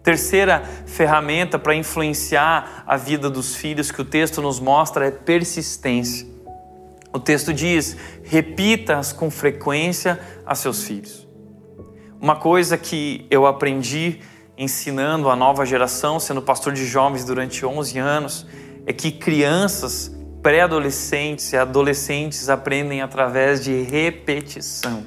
Terceira 0.04 0.64
ferramenta 0.86 1.60
para 1.60 1.76
influenciar 1.76 2.84
a 2.88 2.98
vida 2.98 3.30
dos 3.30 3.56
filhos 3.56 3.92
que 3.92 4.02
o 4.02 4.06
texto 4.06 4.42
nos 4.42 4.60
mostra 4.60 5.06
é 5.06 5.12
persistência. 5.12 6.28
O 7.14 7.20
texto 7.20 7.54
diz: 7.54 7.96
repita-as 8.24 9.14
com 9.14 9.30
frequência 9.30 10.20
a 10.46 10.56
seus 10.56 10.84
filhos. 10.84 11.28
Uma 12.20 12.36
coisa 12.36 12.78
que 12.78 13.28
eu 13.30 13.46
aprendi 13.46 14.20
ensinando 14.58 15.30
a 15.30 15.36
nova 15.36 15.66
geração, 15.66 16.20
sendo 16.20 16.42
pastor 16.42 16.74
de 16.74 16.86
jovens 16.86 17.26
durante 17.26 17.66
11 17.66 17.98
anos, 17.98 18.48
é 18.86 18.94
que 18.94 19.12
crianças, 19.12 20.16
pré-adolescentes 20.42 21.52
e 21.54 21.58
adolescentes 21.58 22.50
aprendem 22.50 23.02
através 23.02 23.64
de 23.64 23.82
repetição. 23.82 25.06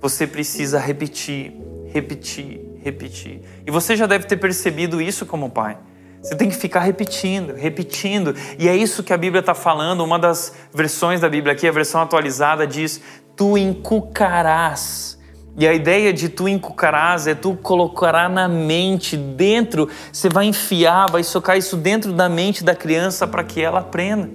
Você 0.00 0.26
precisa 0.26 0.78
repetir, 0.78 1.52
repetir, 1.92 2.67
repetir. 2.82 3.42
E 3.66 3.70
você 3.70 3.96
já 3.96 4.06
deve 4.06 4.26
ter 4.26 4.36
percebido 4.36 5.00
isso 5.00 5.26
como 5.26 5.50
pai. 5.50 5.78
Você 6.20 6.34
tem 6.34 6.48
que 6.48 6.56
ficar 6.56 6.80
repetindo, 6.80 7.54
repetindo. 7.54 8.34
E 8.58 8.68
é 8.68 8.76
isso 8.76 9.02
que 9.02 9.12
a 9.12 9.16
Bíblia 9.16 9.40
está 9.40 9.54
falando. 9.54 10.02
Uma 10.02 10.18
das 10.18 10.52
versões 10.74 11.20
da 11.20 11.28
Bíblia 11.28 11.52
aqui, 11.52 11.66
a 11.66 11.72
versão 11.72 12.00
atualizada, 12.00 12.66
diz: 12.66 13.00
Tu 13.36 13.56
encucarás. 13.56 15.16
E 15.56 15.66
a 15.66 15.72
ideia 15.72 16.12
de 16.12 16.28
tu 16.28 16.48
encucarás 16.48 17.26
é 17.26 17.34
tu 17.34 17.56
colocará 17.56 18.28
na 18.28 18.46
mente, 18.48 19.16
dentro, 19.16 19.88
você 20.12 20.28
vai 20.28 20.44
enfiar, 20.46 21.10
vai 21.10 21.24
socar 21.24 21.56
isso 21.56 21.76
dentro 21.76 22.12
da 22.12 22.28
mente 22.28 22.62
da 22.62 22.76
criança 22.76 23.26
para 23.26 23.42
que 23.42 23.60
ela 23.60 23.80
aprenda. 23.80 24.30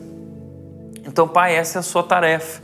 Então, 1.06 1.26
pai, 1.26 1.56
essa 1.56 1.78
é 1.78 1.80
a 1.80 1.84
sua 1.84 2.04
tarefa 2.04 2.62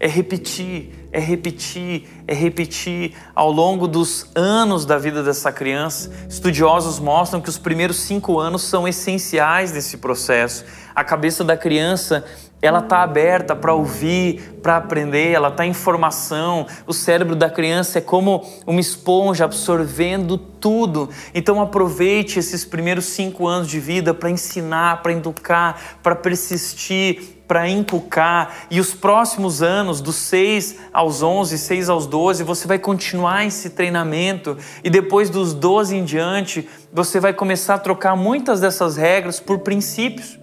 é 0.00 0.08
repetir, 0.08 1.08
é 1.12 1.20
repetir, 1.20 2.08
é 2.26 2.32
repetir 2.32 3.14
ao 3.34 3.52
longo 3.52 3.86
dos 3.86 4.30
anos 4.34 4.86
da 4.86 4.96
vida 4.96 5.22
dessa 5.22 5.52
criança. 5.52 6.10
Estudiosos 6.26 6.98
mostram 6.98 7.38
que 7.38 7.50
os 7.50 7.58
primeiros 7.58 8.00
cinco 8.00 8.38
anos 8.40 8.62
são 8.62 8.88
essenciais 8.88 9.72
nesse 9.72 9.98
processo. 9.98 10.64
A 10.94 11.04
cabeça 11.04 11.44
da 11.44 11.54
criança 11.54 12.24
ela 12.62 12.80
está 12.80 13.02
aberta 13.02 13.56
para 13.56 13.72
ouvir, 13.72 14.58
para 14.62 14.76
aprender, 14.76 15.32
ela 15.32 15.48
está 15.48 15.64
em 15.64 15.72
formação. 15.72 16.66
O 16.86 16.92
cérebro 16.92 17.34
da 17.34 17.48
criança 17.48 17.98
é 17.98 18.02
como 18.02 18.44
uma 18.66 18.80
esponja 18.80 19.44
absorvendo 19.46 20.36
tudo. 20.36 21.08
Então 21.34 21.60
aproveite 21.60 22.38
esses 22.38 22.64
primeiros 22.64 23.06
cinco 23.06 23.46
anos 23.46 23.68
de 23.68 23.80
vida 23.80 24.12
para 24.12 24.30
ensinar, 24.30 25.02
para 25.02 25.12
educar, 25.12 25.98
para 26.02 26.14
persistir, 26.14 27.39
para 27.50 27.68
inculcar, 27.68 28.68
e 28.70 28.78
os 28.78 28.94
próximos 28.94 29.60
anos, 29.60 30.00
dos 30.00 30.14
6 30.14 30.76
aos 30.92 31.20
11, 31.20 31.58
6 31.58 31.88
aos 31.88 32.06
12, 32.06 32.44
você 32.44 32.68
vai 32.68 32.78
continuar 32.78 33.44
esse 33.44 33.70
treinamento, 33.70 34.56
e 34.84 34.88
depois 34.88 35.28
dos 35.28 35.52
12 35.52 35.96
em 35.96 36.04
diante, 36.04 36.68
você 36.92 37.18
vai 37.18 37.32
começar 37.32 37.74
a 37.74 37.78
trocar 37.78 38.14
muitas 38.14 38.60
dessas 38.60 38.96
regras 38.96 39.40
por 39.40 39.58
princípios. 39.58 40.38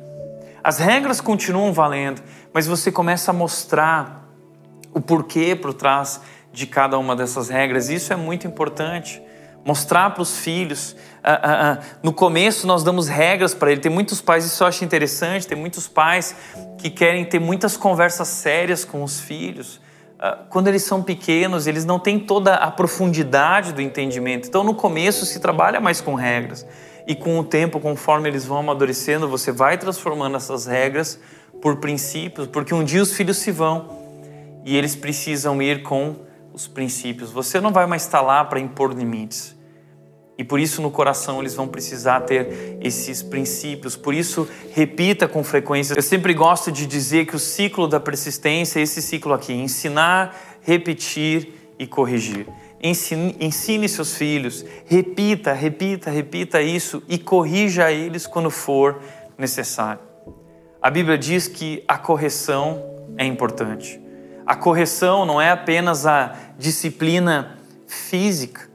As 0.61 0.79
regras 0.79 1.21
continuam 1.21 1.71
valendo, 1.71 2.21
mas 2.51 2.67
você 2.67 2.91
começa 2.91 3.31
a 3.31 3.33
mostrar 3.33 4.27
o 4.93 4.99
porquê 4.99 5.55
por 5.55 5.73
trás 5.73 6.19
de 6.51 6.67
cada 6.67 6.97
uma 6.99 7.15
dessas 7.15 7.47
regras, 7.47 7.87
isso 7.87 8.11
é 8.11 8.17
muito 8.17 8.45
importante 8.45 9.21
mostrar 9.67 10.11
para 10.11 10.21
os 10.21 10.37
filhos. 10.37 10.95
Ah, 11.21 11.39
ah, 11.43 11.71
ah. 11.71 11.79
No 12.01 12.13
começo 12.13 12.65
nós 12.65 12.85
damos 12.85 13.09
regras 13.09 13.53
para 13.53 13.69
ele. 13.69 13.81
Tem 13.81 13.91
muitos 13.91 14.21
pais, 14.21 14.45
isso 14.45 14.63
eu 14.63 14.67
acho 14.67 14.85
interessante, 14.85 15.45
tem 15.45 15.57
muitos 15.57 15.89
pais 15.89 16.33
que 16.77 16.89
querem 16.89 17.25
ter 17.25 17.37
muitas 17.37 17.75
conversas 17.75 18.29
sérias 18.29 18.85
com 18.85 19.03
os 19.03 19.19
filhos. 19.19 19.81
Ah, 20.17 20.39
quando 20.49 20.69
eles 20.69 20.83
são 20.83 21.03
pequenos, 21.03 21.67
eles 21.67 21.83
não 21.83 21.99
têm 21.99 22.17
toda 22.17 22.55
a 22.55 22.71
profundidade 22.71 23.73
do 23.73 23.81
entendimento. 23.81 24.47
Então 24.47 24.63
no 24.63 24.73
começo 24.73 25.25
se 25.25 25.41
trabalha 25.41 25.81
mais 25.81 25.99
com 25.99 26.15
regras. 26.15 26.65
E 27.05 27.13
com 27.13 27.37
o 27.37 27.43
tempo, 27.43 27.77
conforme 27.79 28.29
eles 28.29 28.45
vão 28.45 28.59
amadurecendo, 28.59 29.27
você 29.27 29.51
vai 29.51 29.77
transformando 29.77 30.37
essas 30.37 30.65
regras 30.65 31.19
por 31.61 31.77
princípios, 31.77 32.47
porque 32.47 32.73
um 32.73 32.85
dia 32.85 33.01
os 33.01 33.13
filhos 33.13 33.37
se 33.37 33.51
vão 33.51 33.97
e 34.63 34.77
eles 34.77 34.95
precisam 34.95 35.61
ir 35.61 35.83
com 35.83 36.15
os 36.53 36.67
princípios. 36.67 37.31
Você 37.31 37.59
não 37.59 37.71
vai 37.71 37.85
mais 37.85 38.03
estar 38.03 38.21
lá 38.21 38.45
para 38.45 38.59
impor 38.59 38.93
limites. 38.93 39.56
E 40.37 40.43
por 40.43 40.59
isso 40.59 40.81
no 40.81 40.91
coração 40.91 41.39
eles 41.39 41.55
vão 41.55 41.67
precisar 41.67 42.21
ter 42.21 42.77
esses 42.81 43.23
princípios. 43.23 43.95
Por 43.95 44.13
isso, 44.13 44.47
repita 44.71 45.27
com 45.27 45.43
frequência. 45.43 45.95
Eu 45.95 46.01
sempre 46.03 46.33
gosto 46.33 46.71
de 46.71 46.85
dizer 46.85 47.25
que 47.25 47.35
o 47.35 47.39
ciclo 47.39 47.87
da 47.87 47.99
persistência 47.99 48.79
é 48.79 48.83
esse 48.83 49.01
ciclo 49.01 49.33
aqui: 49.33 49.53
ensinar, 49.53 50.59
repetir 50.61 51.73
e 51.79 51.87
corrigir. 51.87 52.47
Ensine, 52.81 53.35
ensine 53.39 53.89
seus 53.89 54.15
filhos, 54.15 54.63
repita, 54.85 55.51
repita, 55.53 56.11
repita 56.11 56.61
isso 56.61 57.01
e 57.07 57.17
corrija 57.17 57.91
eles 57.91 58.27
quando 58.27 58.51
for 58.51 59.01
necessário. 59.35 60.01
A 60.79 60.91
Bíblia 60.91 61.17
diz 61.17 61.47
que 61.47 61.83
a 61.87 61.97
correção 61.97 62.83
é 63.17 63.25
importante. 63.25 63.99
A 64.45 64.55
correção 64.55 65.25
não 65.25 65.41
é 65.41 65.49
apenas 65.49 66.05
a 66.05 66.35
disciplina 66.57 67.57
física, 67.87 68.66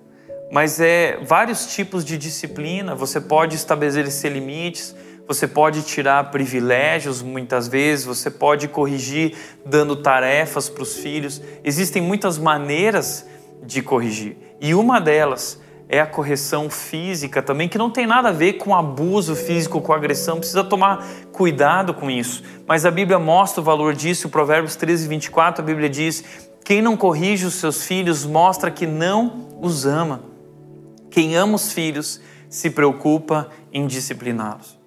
mas 0.53 0.79
é 0.79 1.19
vários 1.23 1.65
tipos 1.75 2.05
de 2.05 2.19
disciplina. 2.19 2.95
Você 2.95 3.19
pode 3.19 3.57
estabelecer 3.57 4.31
limites, 4.31 4.95
você 5.27 5.49
pode 5.49 5.81
tirar 5.81 6.31
privilégios 6.31 7.23
muitas 7.23 7.67
vezes, 7.69 8.05
você 8.05 8.31
pode 8.31 8.69
corrigir 8.69 9.35
dando 9.65 9.97
tarefas 9.97 10.69
para 10.69 10.83
os 10.83 10.99
filhos. 10.99 11.41
Existem 11.65 12.03
muitas 12.03 12.37
maneiras 12.37 13.27
de 13.65 13.81
corrigir, 13.81 14.37
e 14.61 14.75
uma 14.75 15.01
delas 15.01 15.59
é 15.89 16.01
a 16.01 16.07
correção 16.07 16.69
física 16.69 17.41
também, 17.41 17.67
que 17.67 17.79
não 17.79 17.91
tem 17.91 18.07
nada 18.07 18.29
a 18.29 18.33
ver 18.33 18.55
com 18.55 18.75
abuso 18.75 19.35
físico, 19.35 19.81
com 19.81 19.93
agressão, 19.93 20.39
precisa 20.39 20.65
tomar 20.65 21.07
cuidado 21.33 21.95
com 21.95 22.11
isso. 22.11 22.43
Mas 22.67 22.85
a 22.85 22.91
Bíblia 22.91 23.19
mostra 23.19 23.63
o 23.63 23.65
valor 23.65 23.95
disso, 23.95 24.27
o 24.27 24.31
Provérbios 24.31 24.77
13, 24.77 25.09
24, 25.09 25.63
a 25.63 25.67
Bíblia 25.67 25.89
diz: 25.89 26.51
quem 26.63 26.83
não 26.83 26.95
corrige 26.95 27.47
os 27.47 27.55
seus 27.55 27.85
filhos 27.85 28.27
mostra 28.27 28.71
que 28.71 28.87
não 28.87 29.49
os 29.63 29.87
ama. 29.87 30.32
Quem 31.13 31.37
ama 31.37 31.57
os 31.57 31.73
filhos 31.73 32.21
se 32.49 32.71
preocupa 32.71 33.51
em 33.71 33.87
discipliná-los. 33.87 34.81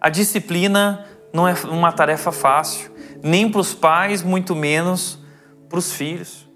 A 0.00 0.08
disciplina 0.08 1.04
não 1.32 1.46
é 1.46 1.54
uma 1.64 1.90
tarefa 1.90 2.30
fácil, 2.30 2.90
nem 3.20 3.50
para 3.50 3.60
os 3.60 3.74
pais, 3.74 4.22
muito 4.22 4.54
menos 4.54 5.18
para 5.68 5.78
os 5.78 5.92
filhos. 5.92 6.48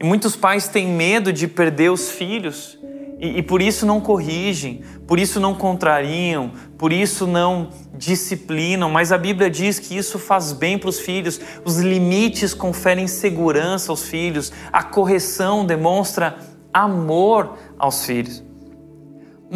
E 0.00 0.04
muitos 0.04 0.36
pais 0.36 0.68
têm 0.68 0.86
medo 0.86 1.32
de 1.32 1.48
perder 1.48 1.90
os 1.90 2.08
filhos 2.08 2.78
e, 3.20 3.38
e, 3.38 3.42
por 3.42 3.60
isso 3.60 3.84
não 3.84 4.00
corrigem, 4.00 4.82
por 5.06 5.18
isso 5.18 5.38
não 5.38 5.54
contrariam, 5.54 6.52
por 6.78 6.90
isso 6.90 7.26
não 7.26 7.68
disciplinam. 7.94 8.88
Mas 8.88 9.12
a 9.12 9.18
Bíblia 9.18 9.50
diz 9.50 9.78
que 9.78 9.94
isso 9.94 10.18
faz 10.18 10.52
bem 10.52 10.78
para 10.78 10.88
os 10.88 11.00
filhos. 11.00 11.38
Os 11.62 11.78
limites 11.78 12.54
conferem 12.54 13.06
segurança 13.06 13.92
aos 13.92 14.04
filhos, 14.04 14.50
a 14.72 14.82
correção 14.82 15.66
demonstra 15.66 16.38
amor 16.72 17.56
aos 17.78 18.04
filhos. 18.04 18.42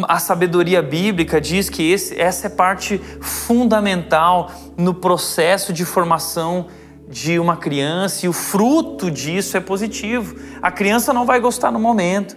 A 0.03 0.19
sabedoria 0.19 0.81
bíblica 0.81 1.39
diz 1.39 1.69
que 1.69 1.89
esse, 1.89 2.19
essa 2.19 2.47
é 2.47 2.49
parte 2.49 2.97
fundamental 3.21 4.51
no 4.75 4.93
processo 4.93 5.71
de 5.71 5.85
formação 5.85 6.67
de 7.07 7.39
uma 7.39 7.55
criança 7.55 8.25
e 8.25 8.29
o 8.29 8.33
fruto 8.33 9.09
disso 9.09 9.55
é 9.55 9.59
positivo. 9.59 10.35
A 10.61 10.71
criança 10.71 11.13
não 11.13 11.25
vai 11.25 11.39
gostar 11.39 11.71
no 11.71 11.79
momento, 11.79 12.35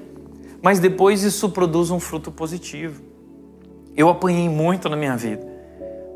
mas 0.63 0.79
depois 0.79 1.25
isso 1.25 1.51
produz 1.51 1.91
um 1.91 1.99
fruto 1.99 2.31
positivo. 2.31 3.03
Eu 3.97 4.09
apanhei 4.09 4.49
muito 4.49 4.89
na 4.89 4.97
minha 4.97 5.17
vida, 5.17 5.45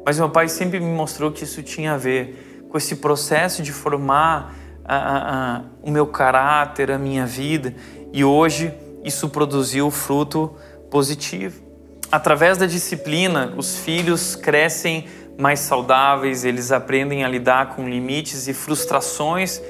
mas 0.07 0.19
meu 0.19 0.31
pai 0.31 0.49
sempre 0.49 0.79
me 0.79 0.95
mostrou 0.95 1.33
que 1.33 1.43
isso 1.43 1.63
tinha 1.63 1.95
a 1.95 1.97
ver 1.97 2.67
com 2.71 2.79
esse 2.79 2.97
processo 2.97 3.63
de 3.63 3.73
formar 3.73 4.55
a, 4.85 4.97
a, 4.97 5.57
a, 5.57 5.63
o 5.83 5.91
meu 5.91 6.07
caráter, 6.07 6.91
a 6.91 6.99
minha 6.99 7.27
vida. 7.27 7.75
E 8.13 8.25
hoje 8.25 8.73
isso 9.03 9.29
produziu 9.29 9.91
fruto 9.91 10.55
positivo. 10.91 11.63
Através 12.11 12.59
da 12.59 12.67
disciplina, 12.67 13.55
os 13.57 13.79
filhos 13.79 14.37
crescem 14.37 15.07
mais 15.39 15.61
saudáveis, 15.61 16.45
eles 16.45 16.71
aprendem 16.71 17.25
a 17.25 17.29
lidar 17.29 17.75
com 17.75 17.89
limites 17.89 18.47
e 18.47 18.53
frustrações 18.53 19.63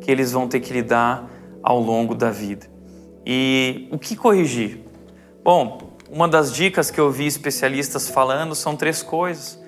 que 0.00 0.10
eles 0.10 0.32
vão 0.32 0.48
ter 0.48 0.60
que 0.60 0.72
lidar 0.72 1.28
ao 1.62 1.78
longo 1.78 2.14
da 2.14 2.30
vida. 2.30 2.66
E 3.26 3.86
o 3.90 3.98
que 3.98 4.16
corrigir? 4.16 4.80
Bom, 5.44 5.90
uma 6.10 6.26
das 6.26 6.52
dicas 6.52 6.90
que 6.90 6.98
eu 6.98 7.10
vi 7.10 7.26
especialistas 7.26 8.08
falando 8.08 8.54
são 8.54 8.74
três 8.74 9.02
coisas. 9.02 9.59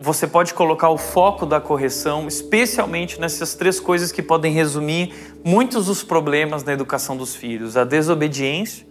Você 0.00 0.28
pode 0.28 0.54
colocar 0.54 0.90
o 0.90 0.96
foco 0.96 1.44
da 1.44 1.60
correção, 1.60 2.28
especialmente 2.28 3.20
nessas 3.20 3.56
três 3.56 3.80
coisas 3.80 4.12
que 4.12 4.22
podem 4.22 4.52
resumir 4.52 5.12
muitos 5.44 5.86
dos 5.86 6.04
problemas 6.04 6.62
na 6.62 6.72
educação 6.72 7.16
dos 7.16 7.34
filhos: 7.34 7.76
a 7.76 7.82
desobediência, 7.84 8.86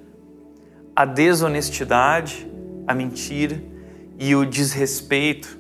a 0.93 1.05
desonestidade, 1.05 2.45
a 2.85 2.93
mentira 2.93 3.63
e 4.19 4.35
o 4.35 4.45
desrespeito 4.45 5.57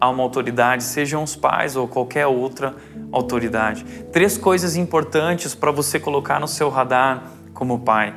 a 0.00 0.08
uma 0.08 0.22
autoridade, 0.22 0.82
sejam 0.82 1.22
os 1.22 1.34
pais 1.36 1.76
ou 1.76 1.86
qualquer 1.86 2.26
outra 2.26 2.74
autoridade. 3.12 3.84
Três 4.12 4.36
coisas 4.36 4.76
importantes 4.76 5.54
para 5.54 5.70
você 5.70 6.00
colocar 6.00 6.40
no 6.40 6.48
seu 6.48 6.68
radar 6.68 7.32
como 7.54 7.78
pai: 7.80 8.14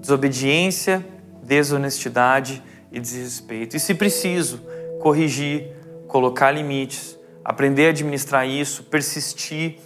desobediência, 0.00 1.04
desonestidade 1.44 2.60
e 2.90 2.98
desrespeito. 2.98 3.76
E 3.76 3.80
se 3.80 3.94
preciso, 3.94 4.60
corrigir, 5.00 5.81
colocar 6.12 6.50
limites, 6.50 7.18
aprender 7.42 7.86
a 7.86 7.88
administrar 7.88 8.46
isso, 8.46 8.84
persistir 8.84 9.78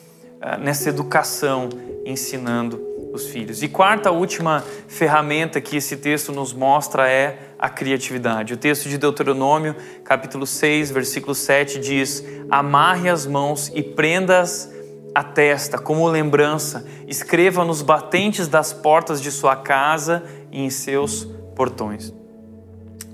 uh, 0.43 0.61
nessa 0.61 0.89
educação, 0.89 1.68
ensinando 2.05 2.85
os 3.12 3.27
filhos. 3.29 3.62
E 3.62 3.68
quarta, 3.68 4.11
última 4.11 4.64
ferramenta 4.89 5.61
que 5.61 5.77
esse 5.77 5.97
texto 5.97 6.33
nos 6.33 6.53
mostra 6.53 7.09
é 7.09 7.55
a 7.57 7.68
criatividade. 7.68 8.55
O 8.55 8.57
texto 8.57 8.89
de 8.89 8.99
Deuteronômio, 8.99 9.77
capítulo 10.05 10.45
6, 10.49 10.91
versículo 10.91 11.33
7 11.33 11.79
diz: 11.79 12.24
Amarre 12.51 13.09
as 13.09 13.24
mãos 13.24 13.70
e 13.72 13.81
prendas 13.81 14.68
a 15.14 15.22
testa 15.22 15.79
como 15.79 16.09
lembrança, 16.09 16.85
escreva 17.07 17.64
nos 17.64 17.83
batentes 17.83 18.49
das 18.49 18.72
portas 18.72 19.22
de 19.22 19.31
sua 19.31 19.55
casa 19.55 20.24
e 20.51 20.61
em 20.61 20.70
seus 20.70 21.24
portões. 21.55 22.12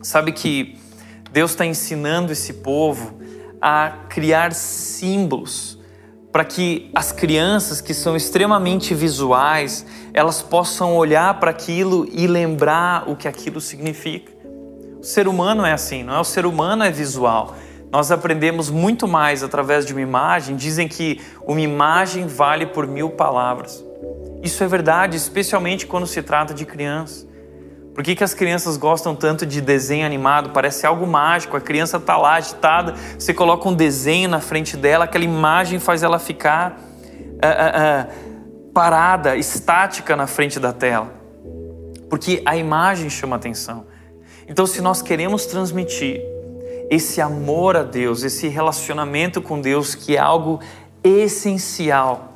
Sabe 0.03 0.33
que 0.33 0.82
Deus 1.33 1.53
está 1.53 1.65
ensinando 1.65 2.31
esse 2.31 2.53
povo 2.53 3.19
a 3.61 3.91
criar 4.09 4.53
símbolos 4.53 5.79
para 6.31 6.45
que 6.45 6.91
as 6.95 7.11
crianças 7.11 7.81
que 7.81 7.95
são 7.95 8.15
extremamente 8.15 8.95
visuais, 8.95 9.87
elas 10.13 10.43
possam 10.43 10.95
olhar 10.95 11.41
para 11.41 11.51
aquilo 11.51 12.07
e 12.11 12.27
lembrar 12.27 13.09
o 13.09 13.17
que 13.17 13.27
aquilo 13.27 13.61
significa. 13.61 14.33
O 15.01 15.05
ser 15.05 15.27
humano 15.27 15.65
é 15.65 15.73
assim, 15.73 16.03
não 16.03 16.17
é? 16.17 16.21
O 16.21 16.25
ser 16.25 16.45
humano 16.45 16.85
é 16.85 16.91
visual. 16.91 17.57
Nós 17.91 18.11
aprendemos 18.11 18.71
muito 18.71 19.09
mais 19.09 19.43
através 19.43 19.85
de 19.85 19.93
uma 19.93 20.01
imagem. 20.01 20.55
Dizem 20.55 20.87
que 20.87 21.21
uma 21.47 21.61
imagem 21.61 22.27
vale 22.27 22.67
por 22.67 22.87
mil 22.87 23.11
palavras. 23.11 23.85
Isso 24.43 24.63
é 24.65 24.67
verdade, 24.67 25.17
especialmente 25.17 25.87
quando 25.87 26.07
se 26.07 26.23
trata 26.23 26.55
de 26.55 26.65
crianças. 26.65 27.27
Por 27.95 28.03
que, 28.03 28.15
que 28.15 28.25
as 28.25 28.33
crianças 28.33 28.77
gostam 28.77 29.15
tanto 29.15 29.45
de 29.45 29.61
desenho 29.61 30.07
animado? 30.07 30.51
Parece 30.51 30.87
algo 30.87 31.07
mágico. 31.07 31.57
A 31.57 31.61
criança 31.61 31.99
está 31.99 32.17
lá 32.17 32.35
agitada, 32.35 32.95
você 33.19 33.35
coloca 33.35 33.69
um 33.69 33.75
desenho 33.75 34.29
na 34.29 34.41
frente 34.41 34.77
dela, 34.77 35.05
aquela 35.05 35.25
imagem 35.25 35.79
faz 35.79 36.03
ela 36.03 36.19
ficar 36.19 36.79
uh, 36.81 37.45
uh, 37.45 38.09
uh, 38.09 38.71
parada, 38.73 39.37
estática 39.37 40.17
na 40.17 40.27
frente 40.27 40.59
da 40.59 40.73
tela. 40.73 41.13
Porque 42.09 42.43
a 42.47 42.57
imagem 42.57 43.11
chama 43.11 43.37
atenção. 43.37 43.87
Então, 44.49 44.67
se 44.67 44.81
nós 44.81 45.03
queremos 45.03 45.47
transmitir 45.47 46.21
esse 46.91 47.21
amor 47.21 47.77
a 47.77 47.83
Deus, 47.83 48.23
esse 48.23 48.49
relacionamento 48.49 49.41
com 49.41 49.61
Deus, 49.61 49.95
que 49.95 50.17
é 50.17 50.21
algo 50.21 50.61
essencial, 51.05 52.32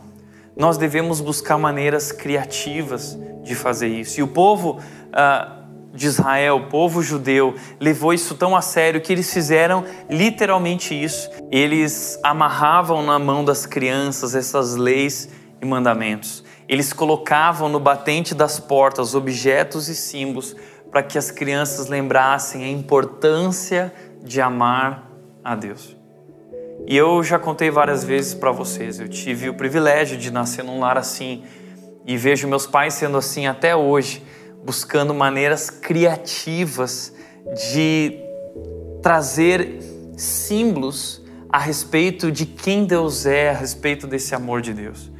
nós 0.56 0.78
devemos 0.78 1.20
buscar 1.20 1.58
maneiras 1.58 2.10
criativas 2.10 3.18
de 3.42 3.54
fazer 3.54 3.88
isso. 3.88 4.18
E 4.18 4.22
o 4.22 4.28
povo 4.28 4.78
uh, 4.80 5.56
de 5.94 6.06
Israel, 6.06 6.56
o 6.56 6.66
povo 6.68 7.02
judeu, 7.02 7.54
levou 7.78 8.12
isso 8.12 8.34
tão 8.34 8.56
a 8.56 8.62
sério 8.62 9.00
que 9.00 9.12
eles 9.12 9.32
fizeram 9.32 9.84
literalmente 10.08 10.94
isso. 10.94 11.28
Eles 11.50 12.18
amarravam 12.22 13.02
na 13.02 13.18
mão 13.18 13.44
das 13.44 13.66
crianças 13.66 14.34
essas 14.34 14.76
leis 14.76 15.28
e 15.60 15.66
mandamentos. 15.66 16.44
Eles 16.68 16.92
colocavam 16.92 17.68
no 17.68 17.78
batente 17.78 18.34
das 18.34 18.58
portas 18.58 19.14
objetos 19.14 19.88
e 19.88 19.94
símbolos 19.94 20.56
para 20.90 21.02
que 21.02 21.18
as 21.18 21.30
crianças 21.30 21.88
lembrassem 21.88 22.64
a 22.64 22.68
importância 22.68 23.92
de 24.22 24.40
amar 24.40 25.10
a 25.44 25.54
Deus. 25.54 25.95
E 26.86 26.96
eu 26.96 27.22
já 27.22 27.38
contei 27.38 27.70
várias 27.70 28.04
vezes 28.04 28.34
para 28.34 28.52
vocês, 28.52 29.00
eu 29.00 29.08
tive 29.08 29.48
o 29.48 29.54
privilégio 29.54 30.16
de 30.16 30.30
nascer 30.30 30.64
num 30.64 30.80
lar 30.80 30.98
assim 30.98 31.42
e 32.06 32.16
vejo 32.16 32.46
meus 32.46 32.66
pais 32.66 32.94
sendo 32.94 33.16
assim 33.16 33.46
até 33.46 33.74
hoje 33.74 34.22
buscando 34.64 35.14
maneiras 35.14 35.70
criativas 35.70 37.12
de 37.72 38.18
trazer 39.02 39.78
símbolos 40.16 41.22
a 41.48 41.58
respeito 41.58 42.30
de 42.32 42.44
quem 42.44 42.84
Deus 42.84 43.26
é, 43.26 43.50
a 43.50 43.52
respeito 43.52 44.06
desse 44.06 44.34
amor 44.34 44.60
de 44.60 44.72
Deus. 44.72 45.10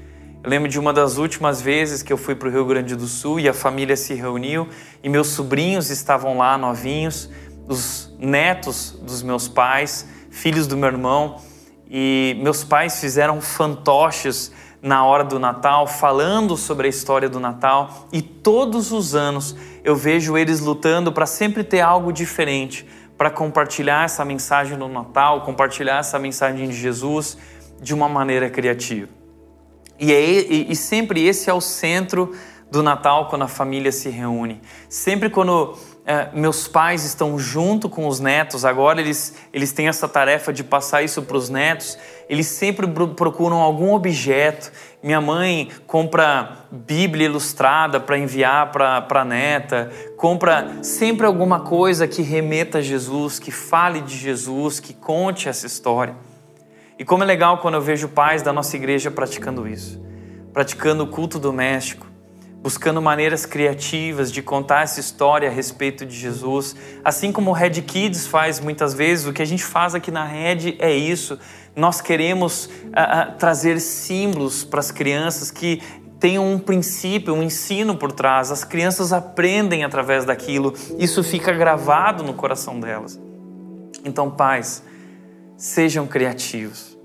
Eu 0.43 0.51
lembro 0.51 0.69
de 0.69 0.79
uma 0.79 0.93
das 0.93 1.17
últimas 1.17 1.61
vezes 1.61 2.03
que 2.03 2.13
eu 2.13 2.17
fui 2.17 2.35
para 2.35 2.49
o 2.49 2.51
Rio 2.51 2.65
Grande 2.65 2.95
do 2.95 3.07
Sul 3.07 3.41
e 3.41 3.49
a 3.49 3.55
família 3.55 3.97
se 3.97 4.15
reuniu 4.15 4.69
e 5.03 5.09
meus 5.09 5.29
sobrinhos 5.29 5.91
estavam 5.91 6.39
lá, 6.39 6.57
novinhos, 6.57 7.29
os 7.69 8.15
netos 8.19 8.97
dos 9.03 9.23
meus 9.23 9.49
pais, 9.49 10.07
filhos 10.37 10.67
do 10.67 10.77
meu 10.77 10.91
irmão, 10.91 11.41
e 11.89 12.37
meus 12.43 12.63
pais 12.63 13.01
fizeram 13.01 13.41
fantoches 13.41 14.53
na 14.83 15.03
hora 15.03 15.25
do 15.25 15.39
Natal, 15.39 15.87
falando 15.87 16.59
sobre 16.59 16.87
a 16.87 16.91
história 16.91 17.27
do 17.29 17.41
Natal, 17.41 18.07
e 18.13 18.21
todos 18.21 18.93
os 18.93 19.15
anos 19.15 19.57
eu 19.83 19.97
vejo 19.97 20.37
eles 20.37 20.61
lutando 20.61 21.11
para 21.11 21.25
sempre 21.25 21.65
ter 21.65 21.81
algo 21.81 22.13
diferente, 22.13 22.87
para 23.17 23.31
compartilhar 23.31 24.05
essa 24.05 24.27
mensagem 24.27 24.77
do 24.77 24.87
Natal, 24.89 25.41
compartilhar 25.41 26.01
essa 26.01 26.19
mensagem 26.19 26.69
de 26.69 26.77
Jesus 26.77 27.39
de 27.81 27.95
uma 27.95 28.09
maneira 28.09 28.51
criativa. 28.51 29.09
E, 29.99 30.13
é, 30.13 30.21
e, 30.21 30.71
e 30.71 30.77
sempre 30.77 31.27
esse 31.27 31.49
é 31.49 31.55
o 31.55 31.63
centro 31.63 32.37
do 32.71 32.83
Natal 32.83 33.29
quando 33.29 33.43
a 33.43 33.49
família 33.49 33.91
se 33.91 34.11
reúne. 34.11 34.61
Sempre 34.87 35.31
quando 35.31 35.79
é, 36.09 36.29
meus 36.33 36.69
pais 36.69 37.05
estão 37.05 37.37
junto 37.37 37.89
com 37.89 38.07
os 38.07 38.21
netos, 38.21 38.65
agora 38.65 39.01
eles, 39.01 39.35
eles 39.53 39.73
têm 39.73 39.89
essa 39.89 40.07
tarefa 40.07 40.53
de 40.53 40.63
passar 40.63 41.03
isso 41.03 41.21
para 41.23 41.37
os 41.37 41.51
netos, 41.51 41.99
eles 42.29 42.47
sempre 42.47 42.87
procuram 42.87 43.57
algum 43.57 43.93
objeto. 43.93 44.71
Minha 45.03 45.21
mãe 45.21 45.69
compra 45.85 46.59
Bíblia 46.71 47.27
ilustrada 47.27 47.99
para 47.99 48.17
enviar 48.17 48.71
para 48.71 49.05
a 49.11 49.25
neta, 49.25 49.91
compra 50.17 50.79
sempre 50.81 51.27
alguma 51.27 51.61
coisa 51.61 52.07
que 52.07 52.23
remeta 52.23 52.79
a 52.79 52.83
Jesus, 52.83 53.41
que 53.41 53.51
fale 53.51 54.01
de 54.01 54.17
Jesus, 54.17 54.79
que 54.79 54.95
conte 54.95 55.49
essa 55.49 55.67
história. 55.67 56.15
E 56.97 57.05
como 57.05 57.25
é 57.25 57.27
legal 57.27 57.59
quando 57.59 57.75
eu 57.75 57.83
vejo 57.83 58.09
pais 58.09 58.43
da 58.43 58.53
nossa 58.53 58.77
igreja 58.77 59.11
praticando 59.11 59.67
isso, 59.67 60.01
praticando 60.53 61.03
o 61.03 61.09
culto 61.09 61.37
doméstico, 61.41 62.07
buscando 62.67 63.01
maneiras 63.01 63.47
criativas 63.47 64.33
de 64.33 64.43
contar 64.43 64.83
essa 64.83 64.99
história 64.99 65.49
a 65.49 65.53
respeito 65.53 66.05
de 66.05 66.17
Jesus. 66.17 66.75
Assim 67.05 67.31
como 67.31 67.51
o 67.51 67.53
Red 67.53 67.81
Kids 67.83 68.27
faz 68.27 68.59
muitas 68.59 68.93
vezes, 68.93 69.25
o 69.25 69.33
que 69.33 69.41
a 69.41 69.45
gente 69.45 69.63
faz 69.63 69.95
aqui 69.95 70.11
na 70.11 70.25
Red 70.25 70.75
é 70.81 70.93
isso. 70.93 71.39
Nós 71.77 72.01
queremos 72.01 72.65
uh, 72.65 72.69
uh, 72.89 73.39
trazer 73.39 73.79
símbolos 73.79 74.65
para 74.65 74.81
as 74.81 74.91
crianças 74.91 75.49
que 75.49 75.81
tenham 76.19 76.55
um 76.55 76.59
princípio, 76.59 77.33
um 77.35 77.43
ensino 77.45 77.97
por 77.97 78.11
trás. 78.11 78.51
As 78.51 78.65
crianças 78.65 79.13
aprendem 79.13 79.85
através 79.85 80.25
daquilo, 80.25 80.75
isso 80.99 81.23
fica 81.23 81.53
gravado 81.53 82.25
no 82.25 82.35
coração 82.35 82.81
delas. 82.81 83.17
Então, 84.05 84.29
pais, 84.29 84.83
sejam 85.57 86.05
criativos 86.05 86.99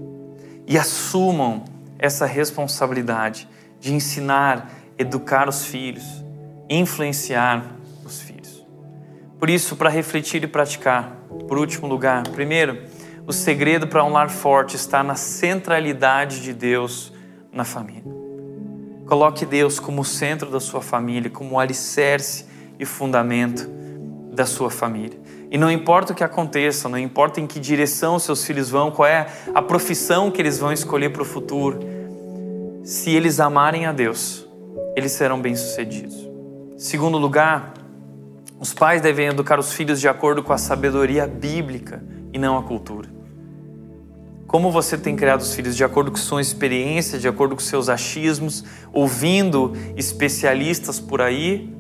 e 0.66 0.76
assumam 0.76 1.66
essa 2.00 2.26
responsabilidade 2.26 3.48
de 3.80 3.94
ensinar 3.94 4.81
educar 4.98 5.48
os 5.48 5.66
filhos, 5.66 6.04
influenciar 6.70 7.76
os 8.06 8.22
filhos. 8.22 8.66
Por 9.40 9.50
isso, 9.50 9.76
para 9.76 9.90
refletir 9.90 10.44
e 10.44 10.48
praticar, 10.48 11.16
por 11.48 11.58
último 11.58 11.88
lugar, 11.88 12.24
primeiro, 12.30 12.84
o 13.26 13.34
segredo 13.34 13.88
para 13.88 14.04
um 14.04 14.12
lar 14.12 14.30
forte 14.30 14.76
está 14.76 15.04
na 15.04 15.16
centralidade 15.16 16.42
de 16.42 16.54
Deus 16.54 17.14
na 17.52 17.64
família. 17.64 18.04
Coloque 19.06 19.46
Deus 19.46 19.80
como 19.80 20.06
centro 20.06 20.50
da 20.50 20.60
sua 20.60 20.82
família, 20.82 21.30
como 21.30 21.60
alicerce 21.60 22.46
e 22.80 22.86
fundamento 22.86 23.70
da 24.34 24.46
sua 24.46 24.72
família. 24.72 25.20
E 25.52 25.58
não 25.58 25.70
importa 25.70 26.14
o 26.14 26.16
que 26.16 26.24
aconteça, 26.24 26.88
não 26.88 26.98
importa 26.98 27.42
em 27.42 27.46
que 27.46 27.60
direção 27.60 28.18
seus 28.18 28.46
filhos 28.46 28.70
vão, 28.70 28.90
qual 28.90 29.08
é 29.08 29.28
a 29.54 29.62
profissão 29.62 30.32
que 30.32 30.42
eles 30.42 30.58
vão 30.58 30.72
escolher 30.72 31.10
para 31.10 31.22
o 31.22 31.26
futuro, 31.26 31.80
se 32.84 33.10
eles 33.10 33.40
amarem 33.40 33.86
a 33.86 33.92
Deus, 33.92 34.48
eles 34.96 35.12
serão 35.12 35.42
bem-sucedidos. 35.42 36.30
Segundo 36.78 37.18
lugar, 37.18 37.74
os 38.60 38.74
pais 38.74 39.02
devem 39.02 39.28
educar 39.28 39.60
os 39.60 39.74
filhos 39.74 40.00
de 40.00 40.08
acordo 40.08 40.44
com 40.44 40.54
a 40.54 40.58
sabedoria 40.58 41.26
bíblica 41.26 42.04
e 42.34 42.38
não 42.38 42.58
a 42.58 42.64
cultura. 42.64 43.10
Como 44.48 44.70
você 44.70 44.98
tem 44.98 45.16
criado 45.16 45.42
os 45.42 45.56
filhos 45.56 45.78
de 45.78 45.84
acordo 45.84 46.12
com 46.12 46.18
sua 46.18 46.42
experiência, 46.42 47.18
de 47.18 47.28
acordo 47.28 47.56
com 47.56 47.62
seus 47.62 47.88
achismos, 47.88 48.66
ouvindo 48.92 49.74
especialistas 49.96 51.00
por 51.00 51.22
aí 51.22 51.74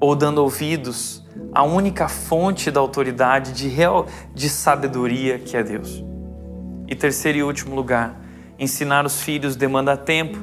ou 0.00 0.16
dando 0.16 0.38
ouvidos 0.38 1.22
à 1.52 1.62
única 1.62 2.08
fonte 2.08 2.70
da 2.70 2.80
autoridade 2.80 3.52
de 3.52 3.68
real 3.68 4.06
de 4.34 4.48
sabedoria 4.48 5.38
que 5.38 5.56
é 5.56 5.62
Deus. 5.62 6.02
E 6.88 6.94
terceiro 6.94 7.38
e 7.38 7.42
último 7.42 7.74
lugar, 7.74 8.18
ensinar 8.58 9.04
os 9.04 9.22
filhos 9.22 9.54
demanda 9.54 9.96
tempo 9.96 10.38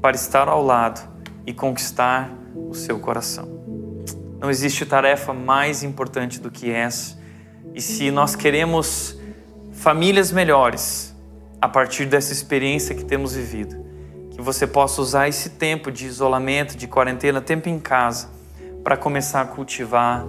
para 0.00 0.16
estar 0.16 0.48
ao 0.48 0.64
lado 0.64 1.17
e 1.48 1.52
conquistar 1.54 2.30
o 2.54 2.74
seu 2.74 2.98
coração. 2.98 3.48
Não 4.38 4.50
existe 4.50 4.84
tarefa 4.84 5.32
mais 5.32 5.82
importante 5.82 6.38
do 6.38 6.50
que 6.50 6.70
essa. 6.70 7.18
E 7.74 7.80
se 7.80 8.10
nós 8.10 8.36
queremos 8.36 9.18
famílias 9.72 10.30
melhores 10.30 11.16
a 11.58 11.66
partir 11.66 12.04
dessa 12.04 12.34
experiência 12.34 12.94
que 12.94 13.02
temos 13.02 13.32
vivido. 13.32 13.82
Que 14.30 14.42
você 14.42 14.66
possa 14.66 15.00
usar 15.00 15.26
esse 15.26 15.48
tempo 15.48 15.90
de 15.90 16.04
isolamento, 16.04 16.76
de 16.76 16.86
quarentena, 16.86 17.40
tempo 17.40 17.66
em 17.66 17.80
casa, 17.80 18.28
para 18.84 18.94
começar 18.94 19.40
a 19.40 19.46
cultivar 19.46 20.26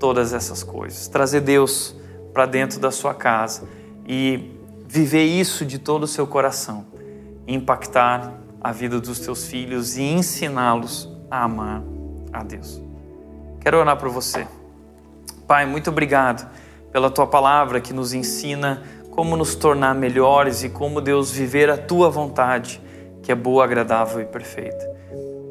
todas 0.00 0.32
essas 0.32 0.62
coisas. 0.62 1.08
Trazer 1.08 1.42
Deus 1.42 1.94
para 2.32 2.46
dentro 2.46 2.80
da 2.80 2.90
sua 2.90 3.12
casa 3.12 3.68
e 4.08 4.58
viver 4.88 5.24
isso 5.24 5.66
de 5.66 5.78
todo 5.78 6.04
o 6.04 6.08
seu 6.08 6.26
coração. 6.26 6.86
Impactar 7.46 8.43
a 8.64 8.72
vida 8.72 8.98
dos 8.98 9.20
teus 9.20 9.46
filhos 9.46 9.98
e 9.98 10.02
ensiná-los 10.02 11.06
a 11.30 11.44
amar 11.44 11.82
a 12.32 12.42
Deus. 12.42 12.80
Quero 13.60 13.76
orar 13.76 13.98
para 13.98 14.08
você. 14.08 14.46
Pai, 15.46 15.66
muito 15.66 15.90
obrigado 15.90 16.50
pela 16.90 17.10
tua 17.10 17.26
palavra 17.26 17.78
que 17.78 17.92
nos 17.92 18.14
ensina 18.14 18.82
como 19.10 19.36
nos 19.36 19.54
tornar 19.54 19.94
melhores 19.94 20.64
e 20.64 20.70
como, 20.70 21.02
Deus, 21.02 21.30
viver 21.30 21.68
a 21.68 21.76
tua 21.76 22.08
vontade, 22.08 22.80
que 23.22 23.30
é 23.30 23.34
boa, 23.34 23.64
agradável 23.64 24.22
e 24.22 24.24
perfeita. 24.24 24.90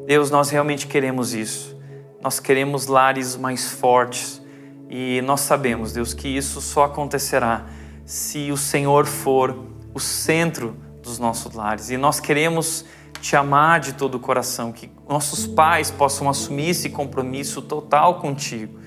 Deus, 0.08 0.28
nós 0.28 0.50
realmente 0.50 0.88
queremos 0.88 1.32
isso. 1.32 1.78
Nós 2.20 2.40
queremos 2.40 2.88
lares 2.88 3.36
mais 3.36 3.70
fortes 3.70 4.42
e 4.90 5.22
nós 5.22 5.40
sabemos, 5.42 5.92
Deus, 5.92 6.12
que 6.12 6.26
isso 6.26 6.60
só 6.60 6.84
acontecerá 6.84 7.64
se 8.04 8.50
o 8.50 8.56
Senhor 8.56 9.06
for 9.06 9.56
o 9.94 10.00
centro 10.00 10.76
dos 11.00 11.20
nossos 11.20 11.54
lares. 11.54 11.90
E 11.90 11.96
nós 11.96 12.18
queremos 12.18 12.84
te 13.24 13.36
amar 13.36 13.80
de 13.80 13.94
todo 13.94 14.16
o 14.16 14.20
coração, 14.20 14.70
que 14.70 14.90
nossos 15.08 15.46
pais 15.46 15.90
possam 15.90 16.28
assumir 16.28 16.68
esse 16.68 16.90
compromisso 16.90 17.62
total 17.62 18.20
contigo 18.20 18.78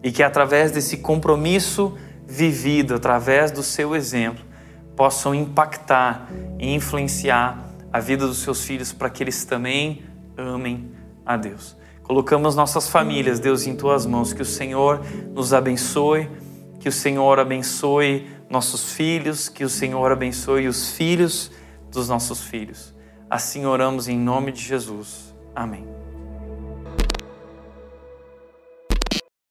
e 0.00 0.12
que 0.12 0.22
através 0.22 0.70
desse 0.70 0.98
compromisso 0.98 1.98
vivido, 2.24 2.94
através 2.94 3.50
do 3.50 3.64
seu 3.64 3.96
exemplo, 3.96 4.44
possam 4.94 5.34
impactar 5.34 6.30
e 6.56 6.72
influenciar 6.72 7.68
a 7.92 7.98
vida 7.98 8.28
dos 8.28 8.38
seus 8.38 8.64
filhos 8.64 8.92
para 8.92 9.10
que 9.10 9.24
eles 9.24 9.44
também 9.44 10.04
amem 10.36 10.92
a 11.26 11.36
Deus. 11.36 11.76
Colocamos 12.04 12.54
nossas 12.54 12.88
famílias, 12.88 13.40
Deus, 13.40 13.66
em 13.66 13.74
tuas 13.74 14.06
mãos, 14.06 14.32
que 14.32 14.42
o 14.42 14.46
Senhor 14.46 15.00
nos 15.34 15.52
abençoe, 15.52 16.30
que 16.78 16.88
o 16.88 16.92
Senhor 16.92 17.40
abençoe 17.40 18.30
nossos 18.48 18.92
filhos, 18.92 19.48
que 19.48 19.64
o 19.64 19.68
Senhor 19.68 20.12
abençoe 20.12 20.68
os 20.68 20.92
filhos 20.92 21.50
dos 21.90 22.08
nossos 22.08 22.40
filhos. 22.40 22.89
Assim 23.30 23.64
oramos 23.64 24.08
em 24.08 24.18
nome 24.18 24.50
de 24.50 24.60
Jesus. 24.60 25.32
Amém. 25.54 25.99